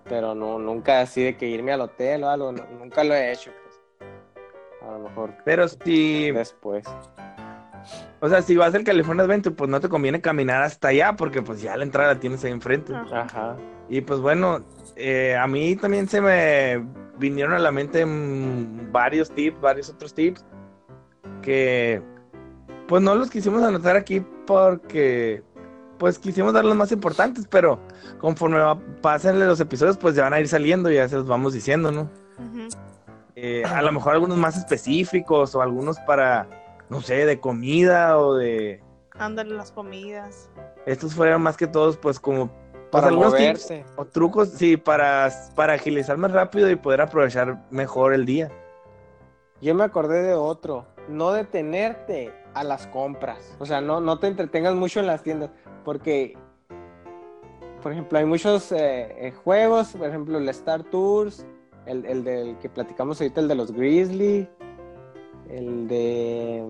Pero 0.10 0.36
no, 0.36 0.60
nunca 0.60 1.00
así 1.00 1.24
de 1.24 1.38
que 1.38 1.48
irme 1.48 1.72
al 1.72 1.80
hotel 1.82 2.26
o 2.26 2.30
algo, 2.30 2.52
no- 2.52 2.66
nunca 2.78 3.04
lo 3.06 3.14
he 3.14 3.32
hecho, 3.32 3.52
pues. 3.64 4.10
A 4.82 4.92
lo 4.92 5.00
mejor 5.00 5.34
Pero 5.46 5.68
si, 5.70 6.32
después. 6.32 6.84
O 8.20 8.30
sea, 8.30 8.42
si 8.42 8.56
vas 8.56 8.74
al 8.76 8.84
California 8.84 9.24
Adventure, 9.24 9.56
pues 9.56 9.70
no 9.70 9.80
te 9.80 9.90
conviene 9.90 10.22
caminar 10.22 10.64
hasta 10.64 10.90
allá 10.90 11.16
porque 11.16 11.42
pues 11.42 11.62
ya 11.62 11.76
la 11.78 11.84
entrada 11.84 12.14
la 12.14 12.20
tienes 12.20 12.44
ahí 12.44 12.52
enfrente. 12.52 12.94
Ajá. 12.94 13.58
Y 13.90 14.02
pues 14.02 14.20
bueno, 14.20 14.64
eh, 14.96 15.36
a 15.36 15.48
mí 15.48 15.76
también 15.76 16.08
se 16.08 16.22
me 16.22 16.86
vinieron 17.18 17.54
a 17.54 17.60
la 17.60 17.72
mente 17.72 18.06
mm, 18.06 18.92
varios 18.92 19.32
tips, 19.32 19.60
varios 19.60 19.90
otros 19.90 20.14
tips 20.14 20.46
que 21.42 22.02
pues 22.88 23.02
no 23.02 23.16
los 23.16 23.30
quisimos 23.30 23.64
anotar 23.64 23.96
aquí 23.96 24.24
porque 24.46 25.44
pues 25.98 26.18
quisimos 26.18 26.54
dar 26.54 26.66
los 26.66 26.76
más 26.76 26.92
importantes, 26.92 27.48
pero 27.48 27.80
conforme 28.18 28.60
pasen 29.02 29.40
los 29.40 29.60
episodios 29.60 29.98
pues 29.98 30.16
ya 30.16 30.24
van 30.24 30.34
a 30.34 30.40
ir 30.40 30.48
saliendo 30.48 30.90
y 30.90 30.96
ya 30.96 31.08
se 31.08 31.16
los 31.16 31.28
vamos 31.28 31.54
diciendo, 31.54 31.92
¿no? 31.92 32.10
Eh, 33.36 33.64
a 33.66 33.82
lo 33.82 33.92
mejor 33.92 34.14
algunos 34.14 34.38
más 34.38 34.58
específicos 34.58 35.56
o 35.56 35.62
algunos 35.62 36.00
para, 36.00 36.48
no 36.92 37.00
sé, 37.02 37.26
de 37.26 37.40
comida 37.40 38.20
o 38.20 38.36
de... 38.36 38.84
Ándale 39.18 39.56
las 39.56 39.72
comidas. 39.72 40.50
Estos 40.86 41.16
fueron 41.16 41.42
más 41.42 41.56
que 41.56 41.66
todos 41.66 41.96
pues 41.96 42.20
como... 42.20 42.50
pues, 42.50 42.90
Para 42.92 43.08
tips 43.08 43.22
moverse. 43.22 43.86
o 43.96 44.04
trucos, 44.04 44.50
sí, 44.50 44.76
para, 44.76 45.32
para 45.56 45.76
agilizar 45.76 46.18
más 46.18 46.34
rápido 46.34 46.70
y 46.70 46.76
poder 46.76 47.00
aprovechar 47.00 47.66
mejor 47.72 48.14
el 48.14 48.26
día. 48.26 48.52
Yo 49.62 49.74
me 49.74 49.86
acordé 49.86 50.22
de 50.22 50.34
otro. 50.34 50.86
No 51.08 51.32
detenerte 51.32 52.34
a 52.54 52.66
las 52.66 52.88
compras. 52.88 53.56
O 53.60 53.66
sea, 53.66 53.80
no, 53.80 54.02
no 54.02 54.20
te 54.20 54.28
entretengas 54.28 54.76
mucho 54.76 55.00
en 55.00 55.08
las 55.08 55.24
tiendas. 55.24 55.50
Porque, 55.86 56.38
por 57.82 57.94
ejemplo, 57.94 58.20
hay 58.20 58.26
muchos 58.26 58.70
eh, 58.74 59.28
eh, 59.28 59.32
juegos. 59.46 59.94
Por 59.94 60.10
ejemplo, 60.10 60.38
el 60.40 60.50
Star 60.50 60.84
Tours. 60.84 61.46
El, 61.86 62.06
el 62.06 62.26
del 62.26 62.60
que 62.60 62.68
platicamos 62.68 63.22
ahorita, 63.22 63.40
el 63.40 63.48
de 63.48 63.56
los 63.56 63.72
Grizzly. 63.72 64.50
El 65.52 65.88
de. 65.88 66.66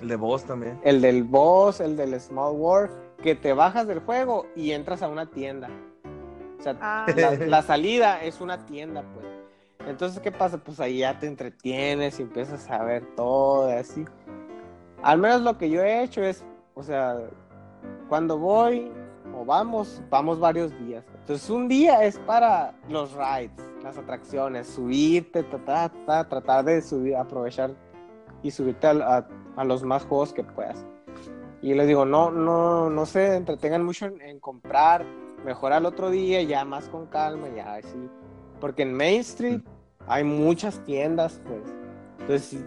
El 0.00 0.08
de 0.08 0.16
vos 0.16 0.44
también. 0.44 0.80
El 0.84 1.00
del 1.00 1.22
Boss, 1.24 1.80
el 1.80 1.96
del 1.96 2.18
Small 2.20 2.54
World. 2.54 2.90
Que 3.22 3.34
te 3.34 3.52
bajas 3.52 3.86
del 3.86 4.00
juego 4.00 4.46
y 4.56 4.72
entras 4.72 5.02
a 5.02 5.08
una 5.08 5.26
tienda. 5.26 5.70
O 6.58 6.62
sea, 6.62 6.76
Ah, 6.80 7.06
la, 7.16 7.32
la 7.36 7.62
salida 7.62 8.22
es 8.22 8.40
una 8.40 8.66
tienda, 8.66 9.04
pues. 9.14 9.26
Entonces, 9.88 10.20
¿qué 10.20 10.32
pasa? 10.32 10.58
Pues 10.58 10.80
ahí 10.80 10.98
ya 10.98 11.18
te 11.18 11.26
entretienes 11.26 12.18
y 12.18 12.22
empiezas 12.22 12.68
a 12.70 12.82
ver 12.84 13.04
todo 13.16 13.68
y 13.68 13.74
así. 13.74 14.04
Al 15.02 15.18
menos 15.18 15.42
lo 15.42 15.58
que 15.58 15.70
yo 15.70 15.82
he 15.82 16.02
hecho 16.04 16.22
es, 16.22 16.44
o 16.74 16.82
sea, 16.82 17.18
cuando 18.08 18.38
voy 18.38 18.92
o 19.34 19.44
vamos, 19.44 20.02
vamos 20.10 20.38
varios 20.38 20.76
días. 20.86 21.04
Entonces, 21.20 21.48
un 21.50 21.68
día 21.68 22.04
es 22.04 22.18
para 22.20 22.74
los 22.88 23.12
rides, 23.14 23.50
las 23.82 23.96
atracciones, 23.98 24.66
subirte, 24.68 25.42
tratar, 25.42 25.90
tratar, 26.28 26.64
de 26.64 26.82
subir, 26.82 27.16
aprovechar 27.16 27.70
y 28.42 28.50
subirte 28.50 28.86
a, 28.86 29.26
a- 29.56 29.64
los 29.64 29.82
más 29.84 30.04
juegos 30.04 30.32
que 30.32 30.42
puedas. 30.44 30.84
Y 31.60 31.74
les 31.74 31.86
digo, 31.86 32.04
no, 32.04 32.30
no, 32.30 32.90
no 32.90 33.06
se 33.06 33.36
entretengan 33.36 33.84
mucho 33.84 34.06
en, 34.06 34.40
comprar, 34.40 35.04
mejor 35.44 35.72
al 35.72 35.86
otro 35.86 36.10
día, 36.10 36.42
ya 36.42 36.64
más 36.64 36.88
con 36.88 37.06
calma, 37.06 37.48
ya 37.54 37.74
así. 37.74 38.08
Porque 38.60 38.82
en 38.82 38.94
Main 38.94 39.20
Street 39.20 39.60
hay 40.08 40.24
muchas 40.24 40.82
tiendas, 40.84 41.40
pues. 41.46 41.62
Entonces, 42.20 42.64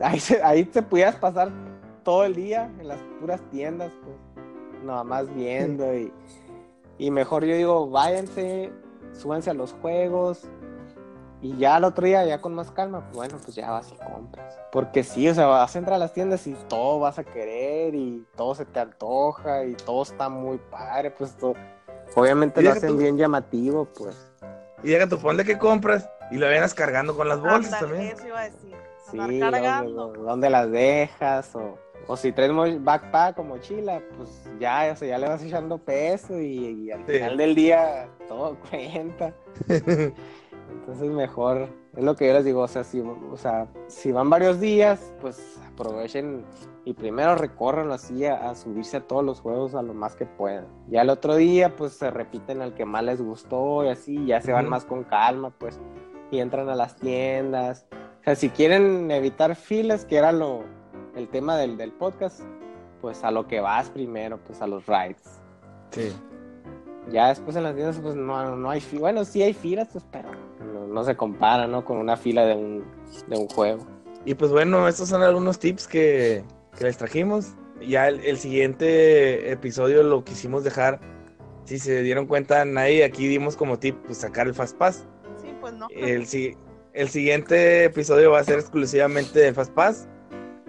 ahí, 0.00 0.20
ahí 0.42 0.64
te 0.64 0.80
pudieras 0.82 1.16
pasar 1.16 1.50
todo 2.02 2.24
el 2.24 2.34
día 2.34 2.70
en 2.78 2.88
las 2.88 3.00
puras 3.20 3.42
tiendas, 3.50 3.92
pues. 4.02 4.16
Nada 4.82 5.04
más 5.04 5.32
viendo 5.34 5.94
y, 5.94 6.12
y 6.98 7.10
mejor 7.10 7.44
yo 7.44 7.54
digo, 7.56 7.90
váyanse, 7.90 8.72
súbanse 9.12 9.50
a 9.50 9.54
los 9.54 9.72
juegos 9.74 10.42
y 11.40 11.56
ya 11.56 11.76
al 11.76 11.84
otro 11.84 12.04
día, 12.06 12.24
ya 12.24 12.40
con 12.40 12.52
más 12.54 12.70
calma, 12.72 13.00
pues 13.04 13.16
bueno, 13.16 13.36
pues 13.44 13.54
ya 13.54 13.70
vas 13.70 13.92
y 13.92 13.96
compras. 14.12 14.58
Porque 14.72 15.04
sí, 15.04 15.28
o 15.28 15.34
sea, 15.34 15.46
vas 15.46 15.74
a 15.74 15.78
entrar 15.78 15.94
a 15.96 15.98
las 15.98 16.12
tiendas 16.12 16.46
y 16.46 16.54
todo 16.68 16.98
vas 16.98 17.18
a 17.18 17.24
querer 17.24 17.94
y 17.94 18.26
todo 18.36 18.54
se 18.56 18.64
te 18.64 18.80
antoja 18.80 19.64
y 19.64 19.74
todo 19.74 20.02
está 20.02 20.28
muy 20.28 20.58
padre, 20.58 21.10
pues 21.12 21.36
todo, 21.36 21.54
obviamente 22.16 22.60
Y 22.60 22.64
lo 22.64 22.70
hacen 22.72 22.88
tú- 22.90 22.96
bien 22.98 23.16
llamativo, 23.16 23.84
pues. 23.96 24.16
Y 24.82 24.88
llega 24.88 25.08
tu 25.08 25.18
ponle 25.18 25.44
que 25.44 25.58
compras 25.58 26.08
y 26.30 26.36
lo 26.38 26.48
vienes 26.48 26.74
cargando 26.74 27.16
con 27.16 27.28
las 27.28 27.40
bolsas 27.40 27.78
también. 27.80 28.12
Eso 28.16 28.26
iba 28.26 28.40
a 28.40 28.44
decir. 28.44 28.74
Sí, 29.10 29.18
Andar 29.18 29.40
¿dónde, 29.52 29.60
cargando. 29.62 30.06
dónde 30.12 30.50
las 30.50 30.70
dejas? 30.70 31.54
O, 31.56 31.78
o 32.08 32.16
si 32.16 32.32
traes 32.32 32.52
backpack 32.82 33.38
o 33.38 33.44
mochila, 33.44 34.02
pues 34.16 34.50
ya, 34.58 34.90
o 34.92 34.96
sea, 34.96 35.08
ya 35.08 35.18
le 35.18 35.28
vas 35.28 35.42
echando 35.44 35.78
peso 35.78 36.40
y, 36.40 36.86
y 36.86 36.90
al 36.90 37.04
Sí. 37.06 37.12
final 37.12 37.36
del 37.36 37.54
día 37.54 38.08
todo 38.26 38.56
cuenta. 38.70 39.32
Entonces 40.70 41.10
mejor 41.10 41.68
Es 41.96 42.04
lo 42.04 42.14
que 42.16 42.26
yo 42.28 42.32
les 42.34 42.44
digo, 42.44 42.60
o 42.62 42.68
sea, 42.68 42.84
si, 42.84 43.00
o 43.00 43.36
sea, 43.36 43.66
si 43.88 44.12
van 44.12 44.30
varios 44.30 44.60
días, 44.60 45.12
pues 45.20 45.58
aprovechen 45.72 46.44
y 46.84 46.94
primero 46.94 47.34
recorran 47.34 47.90
así 47.90 48.24
a, 48.24 48.48
a, 48.50 48.54
subirse 48.54 48.98
a 48.98 49.00
todos 49.00 49.24
los 49.24 49.40
juegos 49.40 49.74
a 49.74 49.82
lo 49.82 49.94
más 49.94 50.14
que 50.14 50.24
puedan. 50.24 50.66
Ya 50.88 51.02
el 51.02 51.10
otro 51.10 51.34
día, 51.36 51.74
pues 51.76 51.92
se 51.94 52.10
repiten 52.10 52.62
al 52.62 52.74
que 52.74 52.84
más 52.84 53.02
les 53.04 53.20
gustó 53.20 53.84
y 53.84 53.88
así, 53.88 54.26
ya 54.26 54.40
se 54.40 54.52
van 54.52 54.66
Ujú. 54.66 54.70
más 54.70 54.84
con 54.84 55.04
calma, 55.04 55.50
pues, 55.58 55.78
y 56.30 56.38
entran 56.38 56.68
a 56.68 56.74
las 56.76 56.96
tiendas. 56.96 57.86
O 58.20 58.24
sea, 58.24 58.34
si 58.36 58.48
quieren 58.50 59.10
evitar 59.10 59.54
filas, 59.56 60.04
que 60.04 60.16
era 60.16 60.30
lo, 60.32 60.62
el 61.18 61.28
tema 61.28 61.56
del, 61.56 61.76
del 61.76 61.92
podcast, 61.92 62.40
pues 63.00 63.22
a 63.24 63.30
lo 63.30 63.46
que 63.46 63.60
vas 63.60 63.90
primero, 63.90 64.38
pues 64.46 64.62
a 64.62 64.66
los 64.66 64.86
rides. 64.86 65.40
Sí. 65.90 66.12
Ya 67.10 67.28
después 67.28 67.56
en 67.56 67.64
las 67.64 67.74
tiendas, 67.74 67.98
pues 67.98 68.14
no, 68.14 68.56
no 68.56 68.70
hay 68.70 68.80
filas. 68.80 69.00
Bueno, 69.00 69.24
sí 69.24 69.42
hay 69.42 69.52
filas, 69.52 69.88
pues, 69.92 70.04
pero 70.10 70.30
no, 70.72 70.86
no 70.86 71.04
se 71.04 71.16
compara, 71.16 71.66
¿no? 71.66 71.84
Con 71.84 71.96
una 71.98 72.16
fila 72.16 72.44
de 72.44 72.54
un, 72.54 72.84
de 73.26 73.36
un 73.36 73.48
juego. 73.48 73.86
Y 74.24 74.34
pues 74.34 74.50
bueno, 74.50 74.86
estos 74.86 75.08
son 75.08 75.22
algunos 75.22 75.58
tips 75.58 75.88
que, 75.88 76.44
que 76.76 76.84
les 76.84 76.98
trajimos. 76.98 77.54
Ya 77.86 78.08
el, 78.08 78.20
el 78.20 78.36
siguiente 78.38 79.50
episodio 79.50 80.02
lo 80.02 80.24
quisimos 80.24 80.64
dejar. 80.64 81.00
Si 81.64 81.78
se 81.78 82.02
dieron 82.02 82.26
cuenta, 82.26 82.64
nadie 82.64 83.04
aquí 83.04 83.26
dimos 83.26 83.56
como 83.56 83.78
tip 83.78 83.96
pues, 84.06 84.18
sacar 84.18 84.46
el 84.46 84.54
Fast 84.54 84.76
Pass. 84.76 85.06
Sí, 85.40 85.48
pues 85.60 85.72
no. 85.74 85.86
El, 85.90 86.26
si- 86.26 86.56
el 86.92 87.08
siguiente 87.08 87.84
episodio 87.84 88.32
va 88.32 88.40
a 88.40 88.44
ser 88.44 88.58
exclusivamente 88.58 89.38
del 89.38 89.54
Fast 89.54 89.72
Pass, 89.72 90.08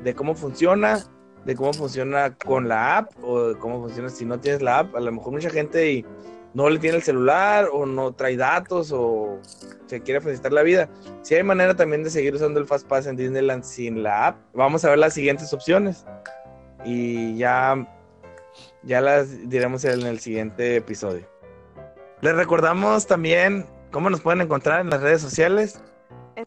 de 0.03 0.13
cómo 0.13 0.35
funciona, 0.35 1.05
de 1.45 1.55
cómo 1.55 1.73
funciona 1.73 2.35
con 2.35 2.67
la 2.67 2.97
app 2.97 3.11
o 3.23 3.49
de 3.49 3.59
cómo 3.59 3.81
funciona 3.81 4.09
si 4.09 4.25
no 4.25 4.39
tienes 4.39 4.61
la 4.61 4.79
app. 4.79 4.95
A 4.95 4.99
lo 4.99 5.11
mejor 5.11 5.33
mucha 5.33 5.49
gente 5.49 5.91
y 5.91 6.05
no 6.53 6.69
le 6.69 6.79
tiene 6.79 6.97
el 6.97 7.03
celular 7.03 7.67
o 7.71 7.85
no 7.85 8.13
trae 8.13 8.35
datos 8.35 8.91
o 8.91 9.39
se 9.85 10.01
quiere 10.01 10.21
facilitar 10.21 10.51
la 10.51 10.63
vida. 10.63 10.89
Si 11.21 11.35
hay 11.35 11.43
manera 11.43 11.75
también 11.75 12.03
de 12.03 12.09
seguir 12.09 12.33
usando 12.33 12.59
el 12.59 12.65
Fast 12.65 12.87
Pass 12.87 13.07
en 13.07 13.15
Disneyland 13.15 13.63
sin 13.63 14.03
la 14.03 14.27
app, 14.27 14.37
vamos 14.53 14.83
a 14.85 14.89
ver 14.89 14.99
las 14.99 15.13
siguientes 15.13 15.53
opciones 15.53 16.05
y 16.83 17.37
ya, 17.37 17.87
ya 18.83 19.01
las 19.01 19.49
diremos 19.49 19.83
en 19.85 20.05
el 20.05 20.19
siguiente 20.19 20.77
episodio. 20.77 21.27
Les 22.21 22.35
recordamos 22.35 23.07
también 23.07 23.65
cómo 23.91 24.09
nos 24.09 24.21
pueden 24.21 24.41
encontrar 24.41 24.81
en 24.81 24.89
las 24.89 25.01
redes 25.01 25.21
sociales. 25.21 25.81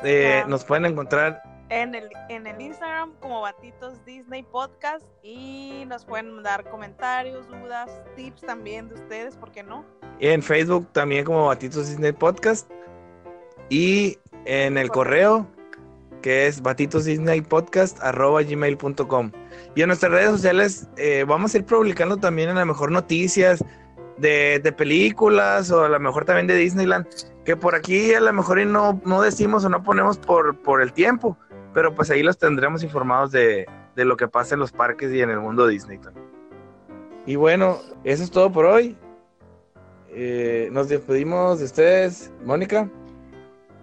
Eh, 0.04 0.42
nos 0.48 0.64
pueden 0.64 0.86
encontrar 0.86 1.42
en, 1.72 1.94
el, 1.94 2.10
en 2.28 2.46
el 2.46 2.60
Instagram 2.60 3.14
como 3.20 3.40
Batitos 3.40 4.04
Disney 4.04 4.42
Podcast 4.42 5.06
y 5.22 5.84
nos 5.86 6.04
pueden 6.04 6.42
dar 6.42 6.68
comentarios, 6.68 7.48
dudas, 7.48 8.02
tips 8.14 8.42
también 8.42 8.90
de 8.90 8.96
ustedes, 8.96 9.36
¿por 9.36 9.52
qué 9.52 9.62
no? 9.62 9.86
en 10.20 10.42
Facebook 10.42 10.86
también 10.92 11.24
como 11.24 11.46
Batitos 11.46 11.88
Disney 11.88 12.12
Podcast 12.12 12.70
y 13.70 14.18
en 14.44 14.76
el 14.76 14.90
correo 14.90 15.46
que 16.20 16.46
es 16.46 16.60
batitosdisneypodcast@gmail.com 16.60 19.32
y 19.74 19.80
en 19.80 19.86
nuestras 19.88 20.12
redes 20.12 20.30
sociales 20.30 20.86
eh, 20.96 21.24
vamos 21.26 21.54
a 21.54 21.58
ir 21.58 21.64
publicando 21.64 22.18
también 22.18 22.50
a 22.50 22.54
lo 22.54 22.66
mejor 22.66 22.92
noticias 22.92 23.64
de, 24.18 24.60
de 24.62 24.72
películas 24.72 25.70
o 25.70 25.84
a 25.84 25.88
lo 25.88 25.98
mejor 25.98 26.26
también 26.26 26.46
de 26.46 26.56
Disneyland 26.56 27.06
que 27.46 27.56
por 27.56 27.74
aquí 27.74 28.12
a 28.12 28.20
lo 28.20 28.30
mejor 28.32 28.60
y 28.60 28.66
no, 28.66 29.00
no 29.06 29.22
decimos 29.22 29.64
o 29.64 29.70
no 29.70 29.82
ponemos 29.82 30.18
por, 30.18 30.58
por 30.58 30.82
el 30.82 30.92
tiempo 30.92 31.38
pero 31.74 31.94
pues 31.94 32.10
ahí 32.10 32.22
los 32.22 32.38
tendremos 32.38 32.82
informados 32.82 33.32
de, 33.32 33.66
de 33.94 34.04
lo 34.04 34.16
que 34.16 34.28
pasa 34.28 34.54
en 34.54 34.60
los 34.60 34.72
parques 34.72 35.12
y 35.12 35.20
en 35.20 35.30
el 35.30 35.40
mundo 35.40 35.66
Disney 35.66 35.98
también. 35.98 36.26
Y 37.26 37.36
bueno, 37.36 37.78
eso 38.04 38.22
es 38.24 38.30
todo 38.30 38.50
por 38.50 38.64
hoy. 38.66 38.96
Eh, 40.08 40.68
nos 40.72 40.88
despedimos 40.88 41.58
de 41.60 41.64
ustedes, 41.64 42.30
Mónica. 42.44 42.88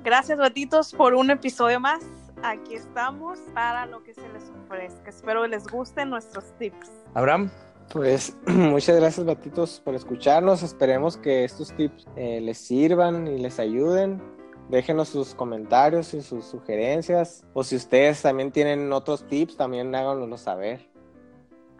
Gracias, 0.03 0.37
Batitos, 0.37 0.93
por 0.93 1.13
un 1.13 1.31
episodio 1.31 1.79
más. 1.79 2.03
Aquí 2.43 2.75
estamos 2.75 3.39
para 3.53 3.85
lo 3.85 4.03
que 4.03 4.13
se 4.13 4.27
les 4.29 4.43
ofrezca. 4.63 5.09
Espero 5.09 5.45
les 5.47 5.67
gusten 5.67 6.09
nuestros 6.09 6.45
tips. 6.57 6.89
Abraham, 7.13 7.49
Pues 7.91 8.35
muchas 8.45 8.95
gracias, 8.97 9.25
Batitos, 9.25 9.81
por 9.83 9.95
escucharnos. 9.95 10.63
Esperemos 10.63 11.17
que 11.17 11.43
estos 11.43 11.73
tips 11.73 12.07
eh, 12.15 12.39
les 12.41 12.57
sirvan 12.57 13.27
y 13.27 13.39
les 13.39 13.59
ayuden. 13.59 14.21
Déjenos 14.69 15.09
sus 15.09 15.33
comentarios 15.33 16.13
y 16.13 16.21
sus 16.21 16.45
sugerencias. 16.45 17.43
O 17.53 17.63
si 17.63 17.75
ustedes 17.75 18.21
también 18.21 18.51
tienen 18.51 18.93
otros 18.93 19.27
tips, 19.27 19.57
también 19.57 19.93
háganoslo 19.93 20.37
saber. 20.37 20.87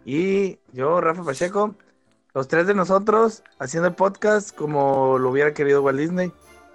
y 0.04 0.58
yo, 0.72 1.00
Rafa 1.00 1.22
Pacheco, 1.22 1.74
los 2.34 2.48
tres 2.48 2.66
de 2.66 2.74
nosotros 2.74 3.42
haciendo 3.58 3.88
el 3.88 3.94
podcast 3.94 4.54
como 4.54 5.18
lo 5.18 5.30
hubiera 5.30 5.54
querido 5.54 5.82
Walt 5.82 5.98
Disney, 5.98 6.32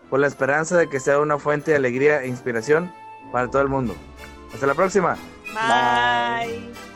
con 0.09 0.21
la 0.21 0.27
esperanza 0.27 0.77
de 0.77 0.89
que 0.89 0.99
sea 0.99 1.19
una 1.19 1.37
fuente 1.37 1.71
de 1.71 1.77
alegría 1.77 2.23
e 2.23 2.27
inspiración 2.27 2.91
para 3.31 3.49
todo 3.49 3.61
el 3.61 3.69
mundo. 3.69 3.93
Hasta 4.53 4.67
la 4.67 4.73
próxima. 4.73 5.17
Bye. 5.53 6.94